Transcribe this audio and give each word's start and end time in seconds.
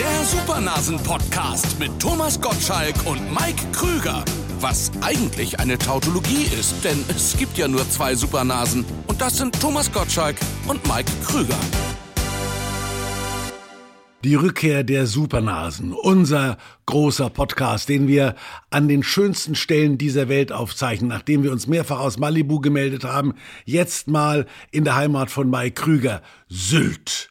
Der 0.00 0.24
Supernasen-Podcast 0.24 1.78
mit 1.78 2.00
Thomas 2.00 2.40
Gottschalk 2.40 2.94
und 3.04 3.20
Mike 3.34 3.62
Krüger. 3.70 4.24
Was 4.58 4.90
eigentlich 5.02 5.60
eine 5.60 5.76
Tautologie 5.76 6.44
ist, 6.58 6.82
denn 6.82 7.04
es 7.10 7.36
gibt 7.36 7.58
ja 7.58 7.68
nur 7.68 7.86
zwei 7.90 8.14
Supernasen. 8.14 8.86
Und 9.08 9.20
das 9.20 9.36
sind 9.36 9.60
Thomas 9.60 9.92
Gottschalk 9.92 10.36
und 10.66 10.82
Mike 10.88 11.12
Krüger. 11.26 11.58
Die 14.24 14.36
Rückkehr 14.36 14.84
der 14.84 15.06
Supernasen, 15.06 15.92
unser 15.92 16.56
großer 16.86 17.28
Podcast, 17.28 17.90
den 17.90 18.08
wir 18.08 18.36
an 18.70 18.88
den 18.88 19.02
schönsten 19.02 19.54
Stellen 19.54 19.98
dieser 19.98 20.30
Welt 20.30 20.50
aufzeichnen, 20.50 21.10
nachdem 21.10 21.42
wir 21.42 21.52
uns 21.52 21.66
mehrfach 21.66 22.00
aus 22.00 22.16
Malibu 22.16 22.60
gemeldet 22.60 23.04
haben, 23.04 23.34
jetzt 23.66 24.08
mal 24.08 24.46
in 24.70 24.84
der 24.84 24.96
Heimat 24.96 25.30
von 25.30 25.50
Mike 25.50 25.74
Krüger, 25.74 26.22
Sylt. 26.48 27.30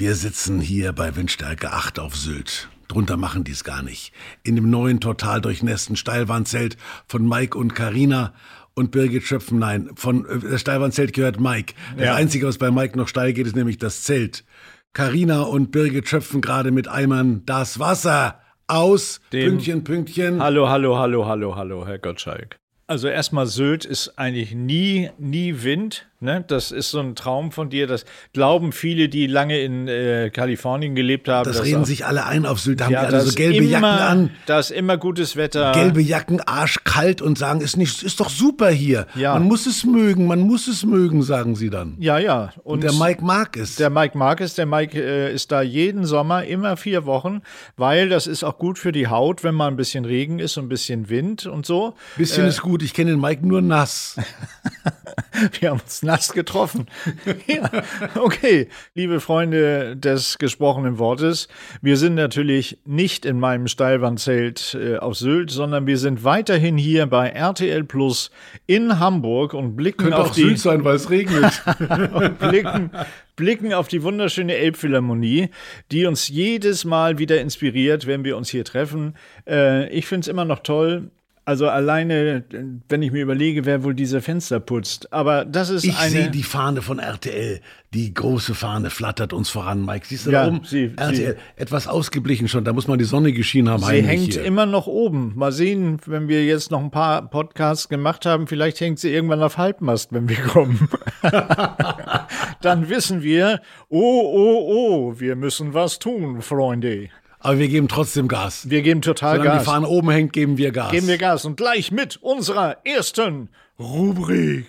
Wir 0.00 0.14
sitzen 0.14 0.60
hier 0.60 0.92
bei 0.92 1.16
Windstärke 1.16 1.72
8 1.72 1.98
auf 1.98 2.14
Sylt. 2.16 2.68
Drunter 2.86 3.16
machen 3.16 3.42
die 3.42 3.50
es 3.50 3.64
gar 3.64 3.82
nicht. 3.82 4.12
In 4.44 4.54
dem 4.54 4.70
neuen, 4.70 5.00
total 5.00 5.40
durchnässten 5.40 5.96
Steilwandzelt 5.96 6.76
von 7.08 7.28
Mike 7.28 7.58
und 7.58 7.74
Karina 7.74 8.32
und 8.74 8.92
Birgit 8.92 9.24
Schöpfen, 9.24 9.58
nein, 9.58 9.90
von 9.96 10.24
äh, 10.24 10.38
das 10.38 10.60
Steilwandzelt 10.60 11.12
gehört 11.14 11.40
Mike. 11.40 11.74
Das 11.96 12.04
Ja. 12.06 12.14
Einzige, 12.14 12.46
was 12.46 12.58
bei 12.58 12.70
Mike 12.70 12.96
noch 12.96 13.08
steil 13.08 13.32
geht, 13.32 13.48
ist 13.48 13.56
nämlich 13.56 13.78
das 13.78 14.04
Zelt. 14.04 14.44
Karina 14.92 15.40
und 15.42 15.72
Birgit 15.72 16.08
schöpfen 16.08 16.40
gerade 16.42 16.70
mit 16.70 16.86
Eimern 16.86 17.42
das 17.44 17.80
Wasser 17.80 18.40
aus. 18.68 19.20
Dem- 19.32 19.50
Pünktchen, 19.54 19.82
Pünktchen. 19.82 20.40
Hallo, 20.40 20.68
hallo, 20.68 20.96
hallo, 20.96 21.26
hallo, 21.26 21.56
hallo, 21.56 21.84
Herr 21.86 21.98
Gottschalk. 21.98 22.56
Also 22.90 23.06
erstmal 23.08 23.46
Sylt 23.46 23.84
ist 23.84 24.14
eigentlich 24.18 24.54
nie, 24.54 25.10
nie 25.18 25.62
Wind. 25.62 26.06
Ne? 26.20 26.42
Das 26.48 26.72
ist 26.72 26.90
so 26.90 26.98
ein 26.98 27.14
Traum 27.14 27.52
von 27.52 27.68
dir. 27.70 27.86
Das 27.86 28.04
glauben 28.32 28.72
viele, 28.72 29.08
die 29.10 29.26
lange 29.28 29.60
in 29.60 29.86
äh, 29.86 30.30
Kalifornien 30.32 30.94
gelebt 30.96 31.28
haben. 31.28 31.44
Das 31.44 31.62
reden 31.62 31.82
auch- 31.82 31.86
sich 31.86 32.06
alle 32.06 32.24
ein 32.26 32.44
auf 32.46 32.58
Sylt. 32.58 32.80
Da 32.80 32.86
haben 32.86 32.92
ja, 32.92 33.00
die 33.02 33.06
alle 33.08 33.20
so 33.20 33.28
ist 33.28 33.36
gelbe 33.36 33.58
immer, 33.58 33.70
Jacken 33.70 33.84
an. 33.84 34.30
Da 34.46 34.58
ist 34.58 34.70
immer 34.72 34.96
gutes 34.96 35.36
Wetter. 35.36 35.70
Gelbe 35.72 36.00
Jacken, 36.00 36.40
arschkalt 36.40 37.20
und 37.22 37.36
sagen, 37.38 37.60
ist 37.60 37.76
nicht, 37.76 38.02
ist 38.02 38.18
doch 38.20 38.30
super 38.30 38.70
hier. 38.70 39.06
Ja. 39.14 39.34
Man 39.34 39.44
muss 39.44 39.66
es 39.66 39.84
mögen, 39.84 40.26
man 40.26 40.40
muss 40.40 40.66
es 40.66 40.84
mögen, 40.84 41.22
sagen 41.22 41.54
sie 41.56 41.68
dann. 41.70 41.94
Ja, 42.00 42.18
ja. 42.18 42.52
Und 42.64 42.82
der 42.82 42.94
Mike 42.94 43.22
mag 43.22 43.56
es. 43.58 43.76
Der 43.76 43.90
Mike 43.90 44.16
Marcus, 44.18 44.54
der 44.54 44.66
Mike 44.66 44.98
äh, 45.00 45.32
ist 45.32 45.52
da 45.52 45.60
jeden 45.62 46.04
Sommer 46.06 46.44
immer 46.46 46.76
vier 46.78 47.04
Wochen, 47.04 47.42
weil 47.76 48.08
das 48.08 48.26
ist 48.26 48.42
auch 48.44 48.56
gut 48.58 48.78
für 48.78 48.92
die 48.92 49.08
Haut, 49.08 49.44
wenn 49.44 49.54
mal 49.54 49.68
ein 49.68 49.76
bisschen 49.76 50.04
Regen 50.06 50.38
ist 50.40 50.56
und 50.56 50.64
ein 50.64 50.68
bisschen 50.70 51.10
Wind 51.10 51.44
und 51.46 51.64
so. 51.66 51.94
Bisschen 52.16 52.46
Äh. 52.46 52.48
ist 52.48 52.62
gut, 52.62 52.77
ich 52.82 52.94
kenne 52.94 53.12
den 53.12 53.20
Mike 53.20 53.46
nur 53.46 53.62
nass. 53.62 54.16
Wir 55.60 55.70
haben 55.70 55.80
uns 55.80 56.02
nass 56.02 56.32
getroffen. 56.32 56.86
ja, 57.46 57.70
okay, 58.16 58.68
liebe 58.94 59.20
Freunde 59.20 59.96
des 59.96 60.38
gesprochenen 60.38 60.98
Wortes, 60.98 61.48
wir 61.80 61.96
sind 61.96 62.14
natürlich 62.14 62.78
nicht 62.84 63.24
in 63.24 63.38
meinem 63.38 63.68
Steilwandzelt 63.68 64.76
äh, 64.80 64.96
auf 64.96 65.16
Sylt, 65.16 65.50
sondern 65.50 65.86
wir 65.86 65.98
sind 65.98 66.24
weiterhin 66.24 66.76
hier 66.76 67.06
bei 67.06 67.28
RTL 67.28 67.84
Plus 67.84 68.30
in 68.66 68.98
Hamburg 68.98 69.54
und 69.54 69.76
blicken 69.76 70.04
Könnte 70.04 70.18
auf 70.18 70.30
auch 70.30 70.34
die 70.34 70.42
Sylt 70.42 70.58
sein, 70.58 70.84
weil 70.84 70.96
es 70.96 71.08
regnet. 71.08 71.62
blicken, 72.38 72.90
blicken 73.36 73.72
auf 73.72 73.88
die 73.88 74.02
wunderschöne 74.02 74.54
Elbphilharmonie, 74.54 75.50
die 75.92 76.06
uns 76.06 76.28
jedes 76.28 76.84
Mal 76.84 77.18
wieder 77.18 77.40
inspiriert, 77.40 78.06
wenn 78.06 78.24
wir 78.24 78.36
uns 78.36 78.48
hier 78.48 78.64
treffen. 78.64 79.14
Äh, 79.46 79.88
ich 79.90 80.06
finde 80.06 80.22
es 80.22 80.28
immer 80.28 80.44
noch 80.44 80.60
toll. 80.60 81.10
Also 81.48 81.66
alleine, 81.66 82.44
wenn 82.90 83.00
ich 83.00 83.10
mir 83.10 83.22
überlege, 83.22 83.64
wer 83.64 83.82
wohl 83.82 83.94
diese 83.94 84.20
Fenster 84.20 84.60
putzt. 84.60 85.10
Aber 85.14 85.46
das 85.46 85.70
ist 85.70 85.82
Ich 85.84 85.96
eine. 85.98 86.10
sehe 86.10 86.30
die 86.30 86.42
Fahne 86.42 86.82
von 86.82 86.98
RTL. 86.98 87.62
Die 87.94 88.12
große 88.12 88.54
Fahne 88.54 88.90
flattert 88.90 89.32
uns 89.32 89.48
voran, 89.48 89.82
Mike. 89.82 90.04
Siehst 90.06 90.26
du 90.26 90.30
Ja, 90.30 90.42
da 90.42 90.48
oben? 90.48 90.60
sie- 90.66 90.92
RTL. 90.94 91.38
Etwas 91.56 91.88
ausgeblichen 91.88 92.48
schon. 92.48 92.64
Da 92.64 92.74
muss 92.74 92.86
man 92.86 92.98
die 92.98 93.06
Sonne 93.06 93.32
geschienen 93.32 93.70
haben. 93.70 93.82
Sie 93.82 94.02
hängt 94.02 94.34
hier. 94.34 94.44
immer 94.44 94.66
noch 94.66 94.86
oben. 94.88 95.32
Mal 95.36 95.52
sehen, 95.52 95.96
wenn 96.04 96.28
wir 96.28 96.44
jetzt 96.44 96.70
noch 96.70 96.80
ein 96.80 96.90
paar 96.90 97.22
Podcasts 97.30 97.88
gemacht 97.88 98.26
haben, 98.26 98.46
vielleicht 98.46 98.78
hängt 98.80 98.98
sie 98.98 99.10
irgendwann 99.10 99.42
auf 99.42 99.56
Halbmast, 99.56 100.12
wenn 100.12 100.28
wir 100.28 100.36
kommen. 100.42 100.86
Dann 102.60 102.90
wissen 102.90 103.22
wir, 103.22 103.60
oh, 103.88 103.98
oh, 104.00 104.68
oh, 105.14 105.14
wir 105.20 105.34
müssen 105.34 105.72
was 105.72 105.98
tun, 105.98 106.42
Freunde. 106.42 107.08
Aber 107.40 107.58
wir 107.58 107.68
geben 107.68 107.86
trotzdem 107.88 108.26
Gas. 108.26 108.68
Wir 108.68 108.82
geben 108.82 109.00
total 109.00 109.36
Solange 109.36 109.50
Gas. 109.56 109.62
die 109.62 109.70
Fahne 109.70 109.88
oben 109.88 110.10
hängt, 110.10 110.32
geben 110.32 110.58
wir 110.58 110.72
Gas. 110.72 110.90
Geben 110.90 111.06
wir 111.06 111.18
Gas 111.18 111.44
und 111.44 111.56
gleich 111.56 111.92
mit 111.92 112.16
unserer 112.16 112.78
ersten 112.84 113.48
Rubrik. 113.78 114.66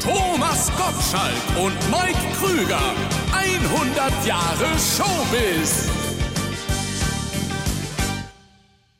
Thomas 0.00 0.70
Gottschalk 0.76 1.64
und 1.64 1.74
Mike 1.90 2.18
Krüger. 2.38 2.80
100 3.32 4.26
Jahre 4.26 4.66
Showbiz. 4.78 5.88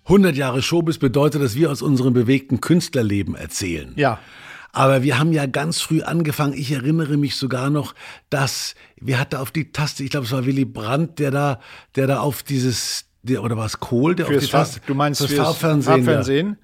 100 0.04 0.34
Jahre 0.36 0.62
Showbiz 0.62 0.98
bedeutet, 0.98 1.42
dass 1.42 1.54
wir 1.54 1.70
aus 1.70 1.80
unserem 1.80 2.12
bewegten 2.12 2.60
Künstlerleben 2.60 3.36
erzählen. 3.36 3.92
Ja. 3.96 4.18
Aber 4.72 5.02
wir 5.02 5.18
haben 5.18 5.32
ja 5.32 5.44
ganz 5.44 5.80
früh 5.82 6.02
angefangen. 6.02 6.54
Ich 6.54 6.72
erinnere 6.72 7.18
mich 7.18 7.36
sogar 7.36 7.68
noch, 7.68 7.94
dass 8.30 8.74
wir 8.96 9.20
hatten 9.20 9.36
auf 9.36 9.50
die 9.50 9.70
Taste, 9.70 10.02
ich 10.02 10.10
glaube, 10.10 10.26
es 10.26 10.32
war 10.32 10.46
Willy 10.46 10.64
Brandt, 10.64 11.18
der 11.18 11.30
da, 11.30 11.60
der 11.94 12.06
da 12.06 12.20
auf 12.20 12.42
dieses, 12.42 13.04
der, 13.22 13.42
oder 13.42 13.56
war 13.58 13.66
es 13.66 13.80
Kohl, 13.80 14.14
der 14.14 14.26
auf 14.26 14.32
Fürs 14.32 14.46
die 14.46 14.50
Taste, 14.50 14.80
du 14.86 14.94
meinst 14.94 15.20
fürs 15.20 15.34
Farbfernsehen. 15.34 15.98
Ja. 15.98 16.04
Farbfernsehen? 16.04 16.56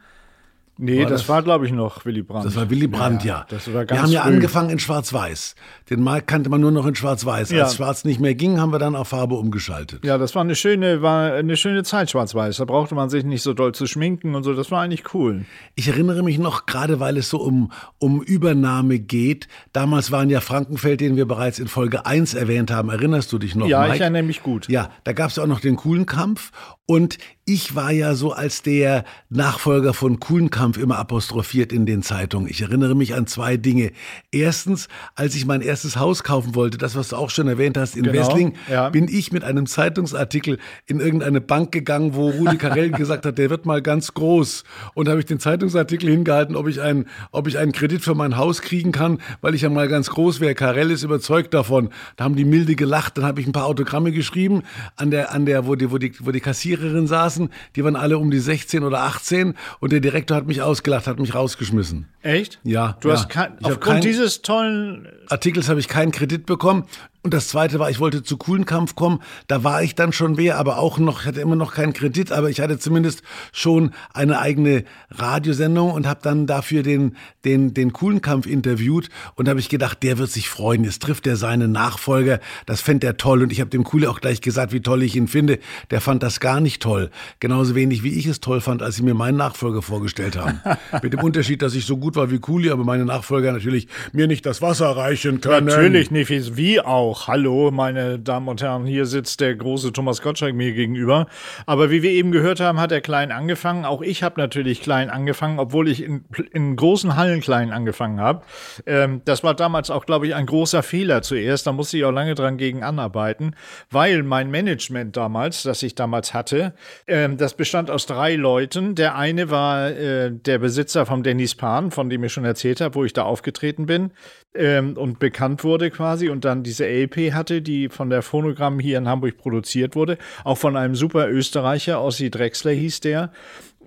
Nee, 0.80 1.00
War 1.02 1.10
das, 1.10 1.22
das- 1.22 1.28
war, 1.28 1.42
glaube 1.42 1.66
ich, 1.66 1.72
noch 1.72 2.04
Willy 2.04 2.22
Brandt. 2.22 2.46
Das 2.46 2.54
war 2.54 2.70
Willy 2.70 2.86
Brandt, 2.86 3.24
ja. 3.24 3.44
Das 3.48 3.72
war 3.74 3.88
wir 3.88 4.00
haben 4.00 4.10
ja 4.12 4.22
früh. 4.22 4.28
angefangen 4.34 4.70
in 4.70 4.78
Schwarz-Weiß. 4.78 5.56
Den 5.90 6.02
Markt 6.02 6.28
kannte 6.28 6.50
man 6.50 6.60
nur 6.60 6.70
noch 6.70 6.86
in 6.86 6.94
Schwarz-Weiß. 6.94 7.50
Ja. 7.50 7.64
Als 7.64 7.74
Schwarz 7.74 8.04
nicht 8.04 8.20
mehr 8.20 8.36
ging, 8.36 8.60
haben 8.60 8.70
wir 8.72 8.78
dann 8.78 8.94
auf 8.94 9.08
Farbe 9.08 9.34
umgeschaltet. 9.34 10.04
Ja, 10.04 10.18
das 10.18 10.36
war 10.36 10.42
eine 10.42 10.54
schöne, 10.54 11.02
war 11.02 11.32
eine 11.32 11.56
schöne 11.56 11.82
Zeit, 11.82 12.10
schwarz-weiß. 12.10 12.58
Da 12.58 12.64
brauchte 12.64 12.94
man 12.94 13.10
sich 13.10 13.24
nicht 13.24 13.42
so 13.42 13.54
doll 13.54 13.72
zu 13.74 13.86
schminken 13.86 14.36
und 14.36 14.44
so. 14.44 14.54
Das 14.54 14.70
war 14.70 14.80
eigentlich 14.82 15.14
cool. 15.14 15.44
Ich 15.74 15.88
erinnere 15.88 16.22
mich 16.22 16.38
noch, 16.38 16.66
gerade 16.66 17.00
weil 17.00 17.16
es 17.16 17.28
so 17.28 17.38
um, 17.38 17.72
um 17.98 18.22
Übernahme 18.22 19.00
geht. 19.00 19.48
Damals 19.72 20.12
waren 20.12 20.30
ja 20.30 20.40
Frankenfeld, 20.40 21.00
den 21.00 21.16
wir 21.16 21.26
bereits 21.26 21.58
in 21.58 21.66
Folge 21.66 22.06
1 22.06 22.34
erwähnt 22.34 22.70
haben. 22.70 22.88
Erinnerst 22.90 23.32
du 23.32 23.38
dich 23.38 23.56
noch, 23.56 23.66
ja, 23.66 23.82
Mike? 23.82 23.96
ich 23.96 24.00
erinnere 24.02 24.22
mich 24.22 24.44
gut. 24.44 24.68
Ja, 24.68 24.90
da 25.02 25.12
gab 25.12 25.30
es 25.30 25.38
auch 25.40 25.46
noch 25.48 25.58
den 25.58 25.74
Kuhlenkampf. 25.74 26.52
Und 26.86 27.18
ich 27.48 27.74
war 27.74 27.90
ja 27.90 28.14
so 28.14 28.32
als 28.32 28.60
der 28.60 29.04
Nachfolger 29.30 29.94
von 29.94 30.20
Kuhlenkampf 30.20 30.76
immer 30.76 30.98
apostrophiert 30.98 31.72
in 31.72 31.86
den 31.86 32.02
Zeitungen. 32.02 32.46
Ich 32.46 32.60
erinnere 32.60 32.94
mich 32.94 33.14
an 33.14 33.26
zwei 33.26 33.56
Dinge. 33.56 33.92
Erstens, 34.30 34.88
als 35.14 35.34
ich 35.34 35.46
mein 35.46 35.62
erstes 35.62 35.96
Haus 35.96 36.22
kaufen 36.22 36.54
wollte, 36.54 36.76
das, 36.76 36.94
was 36.94 37.08
du 37.08 37.16
auch 37.16 37.30
schon 37.30 37.48
erwähnt 37.48 37.78
hast, 37.78 37.96
in 37.96 38.02
Genau, 38.02 38.18
Wessling, 38.18 38.52
ja. 38.70 38.90
bin 38.90 39.08
ich 39.08 39.32
mit 39.32 39.44
einem 39.44 39.64
Zeitungsartikel 39.64 40.58
in 40.84 41.00
irgendeine 41.00 41.40
Bank 41.40 41.72
gegangen, 41.72 42.14
wo 42.14 42.28
Rudi 42.28 42.58
Carell 42.58 42.90
gesagt 42.98 43.24
hat, 43.24 43.38
der 43.38 43.48
wird 43.48 43.64
mal 43.64 43.80
ganz 43.80 44.12
groß. 44.12 44.64
Und 44.92 45.06
da 45.06 45.12
habe 45.12 45.20
ich 45.20 45.26
den 45.26 45.40
Zeitungsartikel 45.40 46.10
hingehalten, 46.10 46.54
ob 46.54 46.68
ich, 46.68 46.82
einen, 46.82 47.06
ob 47.32 47.46
ich 47.46 47.56
einen 47.56 47.72
Kredit 47.72 48.02
für 48.02 48.14
mein 48.14 48.36
Haus 48.36 48.60
kriegen 48.60 48.92
kann, 48.92 49.18
weil 49.40 49.54
ich 49.54 49.62
ja 49.62 49.70
mal 49.70 49.88
ganz 49.88 50.10
groß 50.10 50.40
wäre. 50.40 50.54
Carell 50.54 50.90
ist 50.90 51.02
überzeugt 51.02 51.54
davon. 51.54 51.88
Da 52.16 52.24
haben 52.24 52.36
die 52.36 52.44
milde 52.44 52.76
gelacht. 52.76 53.16
Dann 53.16 53.24
habe 53.24 53.40
ich 53.40 53.46
ein 53.46 53.52
paar 53.52 53.64
Autogramme 53.64 54.12
geschrieben, 54.12 54.64
an 54.96 55.10
der, 55.10 55.32
an 55.32 55.46
der, 55.46 55.66
wo 55.66 55.76
die, 55.76 55.90
wo 55.90 55.96
die, 55.96 56.12
wo 56.20 56.30
die 56.30 56.40
Kassiererin 56.40 57.06
saßen. 57.46 57.50
Die 57.76 57.84
waren 57.84 57.96
alle 57.96 58.18
um 58.18 58.30
die 58.30 58.38
16 58.38 58.82
oder 58.84 59.00
18 59.02 59.54
und 59.80 59.92
der 59.92 60.00
Direktor 60.00 60.36
hat 60.36 60.46
mich 60.46 60.62
ausgelacht, 60.62 61.06
hat 61.06 61.18
mich 61.18 61.34
rausgeschmissen. 61.34 62.06
Echt? 62.22 62.58
Ja, 62.64 62.96
Du 63.00 63.08
ja. 63.08 63.14
hast 63.14 63.28
kein, 63.28 63.52
aufgrund 63.62 63.82
kein- 63.84 64.00
dieses 64.02 64.42
tollen. 64.42 65.08
Artikels 65.28 65.68
habe 65.68 65.80
ich 65.80 65.88
keinen 65.88 66.12
Kredit 66.12 66.46
bekommen. 66.46 66.84
Und 67.28 67.34
das 67.34 67.48
zweite 67.48 67.78
war, 67.78 67.90
ich 67.90 68.00
wollte 68.00 68.22
zu 68.22 68.38
Kuhlenkampf 68.38 68.94
kommen. 68.94 69.20
Da 69.48 69.62
war 69.62 69.82
ich 69.82 69.94
dann 69.94 70.14
schon 70.14 70.38
wer, 70.38 70.56
aber 70.56 70.78
auch 70.78 70.96
noch, 70.98 71.20
ich 71.20 71.26
hatte 71.26 71.42
immer 71.42 71.56
noch 71.56 71.74
keinen 71.74 71.92
Kredit, 71.92 72.32
aber 72.32 72.48
ich 72.48 72.62
hatte 72.62 72.78
zumindest 72.78 73.22
schon 73.52 73.90
eine 74.14 74.38
eigene 74.38 74.84
Radiosendung 75.10 75.90
und 75.92 76.06
habe 76.06 76.20
dann 76.22 76.46
dafür 76.46 76.82
den, 76.82 77.16
den, 77.44 77.74
den 77.74 77.92
Kuhlenkampf 77.92 78.46
interviewt. 78.46 79.10
Und 79.34 79.46
da 79.46 79.50
habe 79.50 79.60
ich 79.60 79.68
gedacht, 79.68 80.02
der 80.02 80.16
wird 80.16 80.30
sich 80.30 80.48
freuen. 80.48 80.84
Jetzt 80.84 81.02
trifft 81.02 81.26
er 81.26 81.36
seinen 81.36 81.70
Nachfolger. 81.70 82.40
Das 82.64 82.80
fände 82.80 83.06
er 83.06 83.18
toll. 83.18 83.42
Und 83.42 83.52
ich 83.52 83.60
habe 83.60 83.68
dem 83.68 83.84
Kuhle 83.84 84.08
auch 84.08 84.22
gleich 84.22 84.40
gesagt, 84.40 84.72
wie 84.72 84.80
toll 84.80 85.02
ich 85.02 85.14
ihn 85.14 85.28
finde. 85.28 85.58
Der 85.90 86.00
fand 86.00 86.22
das 86.22 86.40
gar 86.40 86.60
nicht 86.60 86.80
toll. 86.80 87.10
Genauso 87.40 87.74
wenig, 87.74 88.02
wie 88.02 88.14
ich 88.18 88.24
es 88.24 88.40
toll 88.40 88.62
fand, 88.62 88.80
als 88.82 88.96
sie 88.96 89.02
mir 89.02 89.12
meinen 89.12 89.36
Nachfolger 89.36 89.82
vorgestellt 89.82 90.38
haben. 90.38 90.62
Mit 91.02 91.12
dem 91.12 91.20
Unterschied, 91.20 91.60
dass 91.60 91.74
ich 91.74 91.84
so 91.84 91.98
gut 91.98 92.16
war 92.16 92.30
wie 92.30 92.38
Kuli, 92.38 92.70
aber 92.70 92.84
meine 92.84 93.04
Nachfolger 93.04 93.52
natürlich 93.52 93.86
mir 94.14 94.26
nicht 94.28 94.46
das 94.46 94.62
Wasser 94.62 94.88
reichen 94.96 95.42
können. 95.42 95.66
Natürlich 95.66 96.10
nicht, 96.10 96.30
wie- 96.30 96.56
wie 96.56 96.80
auch. 97.18 97.28
Hallo, 97.28 97.70
meine 97.70 98.18
Damen 98.18 98.48
und 98.48 98.62
Herren, 98.62 98.86
hier 98.86 99.06
sitzt 99.06 99.40
der 99.40 99.54
große 99.54 99.92
Thomas 99.92 100.22
Gottschalk 100.22 100.54
mir 100.54 100.72
gegenüber. 100.72 101.26
Aber 101.66 101.90
wie 101.90 102.02
wir 102.02 102.10
eben 102.10 102.32
gehört 102.32 102.60
haben, 102.60 102.80
hat 102.80 102.92
er 102.92 103.00
klein 103.00 103.32
angefangen. 103.32 103.84
Auch 103.84 104.02
ich 104.02 104.22
habe 104.22 104.40
natürlich 104.40 104.80
klein 104.80 105.10
angefangen, 105.10 105.58
obwohl 105.58 105.88
ich 105.88 106.02
in, 106.02 106.24
in 106.52 106.76
großen 106.76 107.16
Hallen 107.16 107.40
klein 107.40 107.72
angefangen 107.72 108.20
habe. 108.20 108.42
Ähm, 108.86 109.22
das 109.24 109.42
war 109.42 109.54
damals 109.54 109.90
auch, 109.90 110.06
glaube 110.06 110.26
ich, 110.26 110.34
ein 110.34 110.46
großer 110.46 110.82
Fehler 110.82 111.22
zuerst. 111.22 111.66
Da 111.66 111.72
musste 111.72 111.98
ich 111.98 112.04
auch 112.04 112.12
lange 112.12 112.34
dran 112.34 112.56
gegen 112.56 112.82
anarbeiten, 112.82 113.54
weil 113.90 114.22
mein 114.22 114.50
Management 114.50 115.16
damals, 115.16 115.62
das 115.62 115.82
ich 115.82 115.94
damals 115.94 116.34
hatte, 116.34 116.74
ähm, 117.06 117.36
das 117.36 117.54
bestand 117.54 117.90
aus 117.90 118.06
drei 118.06 118.36
Leuten. 118.36 118.94
Der 118.94 119.16
eine 119.16 119.50
war 119.50 119.90
äh, 119.90 120.30
der 120.32 120.58
Besitzer 120.58 121.06
vom 121.06 121.22
Dennis 121.22 121.54
Pan, 121.54 121.90
von 121.90 122.10
dem 122.10 122.24
ich 122.24 122.32
schon 122.32 122.44
erzählt 122.44 122.80
habe, 122.80 122.94
wo 122.94 123.04
ich 123.04 123.12
da 123.12 123.22
aufgetreten 123.22 123.86
bin 123.86 124.12
ähm, 124.54 124.96
und 124.96 125.18
bekannt 125.18 125.64
wurde 125.64 125.90
quasi. 125.90 126.28
Und 126.28 126.44
dann 126.44 126.62
diese 126.62 126.86
LP 127.04 127.32
hatte, 127.32 127.62
die 127.62 127.88
von 127.88 128.10
der 128.10 128.22
Phonogramm 128.22 128.78
hier 128.78 128.98
in 128.98 129.08
Hamburg 129.08 129.38
produziert 129.38 129.96
wurde. 129.96 130.18
Auch 130.44 130.58
von 130.58 130.76
einem 130.76 130.94
super 130.94 131.28
Österreicher, 131.28 132.02
Ossi 132.02 132.30
Drexler 132.30 132.72
hieß 132.72 133.00
der. 133.00 133.30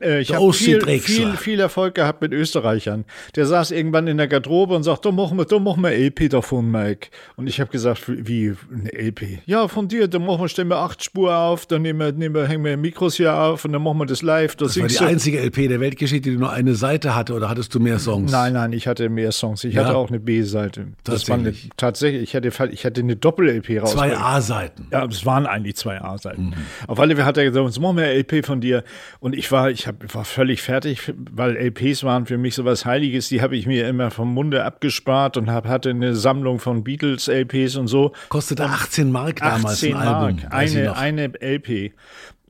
Äh, 0.01 0.21
ich 0.21 0.33
habe 0.33 0.51
viel, 0.53 0.81
viel, 0.99 1.37
viel 1.37 1.59
Erfolg 1.59 1.95
gehabt 1.95 2.21
mit 2.21 2.33
Österreichern. 2.33 3.05
Der 3.35 3.45
saß 3.45 3.71
irgendwann 3.71 4.07
in 4.07 4.17
der 4.17 4.27
Garderobe 4.27 4.75
und 4.75 4.83
sagt, 4.83 5.05
da 5.05 5.11
machen 5.11 5.37
wir, 5.37 5.45
da 5.45 5.59
machen 5.59 5.81
wir 5.81 5.91
LP 5.91 6.29
davon, 6.29 6.69
Mike. 6.69 7.09
Und 7.37 7.47
ich 7.47 7.59
habe 7.61 7.71
gesagt, 7.71 8.03
wie 8.07 8.53
eine 8.71 8.91
LP? 8.93 9.39
Ja, 9.45 9.67
von 9.67 9.87
dir, 9.87 10.07
dann 10.07 10.25
machen 10.25 10.41
wir, 10.41 10.49
stellen 10.49 10.67
wir 10.67 10.77
acht 10.77 11.03
Spur 11.03 11.35
auf, 11.35 11.65
dann 11.65 11.81
nehmen 11.81 11.99
wir, 11.99 12.11
nehmen 12.11 12.35
wir, 12.35 12.47
hängen 12.47 12.65
wir 12.65 12.75
Mikros 12.77 13.15
hier 13.15 13.33
auf 13.33 13.65
und 13.65 13.73
dann 13.73 13.81
machen 13.81 13.99
wir 13.99 14.05
das 14.05 14.21
live. 14.21 14.55
Das, 14.55 14.73
das 14.73 14.81
war 14.81 14.87
die 14.87 14.95
du. 14.95 15.05
einzige 15.05 15.39
LP 15.41 15.69
der 15.69 15.79
Weltgeschichte, 15.79 16.29
die 16.29 16.37
nur 16.37 16.51
eine 16.51 16.75
Seite 16.75 17.15
hatte 17.15 17.33
oder 17.33 17.49
hattest 17.49 17.73
du 17.73 17.79
mehr 17.79 17.99
Songs? 17.99 18.31
Nein, 18.31 18.53
nein, 18.53 18.73
ich 18.73 18.87
hatte 18.87 19.09
mehr 19.09 19.31
Songs. 19.31 19.63
Ich 19.63 19.75
ja. 19.75 19.85
hatte 19.85 19.95
auch 19.95 20.09
eine 20.09 20.19
B-Seite. 20.19 20.87
Das 21.03 21.29
war 21.29 21.37
eine, 21.37 21.53
tatsächlich, 21.77 22.23
ich 22.23 22.35
hatte, 22.35 22.51
ich 22.71 22.85
hatte 22.85 23.01
eine 23.01 23.15
Doppel-LP 23.15 23.81
raus. 23.81 23.91
Zwei 23.91 24.17
A-Seiten. 24.17 24.87
Ja, 24.91 25.05
es 25.05 25.25
waren 25.25 25.45
eigentlich 25.45 25.75
zwei 25.75 26.01
A-Seiten. 26.01 26.47
Mhm. 26.47 26.53
Auf 26.87 26.99
alle 26.99 27.15
Fälle 27.15 27.25
hat 27.25 27.37
er 27.37 27.45
gesagt, 27.45 27.65
jetzt 27.65 27.79
machen 27.79 27.97
wir 27.97 28.07
LP 28.07 28.45
von 28.45 28.61
dir. 28.61 28.83
Und 29.19 29.35
ich 29.35 29.51
war, 29.51 29.69
ich 29.69 29.87
hab, 29.91 30.15
war 30.15 30.25
völlig 30.25 30.61
fertig, 30.61 31.13
weil 31.31 31.55
LPs 31.55 32.03
waren 32.03 32.25
für 32.25 32.37
mich 32.37 32.55
sowas 32.55 32.85
Heiliges. 32.85 33.29
Die 33.29 33.41
habe 33.41 33.55
ich 33.55 33.65
mir 33.65 33.87
immer 33.87 34.11
vom 34.11 34.33
Munde 34.33 34.63
abgespart 34.63 35.37
und 35.37 35.49
hab, 35.51 35.67
hatte 35.67 35.89
eine 35.89 36.15
Sammlung 36.15 36.59
von 36.59 36.83
Beatles-LPs 36.83 37.75
und 37.75 37.87
so. 37.87 38.13
Kostete 38.29 38.65
18 38.65 39.11
Mark 39.11 39.37
damals 39.37 39.83
18 39.83 39.95
ein 39.95 40.07
Album. 40.07 40.39
Mark, 40.41 40.53
eine, 40.53 40.97
eine 40.97 41.31
LP. 41.39 41.93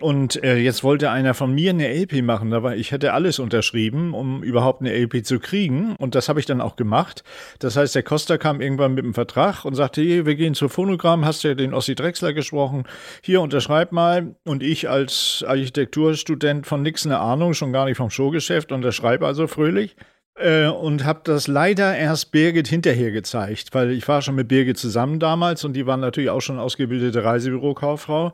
Und 0.01 0.43
äh, 0.43 0.57
jetzt 0.57 0.83
wollte 0.83 1.11
einer 1.11 1.33
von 1.33 1.53
mir 1.53 1.69
eine 1.69 1.87
LP 1.87 2.23
machen, 2.23 2.53
aber 2.53 2.75
ich 2.75 2.91
hätte 2.91 3.13
alles 3.13 3.37
unterschrieben, 3.39 4.13
um 4.13 4.41
überhaupt 4.41 4.81
eine 4.81 4.93
LP 4.93 5.23
zu 5.25 5.39
kriegen. 5.39 5.95
Und 5.97 6.15
das 6.15 6.27
habe 6.27 6.39
ich 6.39 6.47
dann 6.47 6.59
auch 6.59 6.75
gemacht. 6.75 7.23
Das 7.59 7.77
heißt, 7.77 7.93
der 7.93 8.03
Costa 8.03 8.37
kam 8.37 8.61
irgendwann 8.61 8.95
mit 8.95 9.05
dem 9.05 9.13
Vertrag 9.13 9.63
und 9.63 9.75
sagte, 9.75 10.01
hey, 10.01 10.25
wir 10.25 10.35
gehen 10.35 10.55
zur 10.55 10.69
Phonogramm, 10.69 11.23
hast 11.23 11.43
ja 11.43 11.53
den 11.53 11.73
Ossi 11.73 11.93
Drexler 11.93 12.33
gesprochen, 12.33 12.85
hier 13.21 13.41
unterschreib 13.41 13.91
mal. 13.91 14.35
Und 14.43 14.63
ich 14.63 14.89
als 14.89 15.45
Architekturstudent 15.47 16.65
von 16.65 16.81
nix 16.81 17.05
eine 17.05 17.19
Ahnung, 17.19 17.53
schon 17.53 17.71
gar 17.71 17.85
nicht 17.85 17.97
vom 17.97 18.09
Showgeschäft, 18.09 18.71
unterschreibe 18.71 19.27
also 19.27 19.45
fröhlich. 19.45 19.95
Äh, 20.35 20.67
und 20.67 21.03
habe 21.03 21.19
das 21.25 21.47
leider 21.47 21.95
erst 21.95 22.31
Birgit 22.31 22.67
hinterher 22.67 23.11
gezeigt, 23.11 23.73
weil 23.73 23.91
ich 23.91 24.07
war 24.07 24.21
schon 24.21 24.35
mit 24.35 24.47
Birgit 24.47 24.77
zusammen 24.77 25.19
damals 25.19 25.65
und 25.65 25.73
die 25.73 25.85
war 25.85 25.97
natürlich 25.97 26.29
auch 26.29 26.39
schon 26.39 26.57
ausgebildete 26.57 27.23
Reisebürokauffrau. 27.23 28.31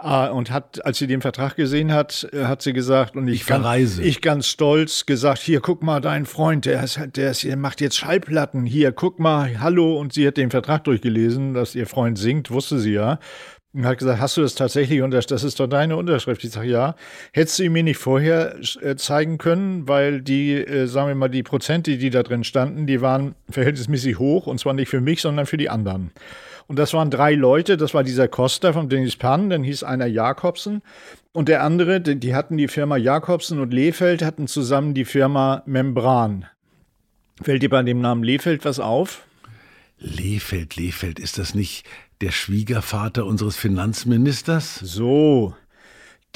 Äh, 0.00 0.28
und 0.28 0.52
hat, 0.52 0.84
als 0.86 0.98
sie 0.98 1.08
den 1.08 1.20
Vertrag 1.20 1.56
gesehen 1.56 1.92
hat, 1.92 2.28
äh, 2.32 2.44
hat 2.44 2.62
sie 2.62 2.72
gesagt 2.72 3.16
und 3.16 3.26
ich, 3.26 3.40
ich 3.40 3.46
ganz, 3.46 3.98
ich 3.98 4.20
ganz 4.20 4.46
stolz 4.46 5.06
gesagt, 5.06 5.40
hier 5.40 5.60
guck 5.60 5.82
mal, 5.82 6.00
dein 6.00 6.24
Freund, 6.24 6.66
der 6.66 6.84
ist, 6.84 7.00
der 7.16 7.32
ist, 7.32 7.42
der 7.42 7.56
macht 7.56 7.80
jetzt 7.80 7.96
Schallplatten, 7.96 8.64
hier 8.64 8.92
guck 8.92 9.18
mal, 9.18 9.60
hallo. 9.60 9.98
Und 9.98 10.12
sie 10.12 10.26
hat 10.28 10.36
den 10.36 10.50
Vertrag 10.50 10.84
durchgelesen, 10.84 11.52
dass 11.52 11.74
ihr 11.74 11.88
Freund 11.88 12.16
singt, 12.16 12.52
wusste 12.52 12.78
sie 12.78 12.92
ja 12.92 13.18
und 13.72 13.86
hat 13.86 13.98
gesagt, 13.98 14.20
hast 14.20 14.36
du 14.36 14.42
das 14.42 14.54
tatsächlich 14.56 15.00
unterschrieben? 15.00 15.36
Das 15.36 15.44
ist 15.44 15.60
doch 15.60 15.68
deine 15.68 15.96
Unterschrift. 15.96 16.42
Ich 16.42 16.50
sage, 16.50 16.68
ja. 16.68 16.96
Hättest 17.32 17.58
du 17.58 17.64
ihn 17.64 17.72
mir 17.72 17.84
nicht 17.84 17.98
vorher 17.98 18.56
äh, 18.82 18.96
zeigen 18.96 19.38
können, 19.38 19.86
weil 19.86 20.22
die, 20.22 20.54
äh, 20.54 20.86
sagen 20.86 21.08
wir 21.08 21.14
mal, 21.14 21.28
die 21.28 21.44
Prozente, 21.44 21.96
die 21.96 22.10
da 22.10 22.22
drin 22.22 22.42
standen, 22.42 22.86
die 22.86 23.00
waren 23.00 23.36
verhältnismäßig 23.48 24.18
hoch 24.18 24.46
und 24.46 24.58
zwar 24.58 24.72
nicht 24.72 24.88
für 24.88 25.00
mich, 25.00 25.20
sondern 25.20 25.46
für 25.46 25.56
die 25.56 25.70
anderen. 25.70 26.10
Und 26.66 26.78
das 26.78 26.94
waren 26.94 27.10
drei 27.10 27.34
Leute. 27.34 27.76
Das 27.76 27.94
war 27.94 28.02
dieser 28.02 28.28
Costa 28.28 28.72
von 28.72 28.88
Dennis 28.88 29.16
Pan, 29.16 29.50
dann 29.50 29.62
hieß 29.62 29.82
einer 29.82 30.06
Jakobsen 30.06 30.82
und 31.32 31.48
der 31.48 31.62
andere, 31.62 32.00
die, 32.00 32.18
die 32.18 32.34
hatten 32.34 32.56
die 32.56 32.68
Firma 32.68 32.96
Jakobsen 32.96 33.60
und 33.60 33.72
Lehfeld 33.72 34.22
hatten 34.22 34.48
zusammen 34.48 34.94
die 34.94 35.04
Firma 35.04 35.62
Membran. 35.64 36.46
Fällt 37.42 37.62
dir 37.62 37.70
bei 37.70 37.82
dem 37.82 38.00
Namen 38.00 38.24
Lehfeld 38.24 38.64
was 38.64 38.80
auf? 38.80 39.24
Lehfeld, 39.98 40.76
Lehfeld, 40.76 41.18
ist 41.18 41.38
das 41.38 41.54
nicht 41.54 41.84
der 42.20 42.30
Schwiegervater 42.30 43.24
unseres 43.24 43.56
Finanzministers? 43.56 44.76
So, 44.76 45.54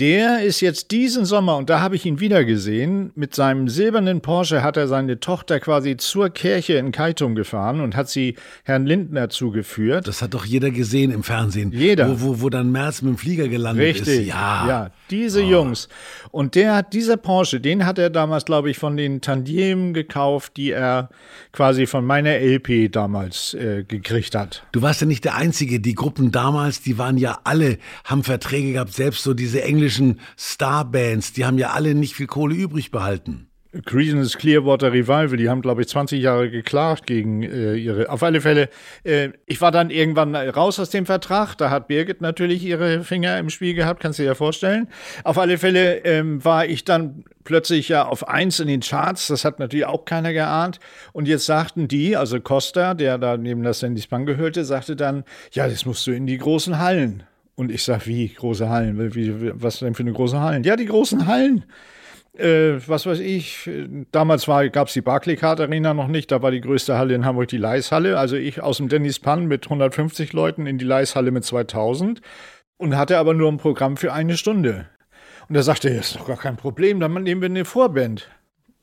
der 0.00 0.42
ist 0.42 0.60
jetzt 0.60 0.90
diesen 0.90 1.24
Sommer, 1.24 1.56
und 1.56 1.70
da 1.70 1.80
habe 1.80 1.94
ich 1.94 2.04
ihn 2.04 2.18
wieder 2.18 2.44
gesehen, 2.44 3.12
mit 3.14 3.32
seinem 3.32 3.68
silbernen 3.68 4.22
Porsche 4.22 4.60
hat 4.60 4.76
er 4.76 4.88
seine 4.88 5.20
Tochter 5.20 5.60
quasi 5.60 5.96
zur 5.96 6.30
Kirche 6.30 6.74
in 6.74 6.90
Keitum 6.90 7.36
gefahren 7.36 7.80
und 7.80 7.94
hat 7.94 8.08
sie 8.08 8.34
Herrn 8.64 8.86
Lindner 8.86 9.28
zugeführt. 9.28 10.08
Das 10.08 10.20
hat 10.20 10.34
doch 10.34 10.46
jeder 10.46 10.72
gesehen 10.72 11.12
im 11.12 11.22
Fernsehen. 11.22 11.70
Jeder. 11.70 12.08
Wo, 12.08 12.20
wo, 12.20 12.40
wo 12.40 12.50
dann 12.50 12.72
Merz 12.72 13.02
mit 13.02 13.14
dem 13.14 13.18
Flieger 13.18 13.46
gelandet 13.46 13.84
Richtig. 13.84 14.02
ist. 14.02 14.08
Richtig. 14.08 14.28
Ja. 14.30 14.68
ja, 14.68 14.90
diese 15.14 15.42
oh. 15.42 15.48
Jungs. 15.48 15.88
Und 16.30 16.54
der 16.54 16.74
hat, 16.74 16.92
dieser 16.92 17.16
Porsche, 17.16 17.60
den 17.60 17.86
hat 17.86 17.98
er 17.98 18.10
damals, 18.10 18.44
glaube 18.44 18.70
ich, 18.70 18.78
von 18.78 18.96
den 18.96 19.20
Tandiemen 19.20 19.94
gekauft, 19.94 20.56
die 20.56 20.72
er 20.72 21.08
quasi 21.52 21.86
von 21.86 22.04
meiner 22.04 22.38
LP 22.38 22.90
damals 22.90 23.54
äh, 23.54 23.84
gekriegt 23.84 24.34
hat. 24.34 24.66
Du 24.72 24.82
warst 24.82 25.00
ja 25.00 25.06
nicht 25.06 25.24
der 25.24 25.36
Einzige. 25.36 25.80
Die 25.80 25.94
Gruppen 25.94 26.30
damals, 26.32 26.82
die 26.82 26.98
waren 26.98 27.16
ja 27.16 27.40
alle, 27.44 27.78
haben 28.04 28.24
Verträge 28.24 28.72
gehabt, 28.72 28.92
selbst 28.92 29.22
so 29.22 29.34
diese 29.34 29.62
englischen 29.62 29.94
englischen 29.94 30.20
Starbands, 30.36 31.32
die 31.32 31.44
haben 31.44 31.58
ja 31.58 31.70
alle 31.70 31.94
nicht 31.94 32.14
viel 32.14 32.26
Kohle 32.26 32.54
übrig 32.54 32.90
behalten. 32.90 33.48
Creedence 33.84 34.38
Clearwater 34.38 34.92
Revival, 34.92 35.36
die 35.36 35.48
haben, 35.48 35.62
glaube 35.62 35.82
ich, 35.82 35.88
20 35.88 36.22
Jahre 36.22 36.50
geklagt 36.50 37.06
gegen 37.06 37.42
äh, 37.42 37.74
ihre. 37.74 38.08
Auf 38.08 38.22
alle 38.22 38.40
Fälle, 38.40 38.68
äh, 39.02 39.30
ich 39.46 39.60
war 39.60 39.72
dann 39.72 39.90
irgendwann 39.90 40.34
raus 40.34 40.78
aus 40.78 40.90
dem 40.90 41.06
Vertrag. 41.06 41.56
Da 41.56 41.70
hat 41.70 41.88
Birgit 41.88 42.20
natürlich 42.20 42.64
ihre 42.64 43.02
Finger 43.02 43.38
im 43.38 43.50
Spiel 43.50 43.74
gehabt, 43.74 44.00
kannst 44.00 44.18
du 44.18 44.22
dir 44.22 44.28
ja 44.28 44.34
vorstellen. 44.34 44.88
Auf 45.24 45.38
alle 45.38 45.58
Fälle 45.58 46.04
ähm, 46.04 46.44
war 46.44 46.66
ich 46.66 46.84
dann 46.84 47.24
plötzlich 47.42 47.88
ja 47.88 48.06
auf 48.06 48.28
eins 48.28 48.60
in 48.60 48.68
den 48.68 48.80
Charts. 48.80 49.28
Das 49.28 49.44
hat 49.44 49.58
natürlich 49.58 49.86
auch 49.86 50.04
keiner 50.04 50.32
geahnt. 50.32 50.78
Und 51.12 51.26
jetzt 51.26 51.46
sagten 51.46 51.88
die, 51.88 52.16
also 52.16 52.40
Costa, 52.40 52.94
der 52.94 53.18
da 53.18 53.36
neben 53.36 53.62
das 53.62 53.80
Sandy 53.80 54.02
Spang 54.02 54.26
gehörte, 54.26 54.64
sagte 54.64 54.96
dann, 54.96 55.24
ja, 55.52 55.68
das 55.68 55.84
musst 55.84 56.06
du 56.06 56.12
in 56.12 56.26
die 56.26 56.38
großen 56.38 56.78
Hallen. 56.78 57.24
Und 57.56 57.70
ich 57.70 57.84
sag, 57.84 58.06
wie 58.06 58.28
große 58.28 58.68
Hallen? 58.68 59.14
Wie, 59.14 59.52
was 59.54 59.78
denn 59.78 59.94
für 59.94 60.02
eine 60.02 60.12
große 60.12 60.40
Hallen? 60.40 60.64
Ja, 60.64 60.76
die 60.76 60.86
großen 60.86 61.26
Hallen. 61.26 61.64
Äh, 62.36 62.80
was 62.88 63.06
weiß 63.06 63.20
ich, 63.20 63.70
damals 64.10 64.46
gab 64.46 64.88
es 64.88 64.94
die 64.94 65.00
Barclaycard 65.00 65.60
Arena 65.60 65.94
noch 65.94 66.08
nicht, 66.08 66.32
da 66.32 66.42
war 66.42 66.50
die 66.50 66.60
größte 66.60 66.98
Halle 66.98 67.14
in 67.14 67.24
Hamburg 67.24 67.48
die 67.48 67.58
Leishalle. 67.58 68.18
Also 68.18 68.36
ich 68.36 68.60
aus 68.60 68.78
dem 68.78 68.88
Dennis 68.88 69.20
Pan 69.20 69.46
mit 69.46 69.66
150 69.66 70.32
Leuten 70.32 70.66
in 70.66 70.78
die 70.78 70.84
Leishalle 70.84 71.30
mit 71.30 71.44
2000 71.44 72.20
und 72.76 72.96
hatte 72.96 73.18
aber 73.18 73.34
nur 73.34 73.50
ein 73.50 73.58
Programm 73.58 73.96
für 73.96 74.12
eine 74.12 74.36
Stunde. 74.36 74.88
Und 75.48 75.54
er 75.54 75.62
sagte, 75.62 75.94
das 75.94 76.08
ist 76.08 76.16
doch 76.16 76.26
gar 76.26 76.36
kein 76.36 76.56
Problem, 76.56 76.98
dann 76.98 77.12
nehmen 77.22 77.40
wir 77.40 77.48
eine 77.48 77.64
Vorband. 77.64 78.28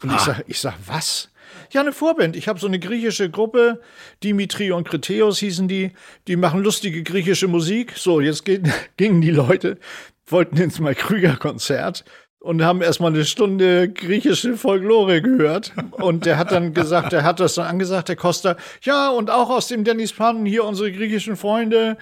Und 0.02 0.12
ah. 0.12 0.16
ich 0.16 0.22
sag, 0.22 0.44
ich 0.48 0.60
sag, 0.60 0.76
was? 0.86 1.30
Ja, 1.72 1.82
eine 1.82 1.92
Vorband. 1.92 2.38
Ich 2.38 2.48
habe 2.48 2.60
so 2.60 2.68
eine 2.68 2.80
griechische 2.80 3.30
Gruppe, 3.30 3.82
Dimitri 4.24 4.72
und 4.72 4.88
Kreteos 4.88 5.40
hießen 5.40 5.68
die, 5.68 5.92
die 6.28 6.38
machen 6.38 6.64
lustige 6.64 7.04
griechische 7.04 7.50
Musik. 7.50 7.94
So, 7.98 8.22
jetzt 8.22 8.46
geht, 8.46 8.64
gingen 8.98 9.20
die 9.20 9.32
Leute, 9.32 9.78
wollten 10.26 10.58
ins 10.58 10.80
Mal 10.80 10.96
Krüger 10.96 11.36
Konzert 11.36 12.06
und 12.42 12.64
haben 12.64 12.82
erstmal 12.82 13.14
eine 13.14 13.24
Stunde 13.24 13.88
griechische 13.88 14.58
Folklore 14.58 15.22
gehört. 15.22 15.74
Und 15.92 16.26
der 16.26 16.38
hat 16.38 16.52
dann 16.52 16.74
gesagt, 16.74 17.12
der 17.12 17.24
hat 17.24 17.40
das 17.40 17.54
dann 17.54 17.68
angesagt, 17.68 18.10
der 18.10 18.16
Costa, 18.16 18.58
ja, 18.82 19.10
und 19.10 19.30
auch 19.30 19.52
aus 19.52 19.68
dem 19.68 19.84
Dennis 19.84 20.12
Pan, 20.12 20.46
hier 20.46 20.66
unsere 20.66 20.92
griechischen 20.92 21.36
Freunde. 21.36 21.98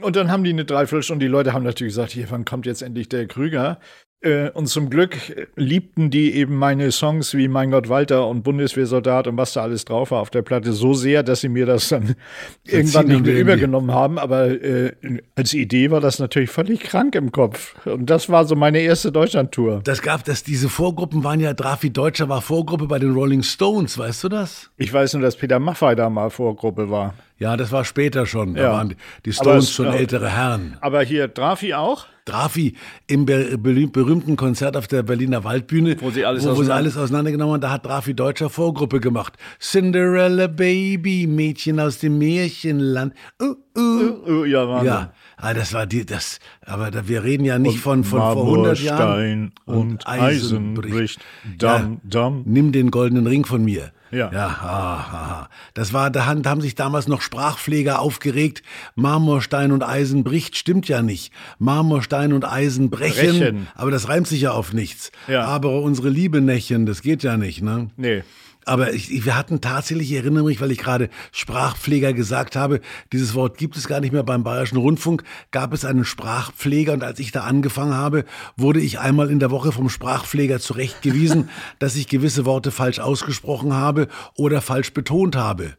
Und 0.00 0.16
dann 0.16 0.32
haben 0.32 0.42
die 0.42 0.50
eine 0.50 0.64
Dreiviertelstunde, 0.64 1.24
die 1.24 1.30
Leute 1.30 1.52
haben 1.52 1.62
natürlich 1.62 1.92
gesagt, 1.92 2.10
hier, 2.10 2.26
wann 2.30 2.44
kommt 2.44 2.66
jetzt 2.66 2.82
endlich 2.82 3.08
der 3.08 3.26
Krüger? 3.28 3.78
Äh, 4.24 4.50
und 4.50 4.66
zum 4.66 4.88
Glück 4.88 5.16
liebten 5.54 6.10
die 6.10 6.34
eben 6.34 6.56
meine 6.56 6.90
Songs 6.92 7.34
wie 7.34 7.48
Mein 7.48 7.70
Gott 7.70 7.88
Walter 7.88 8.26
und 8.26 8.42
Bundeswehrsoldat 8.42 9.26
und 9.26 9.36
was 9.36 9.52
da 9.52 9.62
alles 9.62 9.84
drauf 9.84 10.10
war 10.12 10.20
auf 10.20 10.30
der 10.30 10.42
Platte 10.42 10.72
so 10.72 10.94
sehr, 10.94 11.22
dass 11.22 11.42
sie 11.42 11.48
mir 11.48 11.66
das 11.66 11.90
dann 11.90 12.16
das 12.64 12.74
irgendwann 12.74 13.08
nicht 13.08 13.26
mehr 13.26 13.38
übergenommen 13.38 13.92
haben. 13.92 14.18
Aber 14.18 14.46
äh, 14.46 14.92
als 15.36 15.52
Idee 15.52 15.90
war 15.90 16.00
das 16.00 16.18
natürlich 16.18 16.50
völlig 16.50 16.80
krank 16.80 17.14
im 17.14 17.32
Kopf. 17.32 17.74
Und 17.84 18.08
das 18.08 18.30
war 18.30 18.46
so 18.46 18.56
meine 18.56 18.78
erste 18.78 19.12
Deutschlandtour. 19.12 19.82
Das 19.84 20.00
gab 20.00 20.24
das, 20.24 20.42
diese 20.42 20.68
Vorgruppen 20.68 21.22
waren 21.22 21.40
ja, 21.40 21.52
Drafi 21.52 21.90
Deutscher 21.90 22.28
war 22.28 22.40
Vorgruppe 22.40 22.86
bei 22.86 22.98
den 22.98 23.12
Rolling 23.12 23.42
Stones, 23.42 23.98
weißt 23.98 24.24
du 24.24 24.28
das? 24.30 24.70
Ich 24.78 24.92
weiß 24.92 25.14
nur, 25.14 25.22
dass 25.22 25.36
Peter 25.36 25.58
Maffay 25.58 25.94
da 25.94 26.08
mal 26.08 26.30
Vorgruppe 26.30 26.90
war. 26.90 27.14
Ja, 27.38 27.56
das 27.56 27.72
war 27.72 27.84
später 27.84 28.26
schon. 28.26 28.54
Da 28.54 28.62
ja. 28.62 28.72
waren 28.72 28.94
die 29.26 29.32
Stones 29.32 29.64
es, 29.64 29.72
schon 29.72 29.86
äh, 29.86 29.96
ältere 29.96 30.30
Herren. 30.30 30.78
Aber 30.80 31.02
hier 31.02 31.28
Drafi 31.28 31.74
auch? 31.74 32.06
Drafi 32.24 32.74
im 33.06 33.26
berühmten 33.26 34.36
Konzert 34.36 34.76
auf 34.76 34.86
der 34.86 35.02
Berliner 35.02 35.44
Waldbühne, 35.44 35.96
wo 36.00 36.10
sie 36.10 36.24
alles, 36.24 36.46
wo, 36.46 36.56
wo 36.56 36.62
sie 36.62 36.72
alles 36.72 36.96
auseinandergenommen 36.96 37.54
haben, 37.54 37.60
da 37.60 37.70
hat 37.70 37.84
Drafi 37.84 38.14
deutscher 38.14 38.48
Vorgruppe 38.48 39.00
gemacht. 39.00 39.34
Cinderella 39.60 40.46
Baby, 40.46 41.26
Mädchen 41.26 41.80
aus 41.80 41.98
dem 41.98 42.18
Märchenland. 42.18 43.14
Uh, 43.42 43.54
uh. 43.76 43.80
Uh, 43.80 44.30
uh 44.30 44.44
ja, 44.44 44.68
Wahnsinn. 44.68 44.86
Ja, 44.86 45.12
ah, 45.36 45.54
das 45.54 45.74
war 45.74 45.86
die, 45.86 46.06
das, 46.06 46.38
aber 46.62 46.90
da, 46.90 47.08
wir 47.08 47.24
reden 47.24 47.44
ja 47.44 47.58
nicht 47.58 47.78
von, 47.78 48.04
von 48.04 48.20
vor 48.20 48.44
100 48.44 48.78
Jahren. 48.80 49.52
und, 49.66 49.76
und 49.76 50.08
Eisen 50.08 50.74
bricht. 50.74 51.20
Dam, 51.58 52.00
ja, 52.04 52.10
dam. 52.10 52.42
Nimm 52.46 52.72
den 52.72 52.90
goldenen 52.90 53.26
Ring 53.26 53.44
von 53.44 53.64
mir. 53.64 53.92
Ja. 54.14 54.30
Ja, 54.32 54.46
aha. 54.46 55.48
Das 55.74 55.92
war, 55.92 56.10
da 56.10 56.26
haben 56.26 56.60
sich 56.60 56.74
damals 56.74 57.08
noch 57.08 57.20
Sprachpfleger 57.20 57.98
aufgeregt. 57.98 58.62
Marmorstein 58.94 59.72
und 59.72 59.82
Eisen 59.82 60.24
bricht, 60.24 60.56
stimmt 60.56 60.88
ja 60.88 61.02
nicht. 61.02 61.32
Marmorstein 61.58 62.32
und 62.32 62.44
Eisen 62.44 62.90
brechen, 62.90 63.38
brechen. 63.38 63.66
aber 63.74 63.90
das 63.90 64.08
reimt 64.08 64.28
sich 64.28 64.42
ja 64.42 64.52
auf 64.52 64.72
nichts. 64.72 65.10
Ja. 65.26 65.44
Aber 65.44 65.80
unsere 65.82 66.08
Liebe 66.08 66.40
Nächen, 66.40 66.86
das 66.86 67.02
geht 67.02 67.22
ja 67.22 67.36
nicht, 67.36 67.62
ne? 67.62 67.90
Nee. 67.96 68.22
Aber 68.66 68.92
ich, 68.92 69.24
wir 69.24 69.36
hatten 69.36 69.60
tatsächlich, 69.60 70.10
ich 70.10 70.16
erinnere 70.16 70.44
mich, 70.44 70.60
weil 70.60 70.70
ich 70.70 70.78
gerade 70.78 71.10
Sprachpfleger 71.32 72.12
gesagt 72.12 72.56
habe, 72.56 72.80
dieses 73.12 73.34
Wort 73.34 73.58
gibt 73.58 73.76
es 73.76 73.88
gar 73.88 74.00
nicht 74.00 74.12
mehr. 74.12 74.22
Beim 74.22 74.44
Bayerischen 74.44 74.78
Rundfunk 74.78 75.22
gab 75.50 75.72
es 75.72 75.84
einen 75.84 76.04
Sprachpfleger 76.04 76.92
und 76.92 77.02
als 77.02 77.18
ich 77.18 77.32
da 77.32 77.42
angefangen 77.42 77.94
habe, 77.94 78.24
wurde 78.56 78.80
ich 78.80 78.98
einmal 78.98 79.30
in 79.30 79.38
der 79.38 79.50
Woche 79.50 79.72
vom 79.72 79.88
Sprachpfleger 79.88 80.60
zurechtgewiesen, 80.60 81.48
dass 81.78 81.96
ich 81.96 82.08
gewisse 82.08 82.44
Worte 82.44 82.70
falsch 82.70 82.98
ausgesprochen 82.98 83.74
habe 83.74 84.08
oder 84.36 84.60
falsch 84.60 84.92
betont 84.92 85.36
habe. 85.36 85.74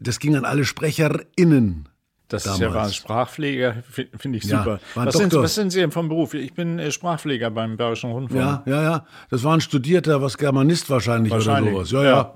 Das 0.00 0.18
ging 0.18 0.36
an 0.36 0.44
alle 0.44 0.64
SprecherInnen. 0.64 1.88
Das 2.28 2.42
damals. 2.44 2.60
ist 2.60 2.66
ja 2.66 2.74
wahr. 2.74 2.88
Sprachpfleger 2.92 3.76
finde 4.18 4.38
ich 4.38 4.44
Ja, 4.44 4.58
super. 4.58 4.80
war 4.94 5.02
ein 5.02 5.06
was, 5.08 5.14
sind, 5.16 5.32
was 5.34 5.54
sind 5.54 5.70
Sie 5.70 5.80
denn 5.80 5.92
vom 5.92 6.08
Beruf? 6.08 6.34
Ich 6.34 6.54
bin 6.54 6.78
äh, 6.78 6.90
Sprachpfleger 6.90 7.50
beim 7.50 7.76
Bayerischen 7.76 8.10
Rundfunk. 8.10 8.40
Ja, 8.40 8.62
ja, 8.66 8.82
ja. 8.82 9.06
Das 9.30 9.44
war 9.44 9.54
ein 9.54 9.60
Studierter, 9.60 10.20
was 10.22 10.36
Germanist 10.36 10.90
wahrscheinlich, 10.90 11.32
Wahrscheinlich, 11.32 11.74
oder 11.74 11.84
sowas. 11.84 12.02
Ja, 12.04 12.08
ja. 12.10 12.16
ja, 12.16 12.34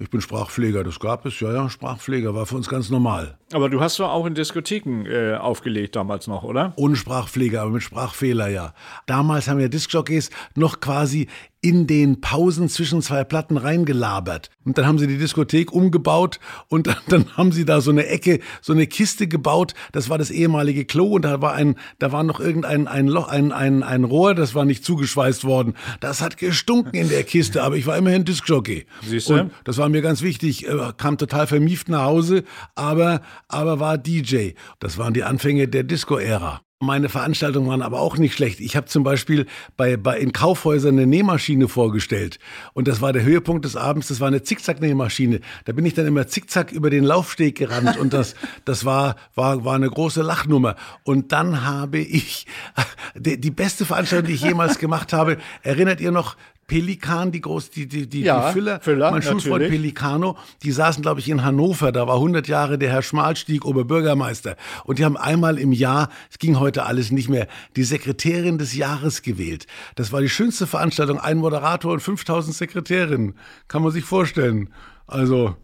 Ich 0.00 0.10
bin 0.10 0.20
Sprachpfleger, 0.20 0.82
das 0.82 0.98
gab 0.98 1.26
es. 1.26 1.38
Ja, 1.38 1.52
ja, 1.52 1.68
Sprachpfleger 1.70 2.34
war 2.34 2.46
für 2.46 2.56
uns 2.56 2.68
ganz 2.68 2.90
normal. 2.90 3.36
Aber 3.52 3.68
du 3.68 3.80
hast 3.80 3.98
doch 4.00 4.10
auch 4.10 4.26
in 4.26 4.34
Diskotheken 4.34 5.04
äh, 5.06 5.34
aufgelegt 5.36 5.94
damals 5.96 6.26
noch, 6.26 6.42
oder? 6.42 6.72
Ohne 6.76 6.96
Sprachpfleger, 6.96 7.62
aber 7.62 7.70
mit 7.70 7.82
Sprachfehler, 7.82 8.48
ja. 8.48 8.74
Damals 9.06 9.46
haben 9.48 9.60
ja 9.60 9.68
Diskjockeys 9.68 10.30
noch 10.56 10.80
quasi 10.80 11.28
in 11.62 11.86
den 11.86 12.20
Pausen 12.22 12.68
zwischen 12.68 13.02
zwei 13.02 13.22
Platten 13.22 13.58
reingelabert. 13.58 14.48
Und 14.64 14.78
dann 14.78 14.86
haben 14.86 14.98
sie 14.98 15.06
die 15.06 15.18
Diskothek 15.18 15.72
umgebaut 15.72 16.40
und 16.68 16.86
dann, 16.86 16.96
dann 17.08 17.36
haben 17.36 17.52
sie 17.52 17.64
da 17.64 17.80
so 17.80 17.90
eine 17.90 18.06
Ecke, 18.06 18.40
so 18.62 18.72
eine 18.72 18.86
Kiste 18.86 19.28
gebaut. 19.28 19.74
Das 19.92 20.08
war 20.08 20.16
das 20.16 20.30
ehemalige 20.30 20.86
Klo 20.86 21.14
und 21.14 21.22
da 21.22 21.42
war 21.42 21.52
ein, 21.52 21.76
da 21.98 22.12
war 22.12 22.22
noch 22.22 22.40
irgendein 22.40 22.88
ein 22.88 23.08
Loch, 23.08 23.28
ein, 23.28 23.52
ein, 23.52 23.82
ein 23.82 24.04
Rohr, 24.04 24.34
das 24.34 24.54
war 24.54 24.64
nicht 24.64 24.84
zugeschweißt 24.84 25.44
worden. 25.44 25.74
Das 26.00 26.22
hat 26.22 26.38
gestunken 26.38 26.94
in 26.94 27.10
der 27.10 27.24
Kiste, 27.24 27.62
aber 27.62 27.76
ich 27.76 27.86
war 27.86 27.96
immerhin 27.96 28.24
Diskjockey. 28.24 28.86
Siehst 29.02 29.28
du? 29.28 29.34
Und 29.34 29.52
das 29.64 29.76
war 29.76 29.88
mir 29.88 30.02
ganz 30.02 30.22
wichtig. 30.22 30.66
Äh, 30.66 30.92
Kam 30.96 31.18
total 31.18 31.46
vermieft 31.46 31.88
nach 31.88 32.04
Hause, 32.04 32.44
aber, 32.74 33.20
aber 33.48 33.80
war 33.80 33.98
DJ. 33.98 34.52
Das 34.78 34.96
waren 34.96 35.12
die 35.12 35.24
Anfänge 35.24 35.68
der 35.68 35.82
Disco-Ära. 35.82 36.62
Meine 36.82 37.10
Veranstaltungen 37.10 37.68
waren 37.68 37.82
aber 37.82 38.00
auch 38.00 38.16
nicht 38.16 38.32
schlecht. 38.32 38.58
Ich 38.58 38.74
habe 38.74 38.86
zum 38.86 39.02
Beispiel 39.02 39.44
bei, 39.76 39.98
bei 39.98 40.18
in 40.18 40.32
Kaufhäusern 40.32 40.94
eine 40.96 41.06
Nähmaschine 41.06 41.68
vorgestellt. 41.68 42.38
Und 42.72 42.88
das 42.88 43.02
war 43.02 43.12
der 43.12 43.22
Höhepunkt 43.22 43.66
des 43.66 43.76
Abends. 43.76 44.08
Das 44.08 44.18
war 44.18 44.28
eine 44.28 44.42
Zickzack-Nähmaschine. 44.42 45.40
Da 45.66 45.72
bin 45.72 45.84
ich 45.84 45.92
dann 45.92 46.06
immer 46.06 46.26
zickzack 46.26 46.72
über 46.72 46.88
den 46.88 47.04
Laufsteg 47.04 47.58
gerannt. 47.58 47.98
Und 47.98 48.14
das, 48.14 48.34
das 48.64 48.86
war, 48.86 49.16
war, 49.34 49.62
war 49.62 49.74
eine 49.74 49.90
große 49.90 50.22
Lachnummer. 50.22 50.74
Und 51.04 51.32
dann 51.32 51.66
habe 51.66 51.98
ich 51.98 52.46
die, 53.14 53.38
die 53.38 53.50
beste 53.50 53.84
Veranstaltung, 53.84 54.28
die 54.28 54.34
ich 54.36 54.42
jemals 54.42 54.78
gemacht 54.78 55.12
habe. 55.12 55.36
Erinnert 55.62 56.00
ihr 56.00 56.12
noch 56.12 56.34
Pelikan, 56.70 57.32
die 57.32 57.40
groß, 57.40 57.70
die, 57.70 57.88
die, 57.88 58.08
die, 58.08 58.20
Ja, 58.22 58.46
die 58.46 58.52
Füller, 58.52 58.80
Füller, 58.80 59.10
mein 59.10 59.22
Schulfreund. 59.22 59.68
Pelicano, 59.68 60.38
die 60.62 60.70
saßen, 60.70 61.02
glaube 61.02 61.18
ich, 61.18 61.28
in 61.28 61.42
Hannover. 61.42 61.90
Da 61.90 62.06
war 62.06 62.14
100 62.14 62.46
Jahre 62.46 62.78
der 62.78 62.90
Herr 62.90 63.02
Schmalstieg 63.02 63.64
Oberbürgermeister. 63.64 64.56
Und 64.84 65.00
die 65.00 65.04
haben 65.04 65.16
einmal 65.16 65.58
im 65.58 65.72
Jahr, 65.72 66.10
es 66.30 66.38
ging 66.38 66.60
heute 66.60 66.84
alles 66.84 67.10
nicht 67.10 67.28
mehr, 67.28 67.48
die 67.74 67.82
Sekretärin 67.82 68.56
des 68.56 68.76
Jahres 68.76 69.22
gewählt. 69.22 69.66
Das 69.96 70.12
war 70.12 70.20
die 70.20 70.28
schönste 70.28 70.68
Veranstaltung. 70.68 71.18
Ein 71.18 71.38
Moderator 71.38 71.92
und 71.92 72.00
5000 72.00 72.54
Sekretärinnen. 72.54 73.34
Kann 73.66 73.82
man 73.82 73.90
sich 73.90 74.04
vorstellen. 74.04 74.72
Also, 75.08 75.56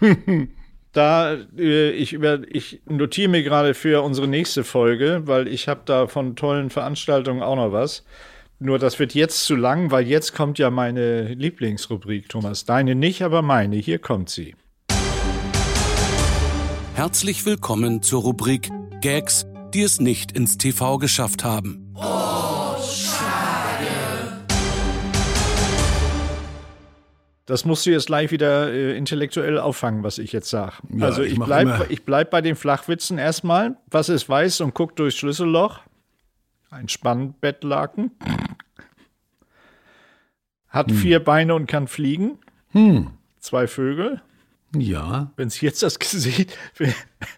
Da 0.92 1.36
äh, 1.58 1.90
ich 1.90 2.14
über 2.14 2.40
ich 2.48 2.80
notiere 2.86 3.28
mir 3.28 3.42
gerade 3.42 3.74
für 3.74 4.02
unsere 4.02 4.26
nächste 4.26 4.64
Folge, 4.64 5.20
weil 5.26 5.48
ich 5.48 5.68
habe 5.68 5.82
da 5.84 6.06
von 6.06 6.34
tollen 6.36 6.70
Veranstaltungen 6.70 7.42
auch 7.42 7.56
noch 7.56 7.70
was. 7.72 8.06
Nur 8.58 8.78
das 8.78 8.98
wird 8.98 9.14
jetzt 9.14 9.44
zu 9.44 9.54
lang, 9.54 9.90
weil 9.90 10.06
jetzt 10.06 10.34
kommt 10.34 10.58
ja 10.58 10.70
meine 10.70 11.34
Lieblingsrubrik, 11.34 12.28
Thomas. 12.28 12.64
Deine 12.64 12.94
nicht, 12.94 13.22
aber 13.22 13.42
meine. 13.42 13.76
Hier 13.76 13.98
kommt 13.98 14.30
sie. 14.30 14.54
Herzlich 16.94 17.44
willkommen 17.44 18.02
zur 18.02 18.22
Rubrik 18.22 18.70
Gags, 19.02 19.44
die 19.74 19.82
es 19.82 20.00
nicht 20.00 20.32
ins 20.32 20.56
TV 20.56 20.96
geschafft 20.96 21.44
haben. 21.44 21.82
Das 27.44 27.64
musst 27.64 27.86
du 27.86 27.90
jetzt 27.90 28.06
gleich 28.06 28.32
wieder 28.32 28.72
äh, 28.72 28.96
intellektuell 28.96 29.58
auffangen, 29.58 30.02
was 30.02 30.18
ich 30.18 30.32
jetzt 30.32 30.50
sage. 30.50 30.72
Ja, 30.90 31.04
also 31.06 31.22
ich 31.22 31.32
ich 31.34 31.38
mach 31.38 31.46
bleib, 31.46 31.62
immer- 31.62 31.90
ich 31.90 32.04
bleib 32.04 32.30
bei 32.30 32.40
den 32.40 32.56
Flachwitzen 32.56 33.18
erstmal. 33.18 33.76
Was 33.88 34.08
ist 34.08 34.28
weiß 34.28 34.62
und 34.62 34.74
guckt 34.74 34.98
durchs 34.98 35.16
Schlüsselloch? 35.18 35.78
Ein 36.70 36.88
Spannbettlaken. 36.88 38.10
Hat 40.76 40.90
Hm. 40.90 40.96
vier 40.96 41.20
Beine 41.20 41.54
und 41.54 41.66
kann 41.66 41.88
fliegen. 41.88 42.38
Zwei 43.40 43.66
Vögel. 43.66 44.20
ja. 44.76 45.32
Wenn 45.36 45.48
Sie 45.50 45.64
jetzt 45.64 45.82
das 45.82 45.98
Gesicht, 45.98 46.56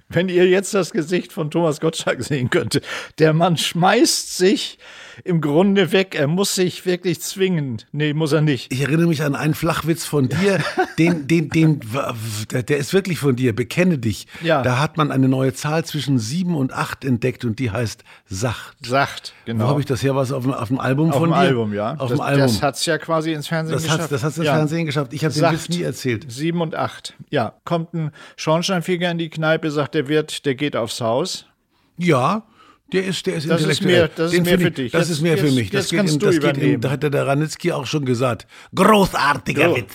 wenn 0.08 0.28
ihr 0.28 0.46
jetzt 0.48 0.74
das 0.74 0.90
Gesicht 0.92 1.32
von 1.32 1.50
Thomas 1.50 1.80
Gottschalk 1.80 2.22
sehen 2.22 2.50
könntet, 2.50 2.84
der 3.18 3.32
Mann 3.32 3.56
schmeißt 3.56 4.36
sich 4.36 4.78
im 5.24 5.40
Grunde 5.40 5.92
weg. 5.92 6.14
Er 6.14 6.26
muss 6.26 6.54
sich 6.54 6.86
wirklich 6.86 7.20
zwingen. 7.20 7.82
Nee, 7.92 8.12
muss 8.12 8.32
er 8.32 8.40
nicht. 8.40 8.72
Ich 8.72 8.80
erinnere 8.80 9.06
mich 9.06 9.22
an 9.22 9.34
einen 9.34 9.54
Flachwitz 9.54 10.04
von 10.04 10.28
dir, 10.28 10.58
den, 10.98 11.26
den, 11.26 11.48
den, 11.50 11.80
der, 12.50 12.78
ist 12.78 12.92
wirklich 12.92 13.18
von 13.18 13.36
dir, 13.36 13.54
bekenne 13.54 13.98
dich. 13.98 14.26
Ja. 14.42 14.62
Da 14.62 14.78
hat 14.78 14.96
man 14.96 15.10
eine 15.10 15.28
neue 15.28 15.54
Zahl 15.54 15.84
zwischen 15.84 16.18
sieben 16.18 16.54
und 16.54 16.72
acht 16.72 17.04
entdeckt 17.04 17.44
und 17.44 17.58
die 17.58 17.70
heißt 17.70 18.04
Sacht. 18.26 18.76
Sagt, 18.86 19.32
genau. 19.44 19.64
Wo 19.64 19.68
habe 19.68 19.80
ich 19.80 19.86
das 19.86 20.02
her? 20.02 20.14
Was 20.14 20.32
auf 20.32 20.44
dem, 20.44 20.52
auf 20.52 20.68
dem 20.68 20.78
Album 20.78 21.10
Auf 21.10 21.18
von 21.18 21.30
dem 21.30 21.32
dir? 21.32 21.38
Album, 21.38 21.72
ja. 21.72 21.92
Auf 21.92 22.10
das, 22.10 22.18
dem 22.18 22.20
Album. 22.20 22.40
Das 22.42 22.62
hat 22.62 22.74
es 22.76 22.86
ja 22.86 22.98
quasi 22.98 23.32
ins 23.32 23.48
Fernsehen 23.48 23.74
das 23.74 23.82
geschafft. 23.84 24.00
hat's, 24.02 24.10
das 24.10 24.24
hat's 24.24 24.38
ins 24.38 24.46
ja. 24.46 24.54
Fernsehen 24.54 24.86
geschafft. 24.86 25.12
Ich 25.12 25.24
habe 25.24 25.34
den 25.34 25.40
Sacht. 25.40 25.54
Witz 25.54 25.68
nie 25.68 25.82
erzählt. 25.82 26.30
Sieben 26.30 26.60
und 26.60 26.74
acht. 26.74 27.14
Ja, 27.30 27.54
kommt 27.64 27.94
ein 27.94 28.12
Schornsteinfeger 28.36 29.10
in 29.10 29.18
die 29.18 29.30
Kneipe, 29.30 29.70
sagt 29.70 29.94
der 29.94 30.08
Wirt, 30.08 30.44
der 30.46 30.54
geht 30.54 30.76
aufs 30.76 31.00
Haus. 31.00 31.46
Ja, 31.96 32.44
der 32.92 33.04
ist, 33.06 33.26
der 33.26 33.34
ist 33.36 33.48
Das 33.48 33.60
ist 33.60 33.80
intellektuell. 33.80 33.92
mehr- 33.98 34.08
das 34.08 34.26
ist 34.26 34.32
Den 34.36 34.42
mehr 34.44 34.50
finde 34.58 34.64
für 34.64 34.68
ich- 34.68 34.74
dich. 34.74 34.92
Das 34.92 35.08
Jetzt- 35.08 35.16
ist 35.16 35.22
mehr 35.22 35.38
für 35.38 35.50
mich. 35.52 35.70
Das 35.70 35.88
geht 35.90 35.98
kannst 35.98 36.14
in, 36.14 36.20
du 36.20 36.26
das 36.26 36.40
geht 36.40 36.56
in, 36.58 36.80
da 36.80 36.90
hat 36.90 37.02
der 37.02 37.26
Ranitzky 37.26 37.72
auch 37.72 37.86
schon 37.86 38.04
gesagt. 38.04 38.46
Großartiger 38.74 39.68
So. 39.70 39.76
Witz. 39.76 39.92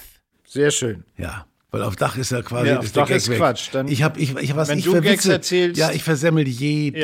Sehr 0.47 0.71
schön. 0.71 1.03
Ja. 1.17 1.45
Weil 1.73 1.81
auf 1.81 1.95
Dach 1.95 2.17
ist 2.19 2.29
ja 2.31 2.43
quasi 2.43 2.67
Ja, 2.69 2.77
auf 2.77 2.91
Dach 2.91 3.07
Gag 3.07 3.17
ist 3.17 3.29
weg. 3.29 3.37
Quatsch. 3.39 3.69
Dann- 3.71 3.87
ich 3.87 4.03
habe 4.03 4.19
ich, 4.19 4.35
ich 4.37 4.55
was 4.55 4.69
wenn 4.69 4.77
ich 4.77 4.85
du 4.85 5.01
Gags 5.01 5.25
erzählst- 5.25 5.79
ja, 5.79 5.89
ich 5.91 6.03
versemmel 6.03 6.47
jeden. 6.47 6.99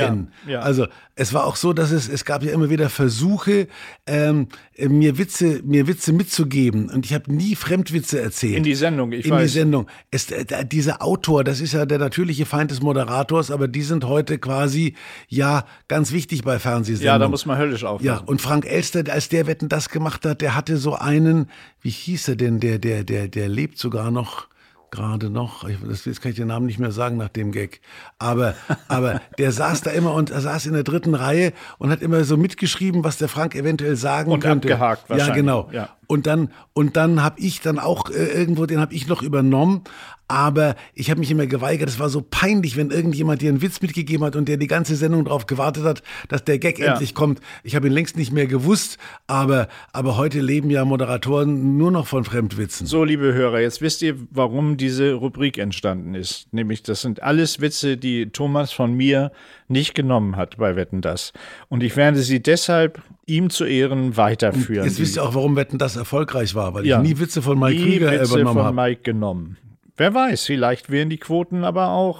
Ja, 0.45 0.51
ja. 0.53 0.59
Also 0.59 0.85
es 1.15 1.33
war 1.33 1.45
auch 1.47 1.55
so, 1.55 1.73
dass 1.73 1.89
es 1.89 2.07
es 2.07 2.23
gab 2.23 2.43
ja 2.43 2.51
immer 2.51 2.69
wieder 2.69 2.87
Versuche, 2.91 3.67
ähm, 4.05 4.47
mir 4.77 5.17
Witze 5.17 5.61
mir 5.65 5.87
Witze 5.87 6.13
mitzugeben 6.13 6.87
und 6.91 7.03
ich 7.07 7.15
habe 7.15 7.33
nie 7.33 7.55
Fremdwitze 7.55 8.21
erzählt. 8.21 8.57
In 8.57 8.63
die 8.63 8.75
Sendung, 8.75 9.11
ich 9.11 9.25
In 9.25 9.31
weiß. 9.31 9.41
die 9.51 9.57
Sendung. 9.57 9.87
Es, 10.11 10.29
äh, 10.29 10.45
da- 10.45 10.63
dieser 10.63 11.01
Autor, 11.01 11.43
das 11.43 11.61
ist 11.61 11.73
ja 11.73 11.87
der 11.87 11.97
natürliche 11.97 12.45
Feind 12.45 12.69
des 12.69 12.79
Moderators, 12.79 13.49
aber 13.49 13.67
die 13.67 13.81
sind 13.81 14.03
heute 14.03 14.37
quasi 14.37 14.93
ja 15.29 15.65
ganz 15.87 16.11
wichtig 16.11 16.43
bei 16.43 16.59
Fernsehsendungen. 16.59 17.07
Ja, 17.07 17.17
da 17.17 17.27
muss 17.27 17.47
man 17.47 17.57
höllisch 17.57 17.83
aufpassen. 17.85 18.05
Ja, 18.05 18.17
und 18.19 18.39
Frank 18.39 18.67
Elster, 18.67 19.03
als 19.11 19.29
der 19.29 19.47
Wetten 19.47 19.67
das 19.67 19.89
gemacht 19.89 20.27
hat, 20.27 20.41
der 20.41 20.53
hatte 20.53 20.77
so 20.77 20.93
einen, 20.93 21.47
wie 21.81 21.89
hieß 21.89 22.27
er 22.27 22.35
denn, 22.35 22.59
der, 22.59 22.77
der, 22.77 23.03
der, 23.03 23.27
der 23.27 23.49
lebt 23.49 23.79
sogar 23.79 24.11
noch, 24.11 24.47
gerade 24.91 25.29
noch, 25.29 25.67
ich, 25.67 25.77
das, 25.87 26.05
jetzt 26.05 26.21
kann 26.21 26.31
ich 26.31 26.37
den 26.37 26.47
Namen 26.47 26.65
nicht 26.65 26.79
mehr 26.79 26.91
sagen 26.91 27.17
nach 27.17 27.29
dem 27.29 27.51
Gag, 27.51 27.81
aber, 28.17 28.55
aber 28.87 29.21
der 29.37 29.51
saß 29.51 29.81
da 29.81 29.91
immer 29.91 30.13
und 30.13 30.29
er 30.31 30.41
saß 30.41 30.65
in 30.65 30.73
der 30.73 30.83
dritten 30.83 31.15
Reihe 31.15 31.53
und 31.77 31.89
hat 31.89 32.01
immer 32.01 32.23
so 32.23 32.37
mitgeschrieben, 32.37 33.03
was 33.03 33.17
der 33.17 33.29
Frank 33.29 33.55
eventuell 33.55 33.95
sagen 33.95 34.31
Und 34.31 34.41
könnte. 34.41 34.67
abgehakt 34.69 35.03
Ja, 35.03 35.09
wahrscheinlich, 35.09 35.35
genau. 35.35 35.69
ja. 35.71 35.89
Und 36.11 36.25
dann, 36.25 36.49
und 36.73 36.97
dann 36.97 37.21
habe 37.21 37.39
ich 37.39 37.61
dann 37.61 37.77
auch 37.77 38.09
äh, 38.09 38.13
irgendwo, 38.33 38.65
den 38.65 38.79
habe 38.79 38.95
ich 38.95 39.07
noch 39.07 39.21
übernommen, 39.21 39.83
aber 40.27 40.75
ich 40.95 41.09
habe 41.11 41.19
mich 41.19 41.29
immer 41.29 41.45
geweigert. 41.45 41.87
Es 41.87 41.99
war 41.99 42.09
so 42.09 42.23
peinlich, 42.27 42.77
wenn 42.77 42.89
irgendjemand 42.89 43.41
dir 43.43 43.49
einen 43.49 43.61
Witz 43.61 43.79
mitgegeben 43.81 44.25
hat 44.25 44.35
und 44.35 44.47
der 44.47 44.57
die 44.57 44.67
ganze 44.67 44.95
Sendung 44.95 45.25
darauf 45.25 45.45
gewartet 45.45 45.83
hat, 45.83 46.03
dass 46.27 46.43
der 46.43 46.57
Gag 46.57 46.79
Ja. 46.79 46.93
endlich 46.93 47.13
kommt. 47.13 47.41
Ich 47.63 47.75
habe 47.75 47.87
ihn 47.87 47.93
längst 47.93 48.17
nicht 48.17 48.31
mehr 48.31 48.47
gewusst, 48.47 48.97
aber, 49.27 49.67
aber 49.93 50.17
heute 50.17 50.39
leben 50.39 50.71
ja 50.71 50.83
Moderatoren 50.85 51.77
nur 51.77 51.91
noch 51.91 52.07
von 52.07 52.23
Fremdwitzen. 52.23 52.87
So, 52.87 53.03
liebe 53.03 53.33
Hörer, 53.33 53.59
jetzt 53.59 53.81
wisst 53.81 54.01
ihr, 54.01 54.15
warum 54.31 54.77
diese 54.77 55.13
Rubrik 55.13 55.59
entstanden 55.59 56.15
ist. 56.15 56.51
Nämlich, 56.53 56.81
das 56.81 57.01
sind 57.01 57.21
alles 57.21 57.59
Witze, 57.61 57.97
die 57.97 58.29
Thomas 58.31 58.71
von 58.71 58.93
mir 58.93 59.31
nicht 59.67 59.93
genommen 59.93 60.35
hat 60.37 60.57
bei 60.57 60.75
Wetten 60.75 61.01
das. 61.01 61.33
Und 61.69 61.83
ich 61.83 61.95
werde 61.95 62.19
sie 62.19 62.41
deshalb 62.41 63.01
ihm 63.25 63.49
zu 63.51 63.65
Ehren 63.65 64.17
weiterführen. 64.17 64.85
Jetzt 64.85 64.99
wisst 64.99 65.17
ihr 65.17 65.23
auch, 65.23 65.35
warum 65.35 65.55
Wetten 65.55 65.77
das 65.77 65.97
erfolgreich 65.99 66.55
war, 66.55 66.73
weil 66.73 66.85
Ja. 66.85 67.01
ich 67.01 67.07
nie 67.07 67.19
Witze 67.19 67.41
von 67.43 67.59
Mike 67.59 67.79
Nie 67.79 67.97
Krüger 67.99 68.11
Witze 68.11 68.33
übernommen 68.33 68.55
von 68.57 68.65
habe. 68.65 68.75
Mike 68.75 69.01
genommen. 69.03 69.57
Wer 69.97 70.13
weiß, 70.13 70.45
vielleicht 70.45 70.89
wären 70.89 71.09
die 71.09 71.17
Quoten 71.17 71.63
aber 71.63 71.89
auch, 71.89 72.19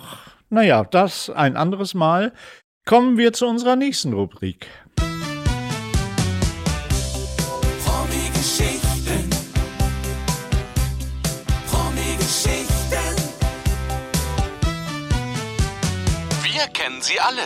naja, 0.50 0.84
das 0.84 1.30
ein 1.30 1.56
anderes 1.58 1.94
Mal. 1.96 2.34
Kommen 2.86 3.18
wir 3.18 3.34
zu 3.34 3.48
unserer 3.48 3.76
nächsten 3.76 4.14
Rubrik. 4.14 4.68
Promi-Geschichten. 8.00 9.30
Promi-Geschichten. 11.70 13.06
Wir 16.44 16.68
kennen 16.74 17.02
sie 17.02 17.20
alle. 17.20 17.42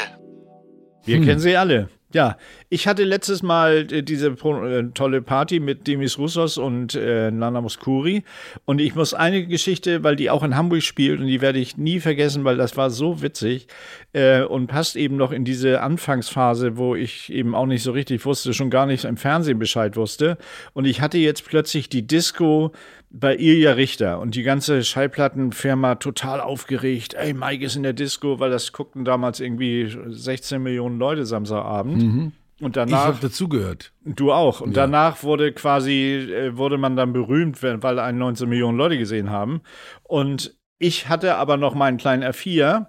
Wir 1.06 1.18
Hm. 1.18 1.26
kennen 1.26 1.40
sie 1.40 1.56
alle. 1.58 1.90
Ja, 2.14 2.38
ich 2.74 2.88
hatte 2.88 3.04
letztes 3.04 3.44
Mal 3.44 3.88
äh, 3.92 4.02
diese 4.02 4.30
äh, 4.30 4.84
tolle 4.96 5.22
Party 5.22 5.60
mit 5.60 5.86
Demis 5.86 6.18
Roussos 6.18 6.58
und 6.58 6.96
äh, 6.96 7.30
Nana 7.30 7.62
Mouskouri 7.62 8.24
und 8.66 8.82
ich 8.82 8.96
muss 8.96 9.14
eine 9.14 9.46
Geschichte, 9.46 10.04
weil 10.04 10.16
die 10.16 10.32
auch 10.32 10.42
in 10.42 10.56
Hamburg 10.56 10.82
spielt 10.82 11.20
und 11.20 11.28
die 11.28 11.40
werde 11.40 11.60
ich 11.60 11.78
nie 11.78 12.00
vergessen, 12.00 12.44
weil 12.44 12.58
das 12.58 12.76
war 12.76 12.90
so 12.90 13.22
witzig 13.22 13.68
äh, 14.14 14.42
und 14.42 14.66
passt 14.68 14.96
eben 14.96 15.18
noch 15.18 15.32
in 15.32 15.46
diese 15.46 15.82
Anfangsphase, 15.82 16.76
wo 16.76 16.96
ich 16.96 17.32
eben 17.32 17.54
auch 17.54 17.68
nicht 17.68 17.84
so 17.84 17.92
richtig 17.92 18.26
wusste, 18.26 18.56
schon 18.56 18.72
gar 18.72 18.88
nicht 18.88 19.06
im 19.06 19.18
Fernsehen 19.18 19.60
Bescheid 19.60 19.96
wusste 19.96 20.40
und 20.74 20.86
ich 20.86 21.00
hatte 21.00 21.20
jetzt 21.20 21.46
plötzlich 21.46 21.90
die 21.90 22.08
Disco 22.08 22.72
bei 23.12 23.38
Ilja 23.38 23.74
Richter 23.74 24.20
und 24.20 24.34
die 24.34 24.42
ganze 24.42 24.84
Schallplattenfirma 24.84 25.96
total 25.96 26.42
aufgeregt. 26.42 27.14
Ey, 27.14 27.36
Mike 27.36 27.64
ist 27.64 27.76
in 27.76 27.84
der 27.84 27.94
Disco, 27.94 28.40
weil 28.40 28.50
das 28.50 28.74
guckten 28.74 29.06
damals 29.06 29.40
irgendwie 29.40 29.96
16 30.08 30.62
Millionen 30.64 30.98
Leute 30.98 31.28
Samstagabend. 31.28 32.02
Mhm. 32.02 32.32
Und 32.64 32.78
danach. 32.78 33.00
Ich 33.00 33.06
habe 33.06 33.18
dazugehört. 33.22 33.94
Du 34.06 34.32
auch. 34.32 34.62
Und 34.62 34.76
ja. 34.76 34.84
danach 34.84 35.24
wurde 35.24 35.52
quasi, 35.52 36.30
äh, 36.32 36.56
wurde 36.56 36.78
man 36.78 36.96
dann 36.96 37.12
berühmt, 37.12 37.62
weil 37.62 38.00
einen 38.00 38.18
19 38.18 38.48
Millionen 38.48 38.78
Leute 38.78 38.98
gesehen 38.98 39.30
haben. 39.30 39.62
Und 40.04 40.56
ich 40.80 41.10
hatte 41.10 41.36
aber 41.36 41.58
noch 41.58 41.76
meinen 41.76 41.98
kleinen 41.98 42.24
R4 42.24 42.88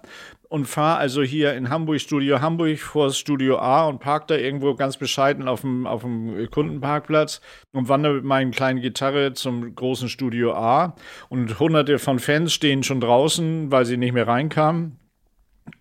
und 0.49 0.65
fahre 0.65 0.97
also 0.99 1.21
hier 1.21 1.53
in 1.53 1.69
Hamburg, 1.69 1.99
Studio 1.99 2.41
Hamburg, 2.41 2.79
vor 2.79 3.07
das 3.07 3.17
Studio 3.17 3.57
A 3.57 3.87
und 3.87 3.99
parke 3.99 4.27
da 4.27 4.35
irgendwo 4.35 4.75
ganz 4.75 4.97
bescheiden 4.97 5.47
auf 5.47 5.61
dem, 5.61 5.85
auf 5.87 6.01
dem 6.01 6.49
Kundenparkplatz 6.51 7.41
und 7.73 7.89
wandere 7.89 8.15
mit 8.15 8.23
meiner 8.23 8.51
kleinen 8.51 8.81
Gitarre 8.81 9.33
zum 9.33 9.75
großen 9.75 10.07
Studio 10.09 10.53
A. 10.53 10.95
Und 11.29 11.59
hunderte 11.59 11.99
von 11.99 12.19
Fans 12.19 12.53
stehen 12.53 12.83
schon 12.83 13.01
draußen, 13.01 13.71
weil 13.71 13.85
sie 13.85 13.97
nicht 13.97 14.13
mehr 14.13 14.27
reinkamen. 14.27 14.99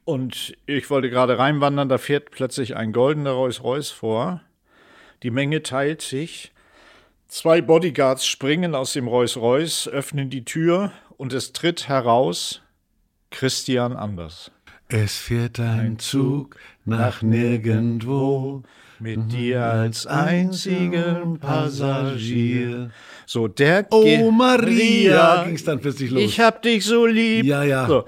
Und 0.04 0.54
ich 0.66 0.88
wollte 0.90 1.10
gerade 1.10 1.38
reinwandern, 1.38 1.88
da 1.88 1.98
fährt 1.98 2.30
plötzlich 2.30 2.76
ein 2.76 2.92
goldener 2.92 3.32
Rolls-Royce 3.32 3.90
vor. 3.90 4.42
Die 5.22 5.30
Menge 5.30 5.62
teilt 5.62 6.02
sich. 6.02 6.52
Zwei 7.28 7.60
Bodyguards 7.60 8.26
springen 8.26 8.74
aus 8.74 8.92
dem 8.92 9.08
Rolls-Royce, 9.08 9.88
öffnen 9.88 10.30
die 10.30 10.44
Tür 10.44 10.92
und 11.16 11.32
es 11.32 11.52
tritt 11.52 11.88
heraus 11.88 12.62
Christian 13.30 13.96
Anders. 13.96 14.50
Es 14.88 15.16
fährt 15.16 15.58
ein 15.58 15.98
Zug 15.98 16.56
nach 16.84 17.22
nirgendwo 17.22 18.62
mit 19.00 19.18
mhm. 19.18 19.28
dir 19.28 19.64
als 19.64 20.06
einzigen 20.06 21.38
Passagier. 21.38 22.90
So, 23.26 23.48
der 23.48 23.86
Oh 23.90 24.30
Maria, 24.30 25.44
ging 25.44 25.54
es 25.54 25.64
dann 25.64 25.80
plötzlich 25.80 26.10
los. 26.10 26.22
Ich 26.22 26.38
hab 26.38 26.62
dich 26.62 26.84
so 26.84 27.06
lieb. 27.06 27.44
Ja, 27.44 27.64
ja. 27.64 27.86
So, 27.86 28.04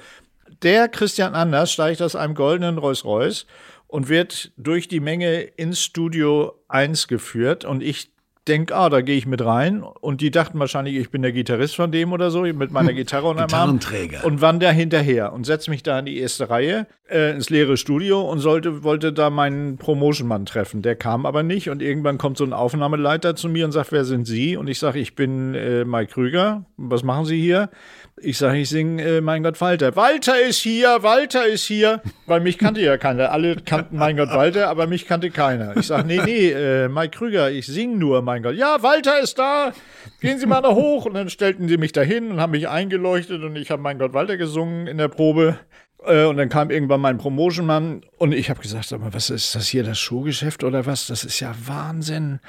der 0.63 0.89
Christian 0.89 1.35
Anders 1.35 1.73
steigt 1.73 2.03
aus 2.03 2.17
einem 2.17 2.35
goldenen 2.35 2.79
Rolls-Royce 2.79 3.47
und 3.87 4.09
wird 4.09 4.53
durch 4.57 4.89
die 4.89 5.01
Menge 5.01 5.41
ins 5.41 5.83
Studio 5.83 6.55
1 6.69 7.09
geführt. 7.09 7.65
Und 7.65 7.83
ich 7.83 8.11
denke, 8.49 8.75
ah, 8.75 8.89
da 8.89 9.01
gehe 9.01 9.17
ich 9.17 9.27
mit 9.27 9.45
rein. 9.45 9.83
Und 9.83 10.21
die 10.21 10.31
dachten 10.31 10.59
wahrscheinlich, 10.59 10.97
ich 10.97 11.11
bin 11.11 11.23
der 11.23 11.33
Gitarrist 11.33 11.77
von 11.77 11.91
dem 11.93 12.13
oder 12.13 12.31
so, 12.31 12.43
mit 12.43 12.71
meiner 12.71 12.91
hm, 12.91 12.97
Gitarre 12.97 13.29
und 13.29 13.39
einem 13.39 13.53
Arm. 13.53 13.81
Und 14.25 14.41
wandere 14.41 14.73
hinterher 14.73 15.33
und 15.33 15.45
setze 15.45 15.71
mich 15.71 15.83
da 15.83 15.99
in 15.99 16.07
die 16.07 16.19
erste 16.19 16.49
Reihe, 16.51 16.87
äh, 17.09 17.33
ins 17.33 17.51
leere 17.51 17.77
Studio 17.77 18.21
und 18.21 18.39
sollte, 18.39 18.83
wollte 18.83 19.13
da 19.13 19.31
meinen 19.31 19.77
Promotion-Mann 19.79 20.47
treffen. 20.47 20.83
Der 20.83 20.97
kam 20.97 21.27
aber 21.27 21.43
nicht 21.43 21.71
und 21.71 21.83
irgendwann 21.83 22.19
kommt 22.19 22.37
so 22.39 22.45
ein 22.45 22.53
Aufnahmeleiter 22.53 23.37
zu 23.37 23.49
mir 23.49 23.65
und 23.65 23.73
sagt, 23.73 23.93
wer 23.93 24.05
sind 24.05 24.27
Sie? 24.27 24.57
Und 24.57 24.69
ich 24.69 24.79
sage, 24.79 24.99
ich 24.99 25.15
bin 25.15 25.55
äh, 25.55 25.85
Mike 25.85 26.13
Krüger. 26.13 26.65
Was 26.77 27.03
machen 27.03 27.27
Sie 27.27 27.41
hier? 27.41 27.71
Ich 28.19 28.39
sage, 28.39 28.59
ich 28.59 28.71
singe, 28.71 29.03
äh, 29.03 29.21
mein 29.21 29.43
Gott, 29.43 29.61
Walter. 29.61 29.95
Walter 29.95 30.41
ist 30.41 30.59
hier, 30.61 31.03
Walter 31.03 31.47
ist 31.47 31.67
hier. 31.67 32.01
Weil 32.25 32.41
mich 32.41 32.57
kannte 32.57 32.81
ja 32.81 32.97
keiner. 32.97 33.31
Alle 33.31 33.57
kannten 33.57 33.99
mein 33.99 34.17
Gott, 34.17 34.31
Walter, 34.31 34.69
aber 34.69 34.87
mich 34.87 35.07
kannte 35.07 35.31
keiner. 35.31 35.77
Ich 35.77 35.87
sage, 35.87 36.07
nee, 36.07 36.21
nee, 36.25 36.51
äh, 36.51 36.89
Mike 36.89 37.19
Krüger, 37.19 37.51
ich 37.51 37.67
singe 37.67 37.97
nur, 37.97 38.23
mein 38.23 38.36
Gott. 38.43 38.55
Ja, 38.55 38.83
Walter 38.83 39.21
ist 39.21 39.39
da. 39.39 39.73
Gehen 40.21 40.39
Sie 40.39 40.47
mal 40.47 40.61
da 40.61 40.75
hoch. 40.75 41.05
Und 41.07 41.15
dann 41.15 41.31
stellten 41.31 41.69
sie 41.69 41.77
mich 41.77 41.93
dahin 41.93 42.31
und 42.31 42.41
haben 42.41 42.53
mich 42.53 42.69
eingeleuchtet 42.69 43.43
und 43.43 43.57
ich 43.57 43.71
habe 43.71 43.83
mein 43.83 43.99
Gott, 43.99 44.13
Walter 44.13 44.37
gesungen 44.37 44.87
in 44.87 44.99
der 44.99 45.09
Probe. 45.09 45.59
Äh, 46.05 46.25
und 46.25 46.37
dann 46.37 46.49
kam 46.49 46.71
irgendwann 46.71 47.01
mein 47.01 47.19
Promotion-Mann 47.19 48.03
und 48.19 48.33
ich 48.33 48.51
habe 48.51 48.61
gesagt, 48.61 48.87
sag 48.87 49.01
mal, 49.01 49.15
was 49.15 49.31
ist 49.31 49.55
das 49.55 49.69
hier, 49.69 49.83
das 49.83 49.99
Showgeschäft 49.99 50.65
oder 50.65 50.87
was? 50.87 51.07
Das 51.07 51.25
ist 51.25 51.41
ja 51.41 51.55
Wahnsinn. 51.67 52.41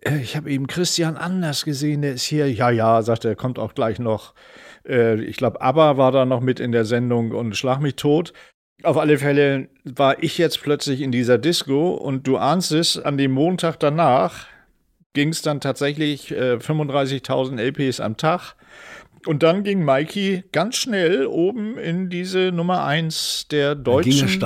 Äh, 0.00 0.18
ich 0.18 0.36
habe 0.36 0.50
eben 0.50 0.66
Christian 0.66 1.16
Anders 1.16 1.64
gesehen, 1.64 2.02
der 2.02 2.14
ist 2.14 2.24
hier. 2.24 2.50
Ja, 2.50 2.70
ja, 2.70 3.02
sagt 3.02 3.24
er, 3.24 3.36
kommt 3.36 3.58
auch 3.58 3.74
gleich 3.74 3.98
noch. 3.98 4.34
Äh, 4.86 5.22
ich 5.22 5.36
glaube, 5.36 5.60
ABBA 5.60 5.96
war 5.96 6.12
da 6.12 6.24
noch 6.24 6.40
mit 6.40 6.60
in 6.60 6.72
der 6.72 6.84
Sendung 6.84 7.32
und 7.32 7.56
Schlag 7.56 7.80
mich 7.80 7.96
tot. 7.96 8.32
Auf 8.82 8.96
alle 8.96 9.18
Fälle 9.18 9.68
war 9.84 10.22
ich 10.22 10.38
jetzt 10.38 10.62
plötzlich 10.62 11.02
in 11.02 11.12
dieser 11.12 11.36
Disco 11.36 11.90
und 11.90 12.26
du 12.26 12.38
ahnst 12.38 12.72
es, 12.72 12.98
an 12.98 13.18
dem 13.18 13.32
Montag 13.32 13.78
danach 13.78 14.46
ging 15.12 15.30
es 15.30 15.42
dann 15.42 15.60
tatsächlich 15.60 16.30
äh, 16.30 16.54
35.000 16.54 17.60
LPs 17.60 18.00
am 18.00 18.16
Tag. 18.16 18.54
Und 19.26 19.42
dann 19.42 19.64
ging 19.64 19.84
Mikey 19.84 20.44
ganz 20.52 20.76
schnell 20.76 21.26
oben 21.26 21.76
in 21.76 22.08
diese 22.08 22.52
Nummer 22.52 22.84
1 22.84 23.48
der 23.50 23.74
deutschen 23.74 24.40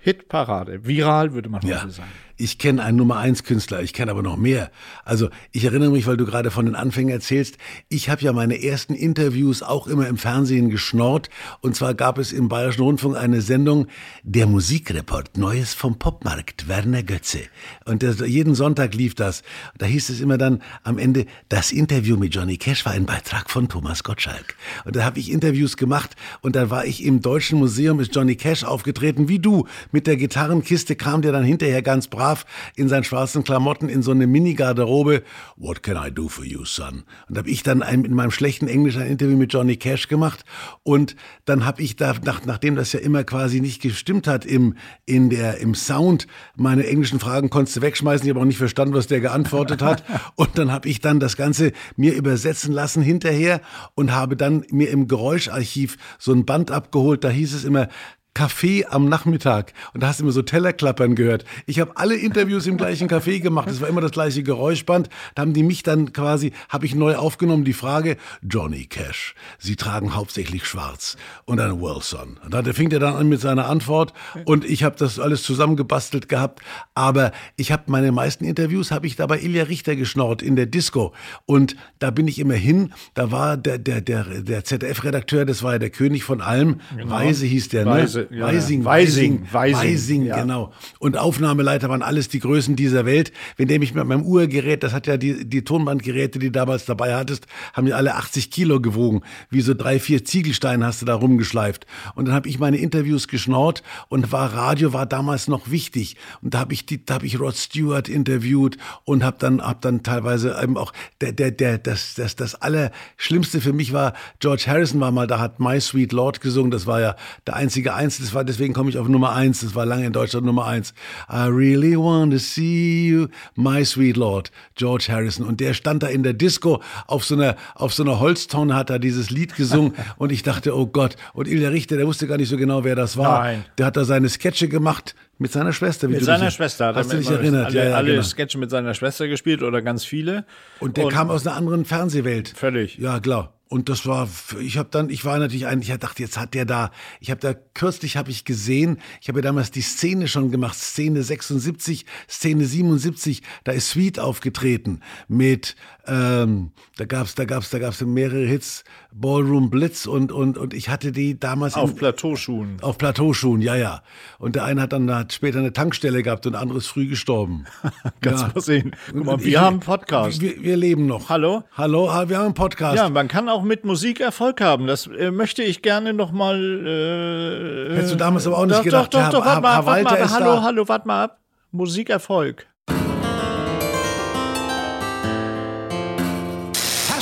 Hitparade. 0.00 0.86
Viral 0.86 1.34
würde 1.34 1.48
man 1.48 1.66
ja. 1.66 1.82
heute 1.82 1.90
sagen 1.90 2.10
ich 2.36 2.58
kenne 2.58 2.82
einen 2.82 2.96
Nummer 2.96 3.18
eins 3.18 3.44
Künstler, 3.44 3.82
ich 3.82 3.92
kenne 3.92 4.10
aber 4.10 4.22
noch 4.22 4.36
mehr. 4.36 4.70
Also 5.04 5.28
ich 5.52 5.64
erinnere 5.64 5.90
mich, 5.90 6.06
weil 6.06 6.16
du 6.16 6.24
gerade 6.24 6.50
von 6.50 6.66
den 6.66 6.74
Anfängen 6.74 7.10
erzählst, 7.10 7.58
ich 7.88 8.08
habe 8.08 8.22
ja 8.22 8.32
meine 8.32 8.62
ersten 8.62 8.94
Interviews 8.94 9.62
auch 9.62 9.86
immer 9.86 10.08
im 10.08 10.16
Fernsehen 10.16 10.70
geschnorrt. 10.70 11.30
Und 11.60 11.76
zwar 11.76 11.94
gab 11.94 12.18
es 12.18 12.32
im 12.32 12.48
Bayerischen 12.48 12.82
Rundfunk 12.82 13.16
eine 13.16 13.40
Sendung, 13.40 13.86
der 14.22 14.46
Musikreport, 14.46 15.36
Neues 15.36 15.74
vom 15.74 15.98
Popmarkt, 15.98 16.68
Werner 16.68 17.02
Götze. 17.02 17.40
Und 17.84 18.02
das, 18.02 18.18
jeden 18.20 18.54
Sonntag 18.54 18.94
lief 18.94 19.14
das. 19.14 19.42
Da 19.78 19.86
hieß 19.86 20.08
es 20.08 20.20
immer 20.20 20.38
dann 20.38 20.62
am 20.82 20.98
Ende, 20.98 21.26
das 21.48 21.70
Interview 21.70 22.16
mit 22.16 22.34
Johnny 22.34 22.56
Cash 22.56 22.84
war 22.84 22.92
ein 22.92 23.06
Beitrag 23.06 23.50
von 23.50 23.68
Thomas 23.68 24.02
Gottschalk. 24.02 24.56
Und 24.84 24.96
da 24.96 25.04
habe 25.04 25.20
ich 25.20 25.30
Interviews 25.30 25.76
gemacht 25.76 26.16
und 26.40 26.56
da 26.56 26.70
war 26.70 26.84
ich 26.84 27.04
im 27.04 27.20
Deutschen 27.20 27.58
Museum, 27.58 28.00
ist 28.00 28.14
Johnny 28.14 28.34
Cash 28.34 28.64
aufgetreten, 28.64 29.28
wie 29.28 29.38
du. 29.38 29.66
Mit 29.92 30.06
der 30.06 30.16
Gitarrenkiste 30.16 30.96
kam 30.96 31.22
der 31.22 31.32
dann 31.32 31.44
hinterher 31.44 31.82
ganz 31.82 32.08
brav 32.08 32.33
brav 32.34 32.44
in 32.76 32.88
seinen 32.88 33.04
schwarzen 33.04 33.44
Klamotten 33.44 33.88
in 33.88 34.02
so 34.02 34.10
eine 34.10 34.26
Mini-Garderobe. 34.26 35.22
What 35.56 35.82
can 35.82 35.96
I 35.96 36.10
do 36.10 36.28
for 36.28 36.44
you, 36.44 36.64
son? 36.64 37.04
Und 37.28 37.38
habe 37.38 37.48
ich 37.48 37.62
dann 37.62 37.82
ein, 37.82 38.04
in 38.04 38.14
meinem 38.14 38.30
schlechten 38.30 38.68
Englisch 38.68 38.96
ein 38.96 39.06
Interview 39.06 39.36
mit 39.36 39.52
Johnny 39.52 39.76
Cash 39.76 40.08
gemacht. 40.08 40.44
Und 40.82 41.16
dann 41.44 41.64
habe 41.64 41.82
ich 41.82 41.96
da, 41.96 42.14
nach, 42.24 42.44
nachdem 42.44 42.76
das 42.76 42.92
ja 42.92 43.00
immer 43.00 43.24
quasi 43.24 43.60
nicht 43.60 43.80
gestimmt 43.80 44.26
hat 44.26 44.44
im, 44.44 44.74
in 45.06 45.30
der, 45.30 45.58
im 45.58 45.74
Sound, 45.74 46.26
meine 46.56 46.86
englischen 46.86 47.20
Fragen 47.20 47.50
konntest 47.50 47.76
du 47.76 47.82
wegschmeißen. 47.82 48.26
Ich 48.26 48.30
habe 48.30 48.40
auch 48.40 48.44
nicht 48.44 48.58
verstanden, 48.58 48.94
was 48.94 49.06
der 49.06 49.20
geantwortet 49.20 49.82
hat. 49.82 50.04
Und 50.36 50.58
dann 50.58 50.72
habe 50.72 50.88
ich 50.88 51.00
dann 51.00 51.20
das 51.20 51.36
Ganze 51.36 51.72
mir 51.96 52.14
übersetzen 52.14 52.72
lassen 52.72 53.02
hinterher 53.02 53.60
und 53.94 54.12
habe 54.12 54.36
dann 54.36 54.64
mir 54.70 54.90
im 54.90 55.08
Geräuscharchiv 55.08 55.96
so 56.18 56.32
ein 56.32 56.44
Band 56.44 56.70
abgeholt. 56.70 57.24
Da 57.24 57.28
hieß 57.28 57.54
es 57.54 57.64
immer, 57.64 57.88
Café 58.34 58.84
am 58.90 59.08
Nachmittag 59.08 59.72
und 59.92 60.02
da 60.02 60.08
hast 60.08 60.18
du 60.18 60.24
immer 60.24 60.32
so 60.32 60.42
Tellerklappern 60.42 61.14
gehört. 61.14 61.44
Ich 61.66 61.78
habe 61.78 61.96
alle 61.96 62.16
Interviews 62.16 62.66
im 62.66 62.76
gleichen 62.76 63.08
Café 63.08 63.40
gemacht. 63.40 63.68
Es 63.68 63.80
war 63.80 63.88
immer 63.88 64.00
das 64.00 64.10
gleiche 64.10 64.42
Geräuschband. 64.42 65.08
Da 65.36 65.42
haben 65.42 65.52
die 65.52 65.62
mich 65.62 65.84
dann 65.84 66.12
quasi, 66.12 66.52
habe 66.68 66.84
ich 66.84 66.96
neu 66.96 67.14
aufgenommen, 67.14 67.64
die 67.64 67.72
Frage, 67.72 68.16
Johnny 68.42 68.86
Cash, 68.86 69.36
Sie 69.58 69.76
tragen 69.76 70.16
hauptsächlich 70.16 70.66
schwarz 70.66 71.16
und 71.44 71.58
dann 71.58 71.80
Wilson. 71.80 72.38
Und 72.44 72.52
dann 72.52 72.72
fing 72.72 72.90
er 72.90 72.98
dann 72.98 73.14
an 73.14 73.28
mit 73.28 73.40
seiner 73.40 73.68
Antwort 73.68 74.12
und 74.44 74.64
ich 74.64 74.82
habe 74.82 74.96
das 74.98 75.20
alles 75.20 75.44
zusammengebastelt 75.44 76.28
gehabt. 76.28 76.60
Aber 76.94 77.30
ich 77.54 77.70
habe 77.70 77.84
meine 77.86 78.10
meisten 78.10 78.44
Interviews, 78.44 78.90
habe 78.90 79.06
ich 79.06 79.14
da 79.14 79.26
bei 79.26 79.38
Ilja 79.40 79.64
Richter 79.64 79.94
geschnorrt 79.94 80.42
in 80.42 80.56
der 80.56 80.66
Disco. 80.66 81.12
Und 81.46 81.76
da 82.00 82.10
bin 82.10 82.26
ich 82.26 82.40
immer 82.40 82.54
hin. 82.54 82.92
Da 83.14 83.30
war 83.30 83.56
der, 83.56 83.78
der, 83.78 84.00
der, 84.00 84.24
der 84.24 84.64
ZDF-Redakteur, 84.64 85.44
das 85.44 85.62
war 85.62 85.74
ja 85.74 85.78
der 85.78 85.90
König 85.90 86.24
von 86.24 86.40
allem. 86.40 86.80
Genau. 86.96 87.10
Weise 87.12 87.46
hieß 87.46 87.68
der, 87.68 87.84
ne? 87.84 87.90
Weise. 87.92 88.23
Ja, 88.30 88.46
Weising, 88.46 88.84
Weising, 88.84 89.46
Weising, 89.50 89.82
Weising, 89.82 90.22
ja. 90.26 90.40
genau. 90.40 90.72
Und 90.98 91.16
Aufnahmeleiter 91.16 91.88
waren 91.88 92.02
alles 92.02 92.28
die 92.28 92.40
Größen 92.40 92.76
dieser 92.76 93.06
Welt. 93.06 93.32
Wenn 93.56 93.68
der 93.68 93.78
mich 93.78 93.94
mit 93.94 94.04
meinem 94.06 94.22
Uhrgerät, 94.22 94.82
das 94.82 94.92
hat 94.92 95.06
ja 95.06 95.16
die, 95.16 95.48
die 95.48 95.64
Tonbandgeräte, 95.64 96.38
die 96.38 96.46
du 96.46 96.52
damals 96.52 96.84
dabei 96.84 97.14
hattest, 97.14 97.46
haben 97.72 97.86
ja 97.86 97.96
alle 97.96 98.14
80 98.14 98.50
Kilo 98.50 98.80
gewogen. 98.80 99.22
Wie 99.50 99.60
so 99.60 99.74
drei, 99.74 99.98
vier 99.98 100.24
Ziegelsteine 100.24 100.84
hast 100.86 101.02
du 101.02 101.06
da 101.06 101.14
rumgeschleift. 101.14 101.86
Und 102.14 102.26
dann 102.26 102.34
habe 102.34 102.48
ich 102.48 102.58
meine 102.58 102.76
Interviews 102.76 103.28
geschnort 103.28 103.82
und 104.08 104.32
war 104.32 104.54
Radio 104.54 104.92
war 104.92 105.06
damals 105.06 105.48
noch 105.48 105.70
wichtig. 105.70 106.16
Und 106.42 106.54
da 106.54 106.60
habe 106.60 106.72
ich 106.72 106.86
die, 106.86 107.04
da 107.04 107.14
habe 107.14 107.26
ich 107.26 107.40
Rod 107.40 107.56
Stewart 107.56 108.08
interviewt 108.08 108.78
und 109.04 109.24
habe 109.24 109.36
dann, 109.38 109.60
hab 109.60 109.80
dann 109.80 110.02
teilweise 110.02 110.58
eben 110.62 110.76
auch 110.76 110.92
der, 111.20 111.32
der, 111.32 111.50
der, 111.50 111.78
das, 111.78 112.14
das, 112.14 112.36
das 112.36 112.54
Allerschlimmste 112.54 113.60
für 113.60 113.72
mich 113.72 113.92
war, 113.92 114.14
George 114.40 114.64
Harrison 114.66 115.00
war 115.00 115.10
mal, 115.10 115.26
da 115.26 115.38
hat 115.38 115.60
My 115.60 115.80
Sweet 115.80 116.12
Lord 116.12 116.40
gesungen. 116.40 116.70
Das 116.70 116.86
war 116.86 117.00
ja 117.00 117.16
der 117.46 117.56
einzige 117.56 117.94
Eins 117.94 118.13
eins, 118.14 118.18
das 118.18 118.34
war, 118.34 118.44
deswegen 118.44 118.74
komme 118.74 118.90
ich 118.90 118.98
auf 118.98 119.08
Nummer 119.08 119.34
eins, 119.34 119.60
das 119.60 119.74
war 119.74 119.86
lange 119.86 120.06
in 120.06 120.12
Deutschland 120.12 120.46
Nummer 120.46 120.66
eins. 120.66 120.94
I 121.30 121.46
really 121.48 121.96
want 121.96 122.32
to 122.32 122.38
see 122.38 123.08
you, 123.08 123.28
my 123.54 123.84
sweet 123.84 124.16
Lord, 124.16 124.50
George 124.74 125.06
Harrison. 125.08 125.46
Und 125.46 125.60
der 125.60 125.74
stand 125.74 126.02
da 126.02 126.08
in 126.08 126.22
der 126.22 126.32
Disco 126.32 126.82
auf 127.06 127.24
so 127.24 127.34
einer, 127.34 127.56
auf 127.74 127.94
so 127.94 128.02
einer 128.02 128.20
Holztonne, 128.20 128.74
hat 128.74 128.90
da 128.90 128.98
dieses 128.98 129.30
Lied 129.30 129.56
gesungen 129.56 129.94
und 130.16 130.32
ich 130.32 130.42
dachte, 130.42 130.76
oh 130.76 130.86
Gott. 130.86 131.16
Und 131.32 131.48
Ilja 131.48 131.70
Richter, 131.70 131.96
der 131.96 132.06
wusste 132.06 132.26
gar 132.26 132.36
nicht 132.36 132.48
so 132.48 132.56
genau, 132.56 132.84
wer 132.84 132.96
das 132.96 133.16
war. 133.16 133.40
Nein. 133.40 133.64
Der 133.78 133.86
hat 133.86 133.96
da 133.96 134.04
seine 134.04 134.28
Sketche 134.28 134.68
gemacht, 134.68 135.14
Mit 135.38 135.52
seiner 135.52 135.72
Schwester. 135.72 136.08
Mit 136.08 136.24
seiner 136.24 136.46
dich, 136.46 136.54
Schwester 136.54 136.86
hat 136.86 136.96
hast 136.96 137.08
er 137.12 137.18
du 137.18 137.22
dich 137.22 137.30
erinnert? 137.30 137.66
alle, 137.66 137.76
ja, 137.76 137.84
ja, 137.90 137.96
alle 137.96 138.10
genau. 138.12 138.22
Sketche 138.22 138.58
mit 138.58 138.70
seiner 138.70 138.94
Schwester 138.94 139.28
gespielt 139.28 139.62
oder 139.62 139.82
ganz 139.82 140.04
viele. 140.04 140.44
Und 140.80 140.96
der 140.96 141.08
kam 141.08 141.30
aus 141.30 141.46
einer 141.46 141.56
anderen 141.56 141.84
Fernsehwelt. 141.84 142.52
Völlig. 142.54 142.98
Ja, 142.98 143.20
klar. 143.20 143.52
Und 143.74 143.88
das 143.88 144.06
war, 144.06 144.28
ich 144.60 144.78
habe 144.78 144.88
dann, 144.92 145.10
ich 145.10 145.24
war 145.24 145.36
natürlich 145.36 145.66
eigentlich, 145.66 145.90
ich 145.90 145.98
dachte, 145.98 146.22
jetzt 146.22 146.38
hat 146.38 146.54
der 146.54 146.64
da, 146.64 146.92
ich 147.18 147.32
habe 147.32 147.40
da 147.40 147.54
kürzlich 147.54 148.16
habe 148.16 148.30
ich 148.30 148.44
gesehen, 148.44 149.00
ich 149.20 149.26
habe 149.26 149.40
ja 149.40 149.42
damals 149.42 149.72
die 149.72 149.80
Szene 149.80 150.28
schon 150.28 150.52
gemacht, 150.52 150.78
Szene 150.78 151.24
76, 151.24 152.06
Szene 152.28 152.66
77, 152.66 153.42
da 153.64 153.72
ist 153.72 153.88
Sweet 153.88 154.20
aufgetreten 154.20 155.00
mit, 155.26 155.74
ähm, 156.06 156.70
da 156.96 157.04
gab's, 157.06 157.34
da 157.34 157.44
gab's, 157.44 157.70
da 157.70 157.78
gab's 157.78 158.00
mehrere 158.02 158.44
Hits, 158.44 158.84
Ballroom 159.12 159.70
Blitz 159.70 160.06
und 160.06 160.32
und 160.32 160.58
und 160.58 160.74
ich 160.74 160.88
hatte 160.88 161.12
die 161.12 161.38
damals 161.38 161.74
Auf 161.74 161.90
in, 161.90 161.96
Plateauschuhen. 161.96 162.76
auf 162.82 162.98
Plateauschuhen, 162.98 163.60
ja 163.62 163.74
ja. 163.76 164.02
Und 164.38 164.56
der 164.56 164.64
eine 164.64 164.82
hat 164.82 164.92
dann 164.92 165.12
hat 165.14 165.32
später 165.32 165.58
eine 165.60 165.72
Tankstelle 165.72 166.22
gehabt 166.22 166.46
und 166.46 166.52
der 166.52 166.60
andere 166.62 166.78
ist 166.78 166.88
früh 166.88 167.06
gestorben. 167.08 167.64
Kannst 168.20 168.42
ja. 168.42 168.50
mal 168.54 168.60
sehen. 168.60 168.96
Guck 169.12 169.24
mal, 169.24 169.38
wir 169.40 169.46
ich- 169.46 169.56
haben 169.56 169.74
einen 169.74 169.80
Podcast. 169.80 170.40
Wir, 170.40 170.62
wir 170.62 170.76
leben 170.76 171.06
noch. 171.06 171.28
Hallo? 171.28 171.64
Hallo, 171.76 172.06
wir 172.28 172.36
haben 172.38 172.44
einen 172.46 172.54
Podcast. 172.54 172.96
Ja, 172.96 173.08
man 173.08 173.28
kann 173.28 173.48
auch 173.48 173.62
mit 173.62 173.84
Musik 173.84 174.20
Erfolg 174.20 174.60
haben. 174.60 174.86
Das 174.86 175.06
äh, 175.06 175.30
möchte 175.30 175.62
ich 175.62 175.82
gerne 175.82 176.12
noch 176.12 176.32
mal. 176.32 176.56
Äh, 176.60 177.94
Hättest 177.96 178.12
du 178.14 178.16
damals 178.16 178.46
aber 178.46 178.58
auch 178.58 178.66
nicht 178.66 178.78
doch, 178.78 178.84
gedacht, 178.84 179.14
Doch, 179.14 179.30
doch, 179.30 179.40
doch, 179.40 179.46
warte 179.46 179.62
mal, 179.62 179.86
warte 179.86 180.04
mal. 180.04 180.30
Hallo, 180.30 180.54
da. 180.56 180.62
hallo, 180.62 180.88
warte 180.88 181.06
mal 181.08 181.24
ab. 181.24 181.38
Musikerfolg. 181.72 182.66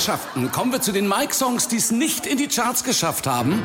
Herrschaften, 0.05 0.51
kommen 0.51 0.73
wir 0.73 0.81
zu 0.81 0.91
den 0.91 1.07
Mike-Songs, 1.07 1.69
die 1.69 1.77
es 1.77 1.89
nicht 1.89 2.27
in 2.27 2.37
die 2.37 2.49
Charts 2.49 2.83
geschafft 2.83 3.25
haben. 3.25 3.63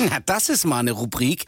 Na, 0.00 0.18
das 0.26 0.48
ist 0.48 0.64
mal 0.64 0.80
eine 0.80 0.90
Rubrik. 0.90 1.44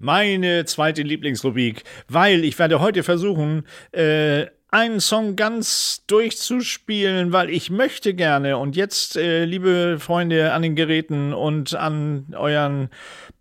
Meine 0.00 0.64
zweite 0.64 1.02
Lieblingsrubrik, 1.02 1.84
weil 2.08 2.42
ich 2.42 2.58
werde 2.58 2.80
heute 2.80 3.04
versuchen, 3.04 3.64
äh, 3.92 4.46
einen 4.72 4.98
Song 4.98 5.36
ganz 5.36 6.02
durchzuspielen, 6.08 7.30
weil 7.32 7.50
ich 7.50 7.70
möchte 7.70 8.12
gerne 8.14 8.56
und 8.56 8.74
jetzt, 8.74 9.16
äh, 9.16 9.44
liebe 9.44 9.98
Freunde 10.00 10.52
an 10.52 10.62
den 10.62 10.74
Geräten 10.74 11.32
und 11.32 11.74
an 11.74 12.34
euren 12.36 12.88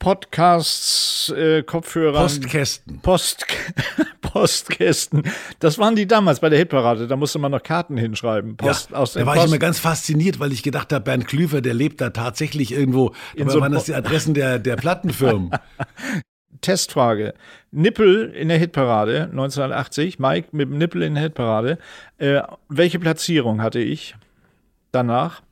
Podcasts, 0.01 1.29
äh, 1.29 1.61
Kopfhörern, 1.61 2.23
Postkästen. 2.23 2.99
Post, 3.01 3.45
Postkästen. 4.21 5.21
Das 5.59 5.77
waren 5.77 5.95
die 5.95 6.07
damals 6.07 6.39
bei 6.39 6.49
der 6.49 6.57
Hitparade. 6.57 7.07
Da 7.07 7.15
musste 7.15 7.37
man 7.37 7.51
noch 7.51 7.61
Karten 7.61 7.97
hinschreiben. 7.97 8.57
Post, 8.57 8.89
ja, 8.89 8.97
aus 8.97 9.13
da 9.13 9.27
war 9.27 9.35
ich 9.35 9.41
Post. 9.41 9.53
immer 9.53 9.59
ganz 9.59 9.77
fasziniert, 9.77 10.39
weil 10.39 10.51
ich 10.53 10.63
gedacht 10.63 10.91
habe, 10.91 11.05
Bernd 11.05 11.27
Klüver, 11.27 11.61
der 11.61 11.75
lebt 11.75 12.01
da 12.01 12.09
tatsächlich 12.09 12.71
irgendwo. 12.71 13.13
Aber 13.39 13.51
so 13.51 13.61
waren 13.61 13.73
das 13.73 13.83
die 13.83 13.93
Adressen 13.93 14.33
der, 14.33 14.57
der 14.57 14.75
Plattenfirmen? 14.75 15.51
Testfrage. 16.61 17.35
Nippel 17.69 18.31
in 18.31 18.47
der 18.47 18.57
Hitparade 18.57 19.25
1980. 19.25 20.17
Mike 20.17 20.47
mit 20.51 20.67
dem 20.67 20.79
Nippel 20.79 21.03
in 21.03 21.13
der 21.13 21.23
Hitparade. 21.25 21.77
Äh, 22.17 22.41
welche 22.69 22.97
Platzierung 22.97 23.61
hatte 23.61 23.79
ich 23.79 24.15
danach? 24.91 25.43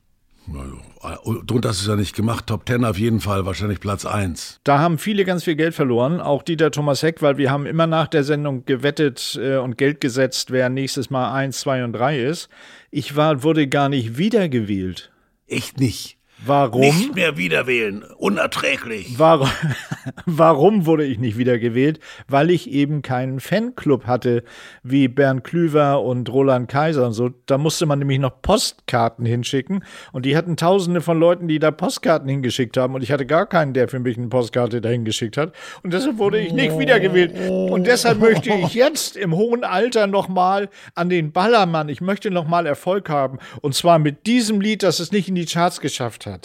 Drunter 1.45 1.69
hast 1.69 1.79
du 1.79 1.83
es 1.83 1.87
ja 1.87 1.95
nicht 1.95 2.15
gemacht. 2.15 2.47
Top 2.47 2.65
Ten 2.65 2.85
auf 2.85 2.97
jeden 2.97 3.19
Fall, 3.19 3.45
wahrscheinlich 3.45 3.79
Platz 3.79 4.05
1. 4.05 4.59
Da 4.63 4.79
haben 4.79 4.97
viele 4.97 5.25
ganz 5.25 5.43
viel 5.43 5.55
Geld 5.55 5.73
verloren, 5.73 6.19
auch 6.19 6.43
Dieter 6.43 6.71
Thomas 6.71 7.01
Heck, 7.01 7.21
weil 7.21 7.37
wir 7.37 7.51
haben 7.51 7.65
immer 7.65 7.87
nach 7.87 8.07
der 8.07 8.23
Sendung 8.23 8.65
gewettet 8.65 9.39
äh, 9.41 9.57
und 9.57 9.77
Geld 9.77 10.01
gesetzt, 10.01 10.51
wer 10.51 10.69
nächstes 10.69 11.09
Mal 11.09 11.33
1, 11.33 11.59
2 11.61 11.85
und 11.85 11.93
3 11.93 12.19
ist. 12.19 12.49
Ich 12.91 13.15
war, 13.15 13.43
wurde 13.43 13.67
gar 13.67 13.89
nicht 13.89 14.17
wiedergewählt. 14.17 15.11
Echt 15.47 15.79
nicht. 15.79 16.18
Warum? 16.45 16.81
Nicht 16.81 17.15
mehr 17.15 17.37
wiederwählen. 17.37 18.03
Unerträglich. 18.17 19.15
Warum, 19.17 19.49
warum 20.25 20.85
wurde 20.85 21.03
ich 21.03 21.19
nicht 21.19 21.37
wiedergewählt? 21.37 21.99
Weil 22.27 22.49
ich 22.49 22.71
eben 22.71 23.01
keinen 23.01 23.41
Fanclub 23.41 24.05
hatte, 24.05 24.43
wie 24.81 25.09
Bernd 25.09 25.43
Klüver 25.43 26.01
und 26.01 26.31
Roland 26.31 26.69
Kaiser 26.69 27.07
und 27.07 27.13
so. 27.13 27.29
Da 27.45 27.57
musste 27.57 27.85
man 27.85 27.99
nämlich 27.99 28.19
noch 28.19 28.41
Postkarten 28.41 29.25
hinschicken. 29.25 29.83
Und 30.13 30.25
die 30.25 30.37
hatten 30.37 30.55
tausende 30.55 31.01
von 31.01 31.19
Leuten, 31.19 31.49
die 31.49 31.59
da 31.59 31.71
Postkarten 31.71 32.29
hingeschickt 32.29 32.77
haben. 32.77 32.95
Und 32.95 33.03
ich 33.03 33.11
hatte 33.11 33.25
gar 33.25 33.45
keinen, 33.45 33.73
der 33.73 33.89
für 33.89 33.99
mich 33.99 34.17
eine 34.17 34.27
Postkarte 34.27 34.79
dahin 34.79 35.03
geschickt 35.03 35.35
hat. 35.35 35.53
Und 35.83 35.93
deshalb 35.93 36.19
wurde 36.19 36.39
ich 36.39 36.53
nicht 36.53 36.79
wiedergewählt. 36.79 37.33
Und 37.49 37.85
deshalb 37.85 38.19
möchte 38.19 38.53
ich 38.53 38.73
jetzt 38.73 39.17
im 39.17 39.35
hohen 39.35 39.65
Alter 39.65 40.07
nochmal 40.07 40.69
an 40.95 41.09
den 41.09 41.33
Ballermann, 41.33 41.89
ich 41.89 41.99
möchte 41.99 42.31
nochmal 42.31 42.65
Erfolg 42.65 43.09
haben. 43.09 43.39
Und 43.61 43.75
zwar 43.75 43.99
mit 43.99 44.25
diesem 44.25 44.61
Lied, 44.61 44.83
das 44.83 44.99
es 44.99 45.11
nicht 45.11 45.27
in 45.27 45.35
die 45.35 45.45
Charts 45.45 45.81
geschafft 45.81 46.25
hat. 46.25 46.28
Da 46.29 46.37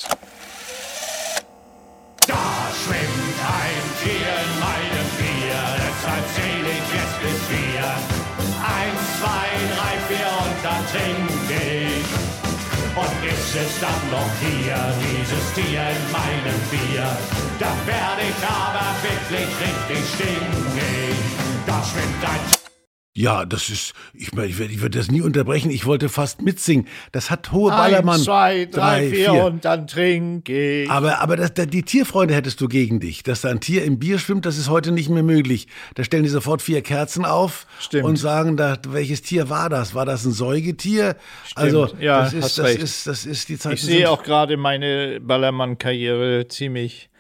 schwimmt 2.73 3.39
ein 3.45 3.85
Tier 4.01 4.33
in 4.45 4.53
meinem 4.59 5.09
Bier, 5.21 5.61
deshalb 5.77 6.25
zähl 6.35 6.65
ich 6.65 6.89
jetzt 6.97 7.19
bis 7.21 7.41
vier. 7.53 7.85
Eins, 8.65 9.03
zwei, 9.21 9.47
drei, 9.77 9.95
vier 10.09 10.31
und 10.41 10.57
dann 10.65 10.83
trink 10.89 11.29
ich. 11.51 12.09
Und 12.97 13.17
ist 13.29 13.55
es 13.57 13.81
dann 13.81 14.11
noch 14.11 14.33
hier, 14.41 14.81
dieses 15.05 15.53
Tier 15.53 15.83
in 15.83 16.13
meinem 16.13 16.61
Bier, 16.71 17.07
dann 17.59 17.79
werde 17.87 18.23
ich 18.23 18.41
aber 18.49 18.89
wirklich 19.03 19.49
richtig 19.61 20.03
stinkig. 20.15 21.17
Da 21.67 21.83
schwimmt 21.85 22.25
ein 22.25 22.51
Tier. 22.51 22.64
Ja, 23.17 23.45
das 23.45 23.69
ist, 23.71 23.93
ich 24.13 24.33
meine, 24.33 24.49
ich 24.49 24.59
werd 24.83 24.97
das 24.97 25.09
nie 25.09 25.21
unterbrechen. 25.21 25.71
Ich 25.71 25.87
wollte 25.87 26.09
fast 26.09 26.43
mitsingen. 26.43 26.89
Das 27.13 27.31
hat 27.31 27.53
hohe 27.53 27.71
Ballermann. 27.71 28.17
Eins, 28.17 28.25
zwei, 28.25 28.65
drei, 28.65 29.09
vier, 29.09 29.35
und 29.45 29.65
dann 29.65 29.87
trinke 29.87 30.83
ich. 30.83 30.91
Aber, 30.91 31.21
aber 31.21 31.37
das, 31.37 31.55
da- 31.55 31.65
die 31.65 31.85
Tierfreunde 31.85 32.35
hättest 32.35 32.61
du 32.61 32.67
gegen 32.67 32.99
dich. 32.99 33.23
Dass 33.23 33.43
da 33.43 33.51
ein 33.51 33.61
Tier 33.61 33.85
im 33.85 34.01
Bier 34.01 34.19
schwimmt, 34.19 34.47
das 34.47 34.59
ist 34.59 34.69
heute 34.69 34.91
nicht 34.91 35.11
mehr 35.11 35.23
möglich. 35.23 35.69
Da 35.95 36.03
stellen 36.03 36.25
die 36.25 36.29
sofort 36.29 36.61
vier 36.61 36.83
Kerzen 36.83 37.25
auf 37.25 37.69
Stimmt. 37.79 38.05
und 38.05 38.17
sagen, 38.17 38.57
da, 38.57 38.77
welches 38.89 39.23
Tier 39.23 39.49
war 39.49 39.69
das? 39.71 39.95
War 39.95 40.07
das 40.07 40.25
ein 40.25 40.33
Säugetier? 40.33 41.15
Also, 41.55 41.89
Ja, 42.01 42.23
das, 42.23 42.33
ist, 42.33 42.59
das, 42.59 42.67
recht. 42.67 42.83
ist, 42.83 43.07
das 43.07 43.27
ist 43.27 43.49
die 43.49 43.59
Zeit. 43.59 43.75
Ich 43.75 43.83
sehe 43.83 44.11
auch 44.11 44.25
gerade 44.25 44.57
meine 44.57 45.21
Ballermann-Karriere 45.21 46.49
ziemlich 46.49 47.11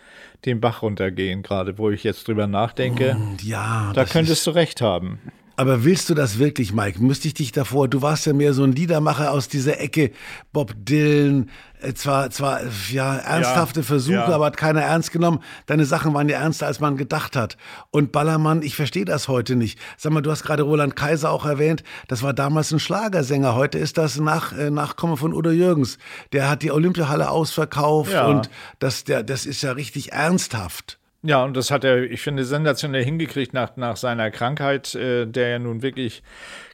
den 0.44 0.60
Bach 0.60 0.82
runtergehen, 0.82 1.44
gerade 1.44 1.78
wo 1.78 1.90
ich 1.90 2.02
jetzt 2.02 2.26
drüber 2.26 2.48
nachdenke. 2.48 3.16
Ja, 3.44 3.92
da 3.94 4.04
könntest 4.04 4.44
du 4.48 4.50
recht 4.50 4.80
haben. 4.80 5.20
Aber 5.56 5.84
willst 5.84 6.10
du 6.10 6.14
das 6.14 6.38
wirklich, 6.38 6.72
Mike? 6.72 7.00
Müsste 7.00 7.28
ich 7.28 7.34
dich 7.34 7.52
davor, 7.52 7.86
du 7.88 8.02
warst 8.02 8.26
ja 8.26 8.32
mehr 8.32 8.54
so 8.54 8.64
ein 8.64 8.72
Liedermacher 8.72 9.30
aus 9.30 9.48
dieser 9.48 9.80
Ecke, 9.80 10.10
Bob 10.52 10.74
Dylan, 10.76 11.48
äh, 11.80 11.94
zwar, 11.94 12.30
zwar, 12.30 12.60
ja, 12.90 13.16
ernsthafte 13.16 13.84
Versuche, 13.84 14.16
ja. 14.16 14.26
aber 14.26 14.46
hat 14.46 14.56
keiner 14.56 14.82
ernst 14.82 15.12
genommen. 15.12 15.40
Deine 15.66 15.84
Sachen 15.84 16.12
waren 16.12 16.28
ja 16.28 16.38
ernster, 16.38 16.66
als 16.66 16.80
man 16.80 16.96
gedacht 16.96 17.36
hat. 17.36 17.56
Und 17.92 18.10
Ballermann, 18.10 18.62
ich 18.62 18.74
verstehe 18.74 19.04
das 19.04 19.28
heute 19.28 19.54
nicht. 19.54 19.78
Sag 19.96 20.12
mal, 20.12 20.22
du 20.22 20.30
hast 20.32 20.42
gerade 20.42 20.64
Roland 20.64 20.96
Kaiser 20.96 21.30
auch 21.30 21.44
erwähnt, 21.46 21.84
das 22.08 22.22
war 22.22 22.32
damals 22.32 22.72
ein 22.72 22.80
Schlagersänger. 22.80 23.54
Heute 23.54 23.78
ist 23.78 23.96
das 23.96 24.18
Nach, 24.18 24.52
äh, 24.56 24.70
Nachkomme 24.70 25.16
von 25.16 25.32
Udo 25.32 25.50
Jürgens. 25.50 25.98
Der 26.32 26.50
hat 26.50 26.62
die 26.62 26.72
Olympiahalle 26.72 27.30
ausverkauft 27.30 28.12
Ja. 28.12 28.26
und 28.26 28.50
das, 28.80 29.04
der, 29.04 29.22
das 29.22 29.46
ist 29.46 29.62
ja 29.62 29.72
richtig 29.72 30.12
ernsthaft. 30.12 30.98
Ja, 31.26 31.42
und 31.42 31.56
das 31.56 31.70
hat 31.70 31.84
er, 31.84 32.02
ich 32.02 32.20
finde, 32.20 32.44
sensationell 32.44 33.02
hingekriegt 33.02 33.54
nach, 33.54 33.76
nach 33.76 33.96
seiner 33.96 34.30
Krankheit, 34.30 34.94
äh, 34.94 35.26
der 35.26 35.48
ja 35.48 35.58
nun 35.58 35.80
wirklich 35.80 36.22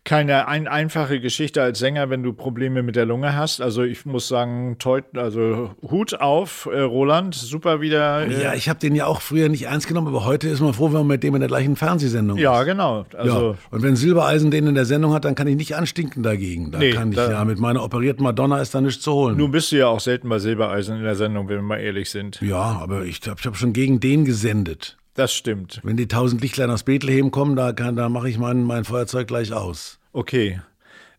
keine 0.05 0.49
ein, 0.49 0.67
einfache 0.67 1.21
Geschichte 1.21 1.63
als 1.63 1.79
Sänger, 1.79 2.09
wenn 2.11 2.23
du 2.23 2.33
Probleme 2.33 2.83
mit 2.83 2.97
der 2.97 3.05
Lunge 3.05 3.37
hast. 3.37 3.61
Also 3.61 3.83
ich 3.83 4.07
muss 4.07 4.29
sagen, 4.29 4.77
toi, 4.79 5.03
also 5.15 5.71
Hut 5.83 6.19
auf, 6.21 6.69
äh, 6.73 6.81
Roland, 6.81 7.35
super 7.35 7.81
wieder. 7.81 8.27
Äh, 8.27 8.43
Ja, 8.43 8.55
ich 8.55 8.69
habe 8.69 8.79
den 8.81 8.95
ja 8.95 9.07
auch 9.07 9.21
früher 9.21 9.49
nicht 9.51 9.65
ernst 9.65 9.89
genommen, 9.89 10.09
aber 10.09 10.25
heute 10.25 10.49
ist 10.49 10.61
man 10.61 10.73
froh, 10.73 10.87
wenn 10.87 10.93
man 11.01 11.07
mit 11.09 11.23
dem 11.23 11.35
in 11.35 11.41
der 11.41 11.49
gleichen 11.49 11.77
Fernsehsendung 11.77 12.39
ja, 12.39 12.61
ist. 12.61 12.67
genau. 12.67 13.05
Also 13.17 13.51
ja. 13.53 13.59
Und 13.71 13.83
wenn 13.83 13.95
Silbereisen 13.95 14.51
den 14.51 14.67
in 14.67 14.75
der 14.75 14.87
Sendung 14.87 15.13
hat, 15.13 15.25
dann 15.27 15.35
kann 15.35 15.47
ich 15.47 15.57
nicht 15.57 15.77
anstinken 15.77 16.23
dagegen. 16.23 16.71
Da 16.71 16.79
Nee, 16.79 16.91
kann 16.93 17.11
ich 17.11 17.17
da- 17.17 17.31
ja 17.31 17.45
mit 17.45 17.59
meiner 17.59 17.85
operierten 17.85 18.25
Madonna 18.25 18.59
ist 18.61 18.75
da 18.75 18.81
nichts 18.81 19.03
zu 19.03 19.13
holen. 19.13 19.37
nun 19.37 19.51
bist 19.51 19.71
du 19.71 19.77
ja 19.77 19.89
auch 19.89 20.01
selten 20.01 20.29
bei 20.29 20.39
Silbereisen 20.39 20.97
in 20.97 21.03
der 21.05 21.15
Sendung, 21.17 21.49
wenn 21.49 21.57
wir 21.57 21.63
mal 21.63 21.77
ehrlich 21.79 22.11
sind. 22.11 22.41
ja, 22.41 22.57
aber 22.81 23.03
ich 23.05 23.21
ich 23.21 23.29
habe 23.29 23.57
schon 23.57 23.73
gegen 23.75 24.01
den 24.01 24.25
gesendet. 24.25 24.97
Das 25.21 25.35
stimmt. 25.35 25.81
Wenn 25.83 25.99
die 25.99 26.09
tausend 26.09 26.41
Lichtlein 26.41 26.71
aus 26.71 26.83
Bethlehem 26.85 27.31
kommen, 27.31 27.55
da, 27.55 27.75
kann- 27.75 27.95
da 27.95 28.09
mache 28.09 28.31
ich 28.31 28.39
mein, 28.39 28.65
mein 28.65 28.85
Feuerzeug 28.85 29.27
gleich 29.29 29.53
aus. 29.53 29.99
Okay. 30.15 30.63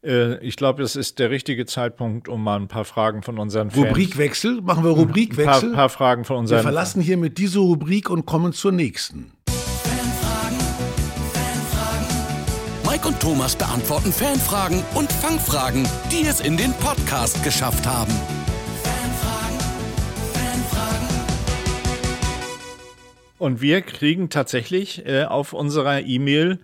Äh, 0.04 0.44
ich 0.44 0.56
glaube, 0.56 0.82
das 0.82 0.96
ist 0.96 1.20
der 1.20 1.30
richtige 1.30 1.68
Zeitpunkt, 1.68 2.28
um 2.28 2.44
mal 2.44 2.60
ein 2.60 2.68
paar 2.68 2.84
Fragen 2.84 3.22
von 3.22 3.38
unseren 3.38 3.70
Fans. 3.70 3.86
Rubrikwechsel? 3.90 4.60
Machen 4.62 4.84
wir 4.84 4.90
Ein 4.90 4.96
paar, 4.96 5.04
Rubrikwechsel? 5.06 5.74
paar 5.74 5.90
Fragen 5.90 6.26
von 6.26 6.38
wir 6.38 6.40
unseren 6.40 6.64
verlassen 6.64 7.00
hiermit 7.04 7.38
diese 7.38 7.60
Rubrik 7.60 8.10
und 8.10 8.26
kommen 8.26 8.54
zur 8.54 8.72
nächsten. 8.72 9.34
Mike 12.90 13.08
und 13.08 13.20
Thomas 13.20 13.56
beantworten 13.56 14.12
Fanfragen 14.12 14.84
und 14.96 15.12
Fangfragen, 15.12 15.88
die 16.12 16.26
es 16.26 16.40
in 16.40 16.58
den 16.58 16.74
Podcast 16.74 17.44
geschafft 17.44 17.86
haben. 17.86 18.12
Und 23.42 23.60
wir 23.60 23.82
kriegen 23.82 24.30
tatsächlich 24.30 25.04
äh, 25.08 25.24
auf 25.24 25.54
unserer 25.54 26.02
E-Mail 26.02 26.60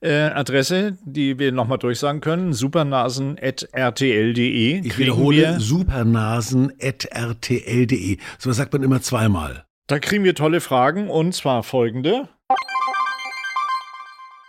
Äh, 0.00 0.30
Adresse, 0.34 0.98
die 1.04 1.38
wir 1.38 1.52
nochmal 1.52 1.78
durchsagen 1.78 2.20
können, 2.20 2.52
supernasen.rtl.de. 2.52 4.86
Ich 4.86 4.98
wiederhole, 4.98 5.58
supernasen.rtl.de. 5.58 8.18
So 8.38 8.50
was 8.50 8.56
sagt 8.58 8.74
man 8.74 8.82
immer 8.82 9.00
zweimal. 9.00 9.64
Da 9.86 9.98
kriegen 9.98 10.24
wir 10.24 10.34
tolle 10.34 10.60
Fragen 10.60 11.08
und 11.08 11.34
zwar 11.34 11.62
folgende. 11.62 12.28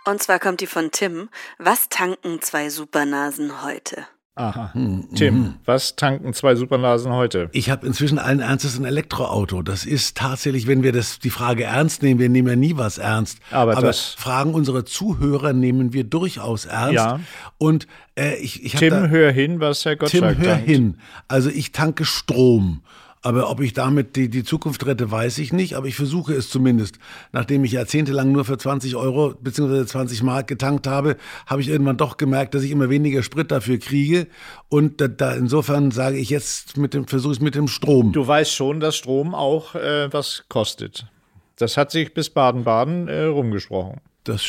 Und 0.04 0.22
zwar 0.22 0.38
kommt 0.38 0.60
die 0.60 0.66
von 0.66 0.90
Tim. 0.90 1.30
Was 1.58 1.88
tanken 1.88 2.42
zwei 2.42 2.68
Supernasen 2.68 3.64
heute? 3.64 4.06
Aha. 4.38 4.70
Tim, 5.14 5.54
was 5.64 5.96
tanken 5.96 6.34
zwei 6.34 6.54
Supernasen 6.56 7.10
heute? 7.14 7.48
Ich 7.52 7.70
habe 7.70 7.86
inzwischen 7.86 8.18
allen 8.18 8.40
Ernstes 8.40 8.78
ein 8.78 8.84
Elektroauto. 8.84 9.62
Das 9.62 9.86
ist 9.86 10.16
tatsächlich, 10.18 10.66
wenn 10.66 10.82
wir 10.82 10.92
das, 10.92 11.18
die 11.18 11.30
Frage 11.30 11.64
ernst 11.64 12.02
nehmen, 12.02 12.20
wir 12.20 12.28
nehmen 12.28 12.48
ja 12.48 12.54
nie 12.56 12.76
was 12.76 12.98
ernst. 12.98 13.38
Aber 13.50 13.74
das- 13.76 14.14
Fragen 14.18 14.52
unserer 14.52 14.84
Zuhörer 14.84 15.54
nehmen 15.54 15.94
wir 15.94 16.04
durchaus 16.04 16.66
ernst. 16.66 16.94
Ja. 16.96 17.20
Und 17.56 17.86
äh, 18.14 18.34
ich, 18.36 18.62
ich 18.62 18.74
Tim, 18.74 18.90
da, 18.90 19.06
hör 19.06 19.32
hin, 19.32 19.58
was 19.60 19.84
Herr 19.86 19.92
Tim, 19.96 20.20
Gottschalk 20.20 20.38
hör 20.38 20.52
tankt. 20.56 20.66
hin. 20.66 20.98
Also 21.28 21.48
ich 21.48 21.72
tanke 21.72 22.04
Strom. 22.04 22.82
Aber 23.22 23.50
ob 23.50 23.60
ich 23.60 23.72
damit 23.72 24.16
die, 24.16 24.28
die 24.28 24.44
Zukunft 24.44 24.86
rette, 24.86 25.10
weiß 25.10 25.38
ich 25.38 25.52
nicht. 25.52 25.74
Aber 25.74 25.86
ich 25.86 25.96
versuche 25.96 26.34
es 26.34 26.48
zumindest. 26.48 26.98
Nachdem 27.32 27.64
ich 27.64 27.72
jahrzehntelang 27.72 28.30
nur 28.30 28.44
für 28.44 28.58
20 28.58 28.96
Euro 28.96 29.34
bzw. 29.40 29.84
20 29.84 30.22
Mark 30.22 30.46
getankt 30.46 30.86
habe, 30.86 31.16
habe 31.46 31.60
ich 31.60 31.68
irgendwann 31.68 31.96
doch 31.96 32.16
gemerkt, 32.16 32.54
dass 32.54 32.62
ich 32.62 32.70
immer 32.70 32.88
weniger 32.90 33.22
Sprit 33.22 33.50
dafür 33.50 33.78
kriege. 33.78 34.26
Und 34.68 35.00
da, 35.00 35.08
da 35.08 35.34
insofern 35.34 35.90
sage 35.90 36.18
ich 36.18 36.30
jetzt 36.30 36.76
mit 36.76 36.94
dem 36.94 37.06
versuche 37.06 37.32
es 37.32 37.40
mit 37.40 37.54
dem 37.54 37.68
Strom. 37.68 38.12
Du 38.12 38.26
weißt 38.26 38.52
schon, 38.52 38.80
dass 38.80 38.96
Strom 38.96 39.34
auch 39.34 39.74
äh, 39.74 40.12
was 40.12 40.44
kostet. 40.48 41.06
Das 41.56 41.76
hat 41.76 41.90
sich 41.90 42.12
bis 42.12 42.30
Baden-Baden 42.30 43.08
äh, 43.08 43.24
rumgesprochen. 43.24 44.00
Das, 44.24 44.42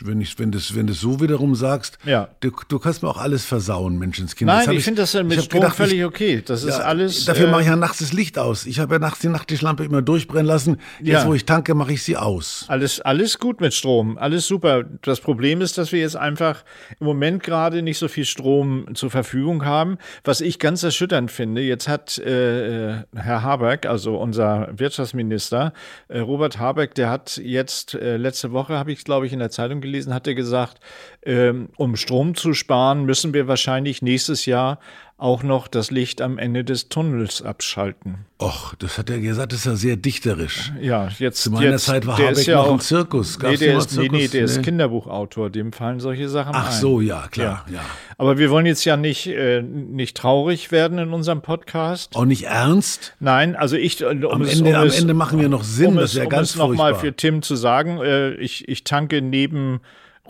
wenn 0.00 0.20
ich, 0.20 0.38
wenn 0.38 0.50
das, 0.50 0.74
wenn 0.74 0.86
du 0.86 0.92
so 0.92 1.20
wiederum 1.20 1.54
sagst, 1.54 1.98
Ja. 2.04 2.28
du, 2.40 2.50
du 2.68 2.78
kannst 2.78 3.02
mir 3.02 3.08
auch 3.08 3.16
alles 3.18 3.44
versauen, 3.44 3.98
Menschenskind. 3.98 4.46
Nein, 4.48 4.58
Das 4.58 4.66
hab 4.68 4.74
ich 4.74 4.84
finde 4.84 5.02
das 5.02 5.12
ja 5.12 5.22
mit 5.22 5.38
ich 5.38 5.44
Strom 5.44 5.60
gedacht, 5.60 5.76
völlig 5.76 5.98
ich- 5.98 6.04
okay. 6.04 6.42
Das 6.44 6.64
ist 6.64 6.74
alles. 6.80 7.24
Dafür 7.26 7.48
äh, 7.48 7.50
mache 7.50 7.62
ich 7.62 7.68
ja 7.68 7.76
nachts 7.76 7.98
das 7.98 8.12
Licht 8.12 8.38
aus. 8.38 8.66
Ich 8.66 8.80
habe 8.80 8.94
ja 8.94 8.98
nachts 8.98 9.20
die 9.20 9.28
Nachttischlampe 9.28 9.84
immer 9.84 10.02
durchbrennen 10.02 10.46
lassen. 10.46 10.78
Jetzt, 11.00 11.22
Ja. 11.22 11.26
wo 11.26 11.34
ich 11.34 11.44
tanke, 11.44 11.74
mache 11.74 11.92
ich 11.92 12.02
sie 12.02 12.16
aus. 12.16 12.64
Alles, 12.68 13.00
alles 13.00 13.38
gut 13.38 13.60
mit 13.60 13.72
Strom, 13.74 14.18
alles 14.18 14.46
super. 14.46 14.84
Das 15.02 15.20
Problem 15.20 15.60
ist, 15.60 15.78
dass 15.78 15.92
wir 15.92 16.00
jetzt 16.00 16.16
einfach 16.16 16.64
im 17.00 17.06
Moment 17.06 17.42
gerade 17.42 17.82
nicht 17.82 17.98
so 17.98 18.08
viel 18.08 18.24
Strom 18.24 18.94
zur 18.94 19.10
Verfügung 19.10 19.64
haben. 19.64 19.98
Was 20.24 20.40
ich 20.40 20.58
ganz 20.58 20.82
erschütternd 20.82 21.30
finde, 21.30 21.62
jetzt 21.62 21.86
hat 21.88 22.18
äh, 22.18 22.90
äh, 22.98 23.02
Herr 23.14 23.42
Habeck, 23.42 23.86
also 23.86 24.16
unser 24.16 24.68
Wirtschaftsminister, 24.76 25.72
äh, 26.08 26.18
Robert 26.18 26.58
Habeck, 26.58 26.94
der 26.94 27.10
hat 27.10 27.36
jetzt, 27.36 27.94
äh, 27.94 28.16
letzte 28.16 28.52
Woche 28.52 28.74
habe 28.74 28.90
ich 28.92 28.98
es, 28.98 29.04
glaube 29.04 29.26
ich, 29.26 29.32
in 29.32 29.38
der 29.38 29.50
Zeitung 29.50 29.80
gelesen, 29.84 30.12
hat 30.12 30.26
er 30.26 30.34
gesagt, 30.34 30.80
ähm, 31.22 31.68
um 31.76 31.96
Strom 31.96 32.34
zu 32.34 32.54
sparen, 32.54 33.04
müssen 33.04 33.32
wir 33.32 33.46
wahrscheinlich 33.46 34.02
nächstes 34.02 34.46
Jahr 34.46 34.78
auch 35.16 35.44
noch 35.44 35.68
das 35.68 35.90
Licht 35.92 36.20
am 36.20 36.38
Ende 36.38 36.64
des 36.64 36.88
Tunnels 36.88 37.40
abschalten. 37.40 38.26
Och, 38.42 38.74
das 38.80 38.98
hat 38.98 39.08
er 39.10 39.20
gesagt, 39.20 39.52
das 39.52 39.60
ist 39.60 39.66
ja 39.66 39.76
sehr 39.76 39.96
dichterisch. 39.96 40.72
Ja, 40.80 41.08
jetzt. 41.18 41.40
Zu 41.42 41.52
meiner 41.52 41.70
jetzt, 41.70 41.84
Zeit 41.84 42.04
war 42.06 42.16
der 42.16 42.26
Habeck 42.26 42.38
ist 42.38 42.46
ja 42.46 42.56
noch 42.56 42.66
auch, 42.66 42.72
ein 42.72 42.80
Zirkus. 42.80 43.38
Nee, 43.38 43.42
Gab's 43.44 43.58
der 43.60 43.72
noch 43.74 43.80
ist, 43.80 43.90
nee, 43.92 43.96
Zirkus? 44.02 44.18
nee, 44.18 44.28
der 44.28 44.44
ist 44.44 44.56
Nee. 44.56 44.62
Kinderbuchautor, 44.64 45.50
dem 45.50 45.72
fallen 45.72 46.00
solche 46.00 46.28
Sachen 46.28 46.52
Ach 46.54 46.66
ein. 46.66 46.80
so, 46.80 47.00
ja, 47.00 47.28
klar, 47.30 47.64
ja. 47.72 47.80
Aber 48.18 48.38
wir 48.38 48.50
wollen 48.50 48.66
jetzt 48.66 48.84
ja 48.84 48.96
nicht, 48.96 49.28
äh, 49.28 49.62
nicht 49.62 50.16
traurig 50.16 50.72
werden 50.72 50.98
in 50.98 51.12
unserem 51.12 51.42
Podcast. 51.42 52.16
Auch 52.16 52.24
nicht 52.24 52.44
ernst? 52.46 53.14
Nein, 53.20 53.54
also 53.54 53.76
ich. 53.76 54.00
äh, 54.02 54.06
Um 54.06 54.24
Am, 54.30 54.42
es, 54.42 54.58
Ende, 54.58 54.70
um 54.70 54.76
am 54.76 54.86
es, 54.88 55.00
Ende 55.00 55.14
machen 55.14 55.40
wir 55.40 55.48
noch 55.48 55.62
Sinn, 55.64 55.90
um 55.90 55.96
das 55.96 56.10
es, 56.10 56.16
wäre 56.16 56.26
um 56.26 56.30
ganz 56.30 56.50
es 56.50 56.56
nochmal 56.56 56.92
furchtbar. 56.94 57.00
für 57.00 57.16
Tim 57.16 57.40
zu 57.42 57.54
sagen, 57.54 57.98
äh, 58.02 58.34
ich, 58.34 58.68
ich 58.68 58.82
tanke 58.82 59.22
neben 59.22 59.80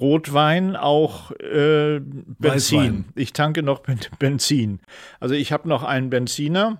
Rotwein 0.01 0.77
auch 0.77 1.31
äh, 1.33 2.01
Benzin. 2.01 2.39
Weißwein. 2.39 3.05
Ich 3.15 3.33
tanke 3.33 3.63
noch 3.63 3.81
Ben- 3.81 4.01
Benzin. 4.19 4.81
Also 5.21 5.35
ich 5.35 5.53
habe 5.53 5.69
noch 5.69 5.83
einen 5.85 6.11
Benziner, 6.11 6.79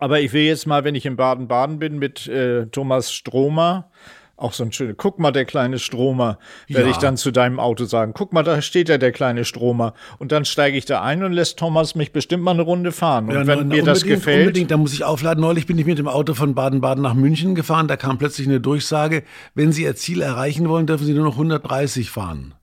aber 0.00 0.20
ich 0.20 0.32
will 0.32 0.42
jetzt 0.44 0.66
mal, 0.66 0.84
wenn 0.84 0.94
ich 0.94 1.06
in 1.06 1.16
Baden-Baden 1.16 1.78
bin, 1.78 1.98
mit 1.98 2.26
äh, 2.26 2.66
Thomas 2.66 3.12
Stromer, 3.12 3.90
auch 4.36 4.52
so 4.52 4.64
ein 4.64 4.72
schöner, 4.72 4.94
guck 4.94 5.18
mal, 5.18 5.30
der 5.30 5.44
kleine 5.44 5.78
Stromer, 5.78 6.38
werde 6.68 6.86
Ja. 6.88 6.90
ich 6.92 6.98
dann 6.98 7.16
zu 7.16 7.30
deinem 7.30 7.60
Auto 7.60 7.84
sagen. 7.84 8.12
Guck 8.14 8.32
mal, 8.32 8.42
da 8.42 8.60
steht 8.62 8.88
ja 8.88 8.98
der 8.98 9.12
kleine 9.12 9.44
Stromer. 9.44 9.94
Und 10.18 10.32
dann 10.32 10.44
steige 10.44 10.76
ich 10.76 10.84
da 10.84 11.02
ein 11.02 11.22
und 11.22 11.32
lässt 11.32 11.58
Thomas 11.58 11.94
mich 11.94 12.12
bestimmt 12.12 12.42
mal 12.42 12.50
eine 12.52 12.62
Runde 12.62 12.92
fahren. 12.92 13.28
Und 13.28 13.34
Ja, 13.34 13.46
wenn 13.46 13.68
na, 13.68 13.74
mir 13.76 13.82
das 13.84 14.02
gefällt, 14.04 14.40
Unbedingt, 14.48 14.70
da 14.70 14.76
muss 14.76 14.92
ich 14.92 15.04
aufladen. 15.04 15.40
Neulich 15.40 15.66
bin 15.66 15.78
ich 15.78 15.86
mit 15.86 15.98
dem 15.98 16.08
Auto 16.08 16.34
von 16.34 16.54
Baden-Baden 16.54 17.02
nach 17.02 17.14
München 17.14 17.54
gefahren. 17.54 17.86
Da 17.88 17.96
kam 17.96 18.18
plötzlich 18.18 18.48
eine 18.48 18.60
Durchsage, 18.60 19.22
wenn 19.54 19.72
Sie 19.72 19.84
Ihr 19.84 19.94
Ziel 19.96 20.20
erreichen 20.20 20.68
wollen, 20.68 20.86
dürfen 20.86 21.06
Sie 21.06 21.14
nur 21.14 21.24
noch 21.24 21.34
130 21.34 22.10
fahren. 22.10 22.54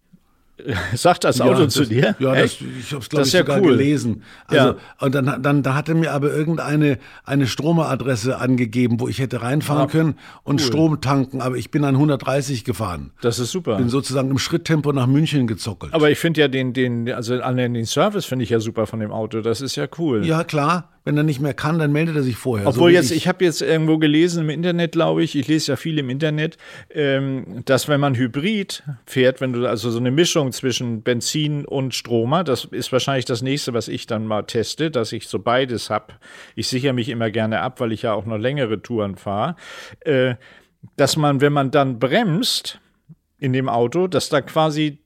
sagt 0.95 1.23
das 1.23 1.41
Auto 1.41 1.61
Ja, 1.61 1.67
zu 1.69 1.79
das, 1.79 1.89
dir? 1.89 2.15
Ja, 2.19 2.35
das, 2.35 2.57
ich 2.79 2.91
habe 2.91 3.01
es, 3.01 3.09
glaube 3.09 3.25
ich, 3.27 3.33
ja 3.33 3.39
sogar 3.41 3.59
cool. 3.61 3.71
gelesen. 3.71 4.23
Also, 4.47 4.67
Ja. 4.69 4.75
Und 4.99 5.15
dann, 5.15 5.41
dann 5.41 5.63
da 5.63 5.73
hatte 5.75 5.93
mir 5.95 6.11
aber 6.13 6.31
irgendeine 6.33 6.97
eine 7.23 7.47
Stromeradresse 7.47 8.37
angegeben, 8.37 8.99
wo 8.99 9.07
ich 9.07 9.19
hätte 9.19 9.41
reinfahren 9.41 9.87
können 9.89 10.15
und 10.43 10.61
Strom 10.61 11.01
tanken. 11.01 11.41
Aber 11.41 11.55
ich 11.57 11.71
bin 11.71 11.83
an 11.83 11.95
130 11.95 12.63
gefahren. 12.63 13.11
Das 13.21 13.39
ist 13.39 13.51
super. 13.51 13.77
Bin 13.77 13.89
sozusagen 13.89 14.29
im 14.29 14.37
Schritttempo 14.37 14.91
nach 14.93 15.07
München 15.07 15.47
gezockelt. 15.47 15.93
Aber 15.93 16.09
ich 16.11 16.19
finde 16.19 16.41
ja 16.41 16.47
den, 16.47 16.73
den, 16.73 17.11
also 17.11 17.41
an 17.41 17.57
den 17.57 17.85
Service 17.85 18.25
finde 18.25 18.43
ich 18.43 18.49
ja 18.49 18.59
super 18.59 18.87
von 18.87 18.99
dem 18.99 19.11
Auto. 19.11 19.41
Das 19.41 19.61
ist 19.61 19.75
ja 19.75 19.87
cool. 19.97 20.25
ja, 20.25 20.43
klar. 20.43 20.89
Wenn 21.03 21.17
er 21.17 21.23
nicht 21.23 21.39
mehr 21.39 21.55
kann, 21.55 21.79
dann 21.79 21.91
meldet 21.91 22.15
er 22.15 22.21
sich 22.21 22.35
vorher. 22.35 22.67
Obwohl 22.67 22.91
so 22.91 22.95
jetzt, 22.95 23.11
ich, 23.11 23.27
habe 23.27 23.43
jetzt 23.43 23.61
irgendwo 23.61 23.97
gelesen 23.97 24.43
im 24.43 24.49
Internet, 24.51 24.91
glaube 24.91 25.23
ich, 25.23 25.35
ich 25.35 25.47
lese 25.47 25.71
ja 25.71 25.75
viel 25.75 25.97
im 25.97 26.09
Internet, 26.11 26.57
ähm, 26.91 27.63
dass 27.65 27.87
wenn 27.87 27.99
man 27.99 28.15
Hybrid 28.15 28.83
fährt, 29.07 29.41
wenn 29.41 29.53
du 29.53 29.67
also 29.67 29.89
so 29.89 29.97
eine 29.97 30.11
Mischung 30.11 30.51
zwischen 30.51 31.01
Benzin 31.01 31.65
und 31.65 31.95
Stromer, 31.95 32.43
das 32.43 32.65
ist 32.65 32.91
wahrscheinlich 32.91 33.25
das 33.25 33.41
nächste, 33.41 33.73
was 33.73 33.87
ich 33.87 34.05
dann 34.05 34.27
mal 34.27 34.43
teste, 34.43 34.91
dass 34.91 35.11
ich 35.11 35.27
so 35.27 35.39
beides 35.39 35.89
habe. 35.89 36.13
Ich 36.55 36.67
sichere 36.67 36.93
mich 36.93 37.09
immer 37.09 37.31
gerne 37.31 37.61
ab, 37.61 37.79
weil 37.79 37.91
ich 37.91 38.03
ja 38.03 38.13
auch 38.13 38.25
noch 38.25 38.37
längere 38.37 38.81
Touren 38.81 39.15
fahre, 39.15 39.55
äh, 40.01 40.35
dass 40.97 41.17
man, 41.17 41.41
wenn 41.41 41.53
man 41.53 41.71
dann 41.71 41.97
bremst 41.97 42.79
in 43.39 43.53
dem 43.53 43.69
Auto, 43.69 44.07
dass 44.07 44.29
da 44.29 44.41
quasi 44.41 45.00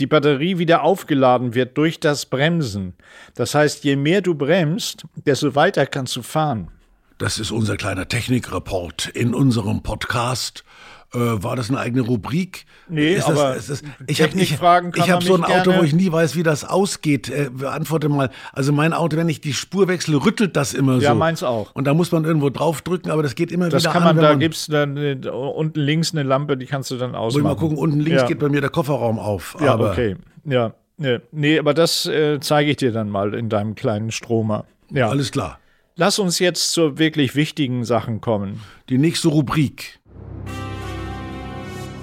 die 0.00 0.06
Batterie 0.06 0.58
wieder 0.58 0.82
aufgeladen 0.82 1.54
wird 1.54 1.76
durch 1.76 2.00
das 2.00 2.26
Bremsen. 2.26 2.94
Das 3.34 3.54
heißt, 3.54 3.84
je 3.84 3.96
mehr 3.96 4.22
du 4.22 4.34
bremst, 4.34 5.04
desto 5.26 5.54
weiter 5.54 5.86
kannst 5.86 6.16
du 6.16 6.22
fahren. 6.22 6.70
Das 7.18 7.38
ist 7.38 7.50
unser 7.50 7.76
kleiner 7.76 8.08
Technikreport 8.08 9.08
in 9.08 9.34
unserem 9.34 9.82
Podcast. 9.82 10.64
Äh, 11.12 11.18
war 11.42 11.56
das 11.56 11.70
eine 11.70 11.80
eigene 11.80 12.02
Rubrik? 12.02 12.66
Nee, 12.88 13.14
ist 13.14 13.24
aber 13.24 13.54
das, 13.54 13.68
ist 13.68 13.82
das, 13.84 13.90
ich 14.06 14.22
habe 14.22 14.38
ich, 14.38 14.52
ich 14.52 15.10
hab 15.10 15.22
so 15.24 15.34
ein 15.34 15.42
Auto, 15.42 15.70
gerne- 15.70 15.80
wo 15.80 15.82
ich 15.82 15.92
nie 15.92 16.10
weiß, 16.12 16.36
wie 16.36 16.44
das 16.44 16.64
ausgeht. 16.64 17.28
Äh, 17.28 17.50
beantworte 17.52 18.08
mal. 18.08 18.30
Also 18.52 18.72
mein 18.72 18.92
Auto, 18.92 19.16
wenn 19.16 19.28
ich 19.28 19.40
die 19.40 19.52
Spur 19.52 19.88
wechsle, 19.88 20.24
rüttelt 20.24 20.54
das 20.54 20.72
immer 20.72 20.96
so. 20.96 21.02
Ja, 21.02 21.14
meins 21.14 21.42
auch. 21.42 21.74
Und 21.74 21.86
da 21.88 21.94
muss 21.94 22.12
man 22.12 22.24
irgendwo 22.24 22.50
draufdrücken, 22.50 23.10
aber 23.10 23.24
das 23.24 23.34
geht 23.34 23.50
immer 23.50 23.68
Das 23.68 23.82
wieder 23.82 23.92
kann 23.92 24.02
an, 24.02 24.16
man, 24.16 24.22
da 24.22 24.30
man 24.30 24.38
gibt's 24.38 24.68
dann 24.68 24.96
äh, 24.96 25.16
unten 25.28 25.80
links 25.80 26.12
eine 26.12 26.22
Lampe, 26.22 26.56
die 26.56 26.66
kannst 26.66 26.92
du 26.92 26.96
dann 26.96 27.10
Muss 27.10 27.18
ausmachen. 27.18 27.40
ich 27.40 27.44
mal 27.44 27.56
gucken, 27.56 27.76
unten 27.78 27.98
links 27.98 28.22
ja. 28.22 28.28
geht 28.28 28.38
bei 28.38 28.48
mir 28.48 28.60
der 28.60 28.70
Kofferraum 28.70 29.18
auf. 29.18 29.56
Ja, 29.60 29.72
aber 29.72 29.90
okay. 29.90 30.16
Ja, 30.44 30.74
nee, 30.96 31.18
nee 31.32 31.58
aber 31.58 31.74
das 31.74 32.06
äh, 32.06 32.38
zeige 32.40 32.70
ich 32.70 32.76
dir 32.76 32.92
dann 32.92 33.10
mal 33.10 33.34
in 33.34 33.48
deinem 33.48 33.74
kleinen 33.74 34.12
Stromer. 34.12 34.64
Ja. 34.90 35.08
Alles 35.08 35.32
klar. 35.32 35.58
Lass 35.96 36.18
uns 36.18 36.38
jetzt 36.38 36.72
zu 36.72 36.98
wirklich 36.98 37.34
wichtigen 37.34 37.84
Sachen 37.84 38.20
kommen. 38.20 38.60
Die 38.88 38.96
nächste 38.96 39.28
Rubrik. 39.28 39.99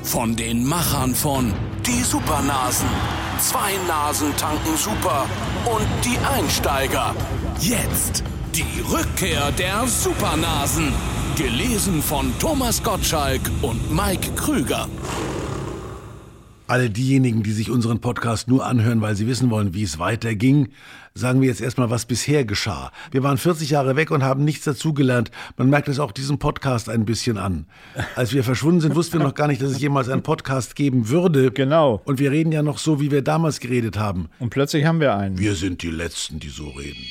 Von 0.07 0.37
den 0.37 0.65
Machern 0.65 1.13
von 1.13 1.53
Die 1.85 2.01
Supernasen. 2.01 2.87
Zwei 3.39 3.73
Nasen 3.89 4.33
tanken 4.37 4.77
super. 4.77 5.25
Und 5.65 5.85
die 6.05 6.17
Einsteiger. 6.25 7.13
Jetzt 7.59 8.23
die 8.55 8.81
Rückkehr 8.89 9.51
der 9.51 9.85
Supernasen. 9.85 10.93
Gelesen 11.35 12.01
von 12.01 12.33
Thomas 12.39 12.81
Gottschalk 12.81 13.41
und 13.61 13.93
Mike 13.93 14.31
Krüger. 14.37 14.87
All 16.67 16.89
diejenigen, 16.89 17.43
die 17.43 17.53
sich 17.53 17.71
unseren 17.71 18.01
Podcast 18.01 18.49
nur 18.49 18.65
anhören, 18.65 18.99
weil 18.99 19.15
sie 19.15 19.25
wissen 19.25 19.49
wollen, 19.49 19.73
wie 19.73 19.83
es 19.83 19.99
weiterging, 19.99 20.67
sagen 21.13 21.39
wir 21.39 21.47
jetzt 21.47 21.61
erstmal, 21.61 21.89
was 21.89 22.05
bisher 22.05 22.43
geschah. 22.43 22.91
Wir 23.11 23.23
waren 23.23 23.37
40 23.37 23.69
Jahre 23.69 23.95
weg 23.95 24.11
und 24.11 24.21
haben 24.21 24.43
nichts 24.43 24.65
dazugelernt. 24.65 25.31
Man 25.55 25.69
merkt 25.69 25.87
es 25.87 25.97
auch 25.97 26.11
diesem 26.11 26.39
Podcast 26.39 26.89
ein 26.89 27.05
bisschen 27.05 27.37
an. 27.37 27.67
Als 28.17 28.33
wir 28.33 28.43
verschwunden 28.43 28.81
sind, 28.81 28.95
wussten 28.95 29.19
wir 29.19 29.25
noch 29.25 29.33
gar 29.33 29.47
nicht, 29.47 29.61
dass 29.61 29.71
es 29.71 29.79
jemals 29.79 30.09
einen 30.09 30.23
Podcast 30.23 30.75
geben 30.75 31.07
würde. 31.07 31.51
Genau. 31.51 32.01
Und 32.03 32.19
wir 32.19 32.31
reden 32.31 32.51
ja 32.51 32.61
noch 32.61 32.79
so, 32.79 32.99
wie 32.99 33.11
wir 33.11 33.21
damals 33.21 33.61
geredet 33.61 33.97
haben. 33.97 34.27
Und 34.39 34.49
plötzlich 34.49 34.83
haben 34.83 34.99
wir 34.99 35.15
einen. 35.15 35.39
Wir 35.39 35.55
sind 35.55 35.81
die 35.83 35.91
Letzten, 35.91 36.41
die 36.41 36.49
so 36.49 36.67
reden. 36.67 37.05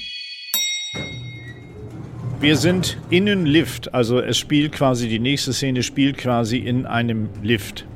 Wir 2.41 2.59
sind 2.59 2.99
in 3.09 3.27
einem 3.27 3.47
Lift, 3.47 3.95
also 3.95 4.21
es 4.21 4.37
spielt 4.37 4.73
quasi, 4.73 5.09
die 5.09 5.19
nächste 5.19 5.55
Szene 5.55 5.83
spielt 5.83 6.19
quasi 6.19 6.59
in 6.59 6.85
einem 6.85 7.31
Lift. 7.43 7.87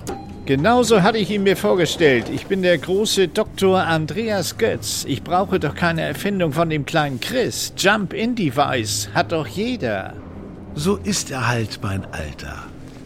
Genauso 0.50 1.04
hatte 1.04 1.18
ich 1.18 1.30
ihn 1.30 1.44
mir 1.44 1.56
vorgestellt. 1.56 2.28
Ich 2.28 2.46
bin 2.46 2.62
der 2.62 2.76
große 2.76 3.28
Dr. 3.28 3.84
Andreas 3.84 4.58
Götz. 4.58 5.04
Ich 5.06 5.22
brauche 5.22 5.60
doch 5.60 5.76
keine 5.76 6.02
Erfindung 6.02 6.52
von 6.52 6.68
dem 6.68 6.84
kleinen 6.84 7.20
Chris. 7.20 7.72
Jump-in-Device 7.76 9.10
hat 9.14 9.30
doch 9.30 9.46
jeder. 9.46 10.14
So 10.74 10.96
ist 10.96 11.30
er 11.30 11.46
halt, 11.46 11.78
mein 11.82 12.04
Alter. 12.06 12.64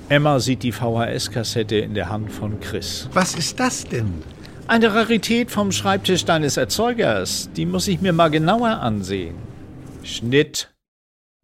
Emma 0.09 0.41
sieht 0.41 0.63
die 0.63 0.73
VHS-Kassette 0.73 1.77
in 1.77 1.93
der 1.93 2.09
Hand 2.09 2.33
von 2.33 2.61
Chris. 2.61 3.11
Was 3.13 3.35
ist 3.35 3.61
das 3.61 3.85
denn? 3.85 4.23
Eine 4.67 4.95
Rarität 4.95 5.51
vom 5.51 5.71
Schreibtisch 5.71 6.25
deines 6.25 6.57
Erzeugers. 6.57 7.51
Die 7.55 7.67
muss 7.67 7.89
ich 7.89 8.01
mir 8.01 8.15
mal 8.15 8.31
genauer 8.31 8.81
ansehen. 8.81 9.35
Schnitt. 10.03 10.75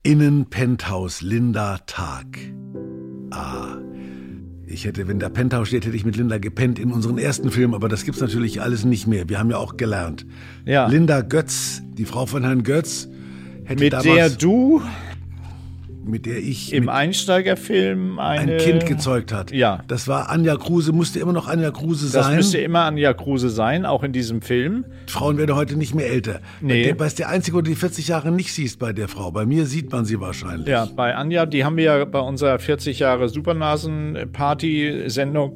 Innen 0.02 0.48
Penthouse 0.48 1.20
Linda 1.20 1.76
Tag. 1.84 2.38
Ah. 3.32 3.80
Ich 4.70 4.85
hätte, 4.85 5.09
wenn 5.09 5.18
der 5.18 5.30
Penthouse 5.30 5.68
steht, 5.68 5.85
hätte 5.85 5.96
ich 5.96 6.04
mit 6.04 6.16
Linda 6.16 6.38
gepennt 6.38 6.78
in 6.78 6.92
unseren 6.92 7.18
ersten 7.18 7.50
Film, 7.50 7.74
aber 7.74 7.88
das 7.88 8.04
gibt's 8.04 8.20
natürlich 8.20 8.62
alles 8.62 8.85
nicht 8.85 9.09
mehr. 9.09 9.28
Wir 9.28 9.40
haben 9.40 9.50
ja 9.50 9.56
auch 9.56 9.76
gelernt. 9.76 10.24
Ja. 10.64 10.87
Linda 10.87 11.22
Götz, 11.22 11.83
die 11.98 12.04
Frau 12.04 12.24
von 12.26 12.44
Herrn 12.44 12.62
Götz, 12.62 13.09
hätte 13.64 13.83
Mit 13.83 13.92
damals, 13.92 14.14
der 14.14 14.30
du 14.30 14.80
mit 16.11 16.27
der 16.27 16.38
ich 16.38 16.73
im 16.73 16.88
Einsteigerfilm 16.88 18.18
eine, 18.18 18.53
ein 18.53 18.59
Kind 18.59 18.87
gezeugt 18.87 19.33
hat. 19.33 19.53
Ja. 19.53 19.81
Das 19.88 20.09
war 20.09 20.31
Anja 20.31 20.57
Kruse, 20.57 20.92
musste 20.92 21.20
immer 21.20 21.33
noch 21.33 21.49
Anja 21.49 21.70
Kruse 21.70 22.11
Das 22.12 22.27
sein. 22.27 22.37
müsste 22.37 22.59
immer 22.59 22.85
Anja 22.85 23.12
Kruse 23.14 23.51
sein, 23.51 23.87
auch 23.87 24.03
in 24.03 24.12
diesem 24.12 24.42
Film. 24.42 24.85
Frauen 25.07 25.38
werden 25.38 25.55
heute 25.57 25.77
nicht 25.77 25.94
mehr 25.94 26.11
älter. 26.11 26.40
Nee. 26.61 26.92
Der, 26.92 27.07
ist 27.07 27.18
der 27.18 27.29
Einzige, 27.29 27.57
wo 27.57 27.61
du 27.62 27.70
die 27.70 27.77
40 27.77 28.09
Jahre 28.09 28.33
nicht 28.33 28.53
siehst 28.53 28.79
bei 28.79 28.92
der 28.92 29.09
Frau. 29.09 29.31
Bei 29.31 29.46
mir 29.46 29.66
sieht 29.66 29.92
man 29.92 30.05
sie 30.05 30.20
wahrscheinlich. 30.20 30.68
Ja, 30.68 30.87
bei 30.94 31.14
Anja, 31.14 31.46
die 31.46 31.64
haben 31.64 31.77
wir 31.77 31.85
ja 31.85 32.05
bei 32.05 32.20
unserer 32.20 32.59
40 32.59 32.99
Jahre 32.99 33.29
Supernasen-Party-Sendung 33.29 35.53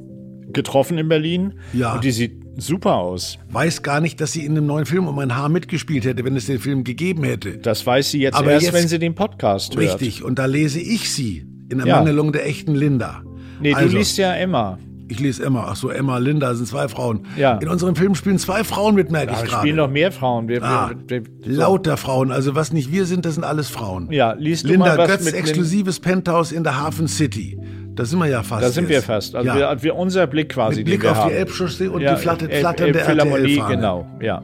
getroffen 0.53 0.97
in 0.97 1.09
Berlin. 1.09 1.55
Ja. 1.73 1.95
Und 1.95 2.03
die 2.03 2.11
sieht 2.11 2.44
super 2.57 2.95
aus. 2.95 3.37
Weiß 3.51 3.81
gar 3.83 3.99
nicht, 4.01 4.19
dass 4.21 4.31
sie 4.31 4.45
in 4.45 4.51
einem 4.53 4.65
neuen 4.65 4.85
Film 4.85 5.07
um 5.07 5.19
ein 5.19 5.35
Haar 5.35 5.49
mitgespielt 5.49 6.05
hätte, 6.05 6.23
wenn 6.23 6.35
es 6.35 6.45
den 6.45 6.59
Film 6.59 6.83
gegeben 6.83 7.23
hätte. 7.23 7.57
Das 7.57 7.85
weiß 7.85 8.11
sie 8.11 8.21
jetzt 8.21 8.35
Aber 8.35 8.51
erst, 8.51 8.65
jetzt- 8.67 8.73
wenn 8.73 8.87
sie 8.87 8.99
den 8.99 9.15
Podcast 9.15 9.75
hört. 9.75 9.83
Richtig. 10.01 10.23
Und 10.23 10.39
da 10.39 10.45
lese 10.45 10.79
ich 10.79 11.11
sie 11.11 11.45
in 11.69 11.79
Ja. 11.79 11.85
Ermangelung 11.85 12.31
der 12.31 12.45
echten 12.47 12.75
Linda. 12.75 13.23
Nee, 13.61 13.71
du 13.71 13.77
Also, 13.77 13.97
liest 13.97 14.17
ja 14.17 14.33
Emma. 14.33 14.77
Ich 15.07 15.19
lese 15.19 15.45
Emma. 15.45 15.67
Ach 15.69 15.75
so, 15.75 15.89
Emma, 15.91 16.17
Linda 16.17 16.55
sind 16.55 16.65
zwei 16.67 16.87
Frauen. 16.87 17.27
Ja. 17.37 17.59
In 17.59 17.69
unserem 17.69 17.95
Film 17.95 18.15
spielen 18.15 18.39
zwei 18.39 18.63
Frauen 18.63 18.95
mit, 18.95 19.11
merke 19.11 19.33
Da 19.33 19.43
ich 19.43 19.51
spielen 19.51 19.75
gerade. 19.75 19.87
noch 19.87 19.89
mehr 19.91 20.11
Frauen. 20.11 20.47
Wir, 20.47 20.63
Ah, 20.63 20.91
wir, 21.07 21.21
wir, 21.23 21.29
lauter 21.45 21.95
Frauen. 21.95 22.31
Also 22.31 22.55
was 22.55 22.73
nicht 22.73 22.91
wir 22.91 23.05
sind, 23.05 23.23
das 23.23 23.35
sind 23.35 23.43
alles 23.43 23.69
Frauen. 23.69 24.11
ja, 24.11 24.33
liest 24.33 24.63
du 24.63 24.69
Linda 24.69 24.87
mal 24.87 24.97
was 24.97 25.07
Götz, 25.11 25.25
mit 25.25 25.35
exklusives 25.35 25.99
Penthouse 25.99 26.51
in 26.51 26.63
der 26.63 26.81
Hafen 26.81 27.07
City. 27.07 27.55
Da 27.95 28.03
sind 28.05 28.19
wir 28.19 28.27
ja 28.27 28.43
fast. 28.43 28.63
Da 28.63 28.69
sind 28.69 28.89
wir 28.89 28.97
jetzt. 28.97 29.05
fast. 29.05 29.35
Also 29.35 29.47
ja. 29.47 29.55
wir, 29.55 29.83
wir, 29.83 29.95
unser 29.95 30.27
Blick 30.27 30.49
quasi, 30.49 30.77
Mit 30.77 30.85
Blick 30.85 31.03
wir 31.03 31.11
auf 31.11 31.17
haben. 31.17 31.29
die 31.29 31.35
Elbchaussee 31.35 31.87
und 31.87 32.01
ja, 32.01 32.15
die 32.15 32.21
flattert, 32.21 32.51
Elb- 32.51 32.59
flatternde 32.59 32.99
Elbphilharmonie, 32.99 33.63
genau, 33.67 34.05
ja. 34.21 34.41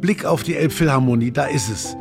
Blick 0.00 0.24
auf 0.24 0.42
die 0.42 0.56
Elbphilharmonie, 0.56 1.30
da 1.30 1.44
ist 1.46 1.68
es. 1.70 1.96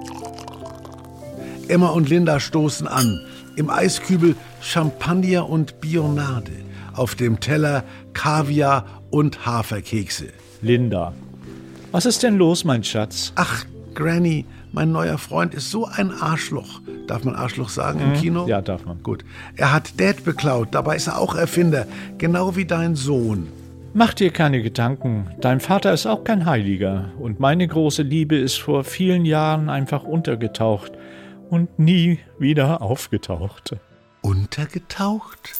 Emma 1.67 1.89
und 1.89 2.09
Linda 2.09 2.39
stoßen 2.39 2.87
an. 2.87 3.21
Im 3.55 3.69
Eiskübel 3.69 4.35
Champagner 4.61 5.47
und 5.49 5.79
Bionade. 5.81 6.51
Auf 6.93 7.15
dem 7.15 7.39
Teller 7.39 7.83
Kaviar 8.13 8.85
und 9.09 9.45
Haferkekse. 9.45 10.25
Linda. 10.61 11.13
Was 11.91 12.05
ist 12.05 12.23
denn 12.23 12.37
los, 12.37 12.63
mein 12.65 12.83
Schatz? 12.83 13.31
Ach, 13.35 13.65
Granny, 13.93 14.45
mein 14.71 14.91
neuer 14.91 15.17
Freund 15.17 15.53
ist 15.53 15.69
so 15.69 15.85
ein 15.85 16.11
Arschloch. 16.11 16.81
Darf 17.07 17.23
man 17.23 17.35
Arschloch 17.35 17.69
sagen 17.69 17.99
im 17.99 18.13
Kino? 18.13 18.43
Mhm. 18.43 18.49
Ja, 18.49 18.61
darf 18.61 18.85
man. 18.85 19.03
Gut. 19.03 19.25
Er 19.55 19.73
hat 19.73 19.99
Dad 19.99 20.23
beklaut, 20.23 20.69
dabei 20.71 20.95
ist 20.95 21.07
er 21.07 21.19
auch 21.19 21.35
Erfinder. 21.35 21.85
Genau 22.17 22.55
wie 22.55 22.65
dein 22.65 22.95
Sohn. 22.95 23.47
Mach 23.93 24.13
dir 24.13 24.31
keine 24.31 24.61
Gedanken. 24.61 25.27
Dein 25.41 25.59
Vater 25.59 25.91
ist 25.91 26.05
auch 26.05 26.23
kein 26.23 26.45
Heiliger. 26.45 27.11
Und 27.19 27.41
meine 27.41 27.67
große 27.67 28.03
Liebe 28.03 28.37
ist 28.37 28.55
vor 28.55 28.85
vielen 28.85 29.25
Jahren 29.25 29.69
einfach 29.69 30.03
untergetaucht 30.03 30.93
und 31.49 31.77
nie 31.77 32.19
wieder 32.39 32.81
aufgetaucht. 32.81 33.75
Untergetaucht? 34.21 35.53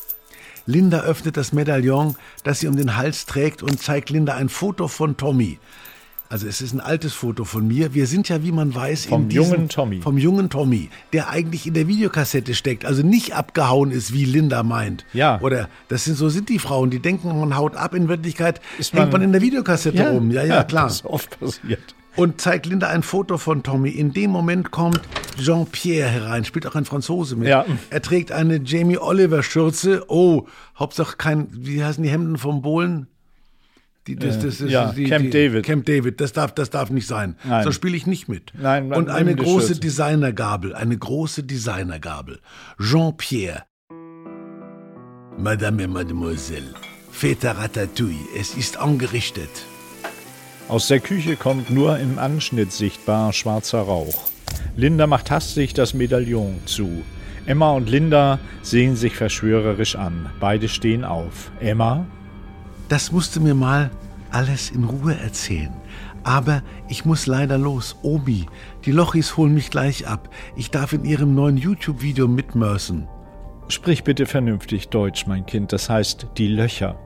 Linda 0.65 1.01
öffnet 1.01 1.35
das 1.35 1.51
Medaillon, 1.51 2.15
das 2.45 2.61
sie 2.61 2.67
um 2.67 2.77
den 2.77 2.95
Hals 2.95 3.25
trägt 3.25 3.63
und 3.63 3.81
zeigt 3.81 4.09
Linda 4.09 4.35
ein 4.35 4.47
Foto 4.47 4.87
von 4.87 5.17
Tommy. 5.17 5.59
Also 6.31 6.47
es 6.47 6.61
ist 6.61 6.71
ein 6.73 6.79
altes 6.79 7.11
Foto 7.13 7.43
von 7.43 7.67
mir. 7.67 7.93
Wir 7.93 8.07
sind 8.07 8.29
ja, 8.29 8.41
wie 8.41 8.53
man 8.53 8.73
weiß, 8.73 9.05
Vom 9.07 9.23
in 9.23 9.29
diesem, 9.29 9.51
jungen 9.53 9.67
Tommy. 9.69 9.99
Vom 10.01 10.17
jungen 10.17 10.49
Tommy, 10.49 10.89
der 11.11 11.29
eigentlich 11.29 11.67
in 11.67 11.73
der 11.73 11.89
Videokassette 11.89 12.55
steckt, 12.55 12.85
also 12.85 13.03
nicht 13.03 13.35
abgehauen 13.35 13.91
ist, 13.91 14.13
wie 14.13 14.23
Linda 14.23 14.63
meint. 14.63 15.05
Ja. 15.11 15.41
Oder 15.41 15.67
das 15.89 16.05
sind 16.05 16.15
so 16.15 16.29
sind 16.29 16.47
die 16.47 16.57
Frauen, 16.57 16.89
die 16.89 16.99
denken, 16.99 17.27
man 17.37 17.57
haut 17.57 17.75
ab. 17.75 17.93
In 17.93 18.07
Wirklichkeit 18.07 18.61
Ist 18.79 18.93
hängt 18.93 19.11
man- 19.11 19.11
man 19.11 19.21
in 19.23 19.31
der 19.33 19.41
Videokassette 19.41 20.09
rum. 20.09 20.31
Ja, 20.31 20.43
ja, 20.45 20.63
klar. 20.63 20.85
Das 20.85 20.95
ist 20.95 21.05
oft 21.05 21.37
passiert. 21.37 21.95
und 22.15 22.39
zeigt 22.39 22.65
Linda 22.65 22.87
ein 22.87 23.03
Foto 23.03 23.37
von 23.37 23.61
Tommy. 23.61 23.89
In 23.89 24.13
dem 24.13 24.31
Moment 24.31 24.71
kommt 24.71 25.01
Jean-Pierre 25.37 26.07
herein, 26.09 26.45
spielt 26.45 26.65
auch 26.65 26.75
ein 26.75 26.85
Franzose 26.85 27.35
mit. 27.35 27.49
Ja. 27.49 27.65
Er 27.89 28.01
trägt 28.01 28.31
eine 28.31 28.61
Jamie 28.63 28.97
Oliver 28.97 29.43
Schürze. 29.43 30.05
Oh, 30.07 30.45
Hauptsache 30.79 31.17
kein, 31.17 31.47
wie 31.51 31.83
heißen 31.83 32.01
die 32.03 32.09
Hemden 32.09 32.37
vom 32.37 32.61
Bohlen? 32.61 33.07
Die, 34.07 34.15
das, 34.15 34.39
das, 34.39 34.57
das, 34.57 34.71
ja, 34.71 34.91
die, 34.91 35.03
Camp 35.03 35.25
die, 35.25 35.29
David. 35.29 35.63
Camp 35.63 35.85
David, 35.85 36.19
das 36.19 36.33
darf, 36.33 36.53
das 36.53 36.71
darf 36.71 36.89
nicht 36.89 37.07
sein. 37.07 37.35
Nein. 37.43 37.63
So 37.63 37.71
spiele 37.71 37.95
ich 37.95 38.07
nicht 38.07 38.27
mit. 38.27 38.51
Nein, 38.59 38.91
Und 38.91 39.09
eine 39.09 39.35
große. 39.35 39.79
Designergabel, 39.79 40.73
eine 40.73 40.97
große 40.97 41.43
Designergabel. 41.43 42.39
Jean-Pierre. 42.79 43.63
Madame 45.37 45.83
et 45.83 45.89
Mademoiselle, 45.89 46.73
Feta 47.11 47.53
Ratatouille, 47.53 48.27
es 48.37 48.55
ist 48.55 48.77
angerichtet. 48.77 49.49
Aus 50.67 50.87
der 50.87 50.99
Küche 50.99 51.35
kommt 51.35 51.69
nur 51.69 51.97
im 51.99 52.17
Anschnitt 52.17 52.71
sichtbar 52.71 53.33
schwarzer 53.33 53.81
Rauch. 53.81 54.29
Linda 54.75 55.07
macht 55.07 55.31
hastig 55.31 55.73
das 55.73 55.93
Medaillon 55.93 56.59
zu. 56.65 57.03
Emma 57.45 57.71
und 57.71 57.89
Linda 57.89 58.39
sehen 58.61 58.95
sich 58.95 59.15
verschwörerisch 59.15 59.95
an. 59.95 60.29
Beide 60.39 60.69
stehen 60.69 61.03
auf. 61.03 61.51
Emma? 61.59 62.05
Das 62.91 63.13
musst 63.13 63.37
du 63.37 63.39
mir 63.39 63.55
mal 63.55 63.89
alles 64.31 64.69
in 64.69 64.83
Ruhe 64.83 65.17
erzählen. 65.17 65.71
Aber 66.23 66.61
ich 66.89 67.05
muss 67.05 67.25
leider 67.25 67.57
los. 67.57 67.95
Obi, 68.01 68.47
die 68.83 68.91
Lochis 68.91 69.37
holen 69.37 69.53
mich 69.53 69.69
gleich 69.69 70.09
ab. 70.09 70.27
Ich 70.57 70.71
darf 70.71 70.91
in 70.91 71.05
ihrem 71.05 71.33
neuen 71.33 71.55
YouTube-Video 71.55 72.27
mitmörsen. 72.27 73.07
Sprich 73.69 74.03
bitte 74.03 74.25
vernünftig 74.25 74.89
Deutsch, 74.89 75.25
mein 75.25 75.45
Kind. 75.45 75.71
Das 75.71 75.89
heißt 75.89 76.27
die 76.37 76.49
Löcher. 76.49 76.99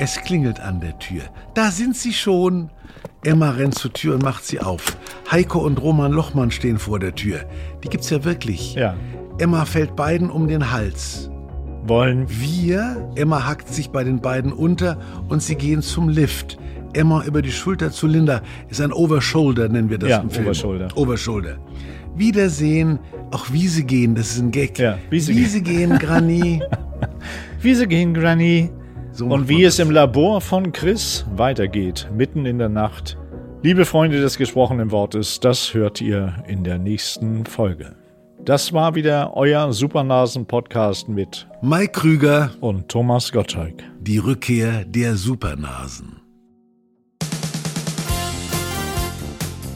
Es 0.00 0.16
klingelt 0.16 0.58
an 0.58 0.80
der 0.80 0.98
Tür. 0.98 1.22
Da 1.54 1.70
sind 1.70 1.96
sie 1.96 2.12
schon. 2.12 2.70
Emma 3.22 3.50
rennt 3.50 3.76
zur 3.76 3.92
Tür 3.92 4.16
und 4.16 4.24
macht 4.24 4.44
sie 4.44 4.58
auf. 4.58 4.96
Heiko 5.30 5.60
und 5.60 5.80
Roman 5.80 6.10
Lochmann 6.10 6.50
stehen 6.50 6.80
vor 6.80 6.98
der 6.98 7.14
Tür. 7.14 7.44
Die 7.84 7.88
gibt's 7.88 8.10
ja 8.10 8.24
wirklich. 8.24 8.74
Ja. 8.74 8.96
Emma 9.38 9.64
fällt 9.66 9.94
beiden 9.94 10.30
um 10.30 10.48
den 10.48 10.72
Hals. 10.72 11.30
Wollen 11.84 12.26
Wir, 12.28 13.10
Emma 13.16 13.46
hackt 13.46 13.68
sich 13.68 13.90
bei 13.90 14.04
den 14.04 14.20
beiden 14.20 14.52
unter 14.52 14.98
und 15.28 15.42
sie 15.42 15.56
gehen 15.56 15.82
zum 15.82 16.08
Lift. 16.08 16.58
Emma 16.94 17.24
über 17.24 17.42
die 17.42 17.50
Schulter 17.50 17.90
zu 17.90 18.06
Linda 18.06 18.42
ist 18.68 18.80
ein 18.80 18.92
Overshoulder, 18.92 19.68
nennen 19.68 19.90
wir 19.90 19.98
das 19.98 20.10
Ja, 20.10 20.18
im 20.18 20.30
Film. 20.30 20.46
Overshoulder. 20.46 20.88
Overshoulder. 20.96 21.56
Wiedersehen, 22.14 22.98
auch 23.30 23.50
Wiese 23.50 23.82
gehen, 23.82 24.14
das 24.14 24.32
ist 24.34 24.40
ein 24.42 24.50
Gag. 24.50 24.78
Ja, 24.78 24.98
Wiese 25.10 25.34
Wiese 25.34 25.60
gehen, 25.62 25.98
Granny. 25.98 26.62
Wie 27.60 27.74
sie 27.74 27.86
gehen, 27.86 28.12
Granny. 28.14 28.70
So 29.12 29.26
Und 29.26 29.48
wie 29.48 29.64
es 29.64 29.76
das. 29.76 29.86
im 29.86 29.92
Labor 29.92 30.40
von 30.40 30.72
Chris 30.72 31.26
weitergeht, 31.36 32.08
mitten 32.16 32.46
in 32.46 32.58
der 32.58 32.68
Nacht. 32.68 33.18
Liebe 33.62 33.84
Freunde 33.84 34.20
des 34.20 34.36
gesprochenen 34.38 34.90
Wortes, 34.90 35.40
das 35.40 35.74
hört 35.74 36.00
ihr 36.00 36.34
in 36.48 36.64
der 36.64 36.78
nächsten 36.78 37.44
Folge. 37.46 37.94
Das 38.44 38.72
war 38.72 38.96
wieder 38.96 39.36
euer 39.36 39.72
Supernasen-Podcast 39.72 41.08
mit 41.08 41.46
Mike 41.60 41.92
Krüger, 41.92 42.50
und 42.60 42.88
Thomas 42.88 43.30
Gottschalk. 43.30 43.84
die 44.00 44.18
Rückkehr 44.18 44.84
der 44.84 45.14
Supernasen. 45.14 46.20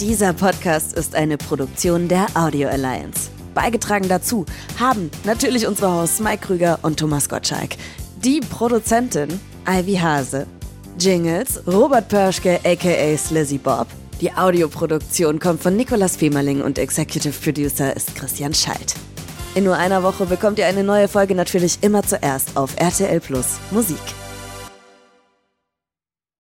Dieser 0.00 0.32
Podcast 0.32 0.94
ist 0.94 1.14
eine 1.14 1.38
Produktion 1.38 2.08
der 2.08 2.26
Audio 2.34 2.68
Alliance. 2.68 3.30
Beigetragen 3.54 4.08
dazu 4.08 4.44
haben 4.80 5.12
natürlich 5.22 5.68
unsere 5.68 5.92
Hosts 5.92 6.18
Mike 6.18 6.44
Krüger 6.44 6.80
und 6.82 6.98
Thomas 6.98 7.28
Gottschalk. 7.28 7.76
Die 8.24 8.40
Produzentin 8.40 9.28
Ivy 9.68 9.94
Hase. 9.94 10.48
Jingles 10.98 11.62
Robert 11.68 12.08
Pörschke 12.08 12.58
aka 12.64 13.16
Slizzy 13.16 13.58
Bob. 13.58 13.86
Die 14.22 14.32
Audioproduktion 14.32 15.38
kommt 15.38 15.62
von 15.62 15.76
Nicolas 15.76 16.16
Femerling 16.16 16.62
und 16.62 16.78
Executive 16.78 17.34
Producer 17.38 17.94
ist 17.94 18.16
Christian 18.16 18.54
Schalt. 18.54 18.94
In 19.54 19.64
nur 19.64 19.76
einer 19.76 20.02
Woche 20.02 20.24
bekommt 20.24 20.58
ihr 20.58 20.66
eine 20.66 20.84
neue 20.84 21.06
Folge 21.06 21.34
natürlich 21.34 21.78
immer 21.82 22.02
zuerst 22.02 22.56
auf 22.56 22.76
RTL 22.76 23.20
Plus 23.20 23.58
Musik. 23.70 23.98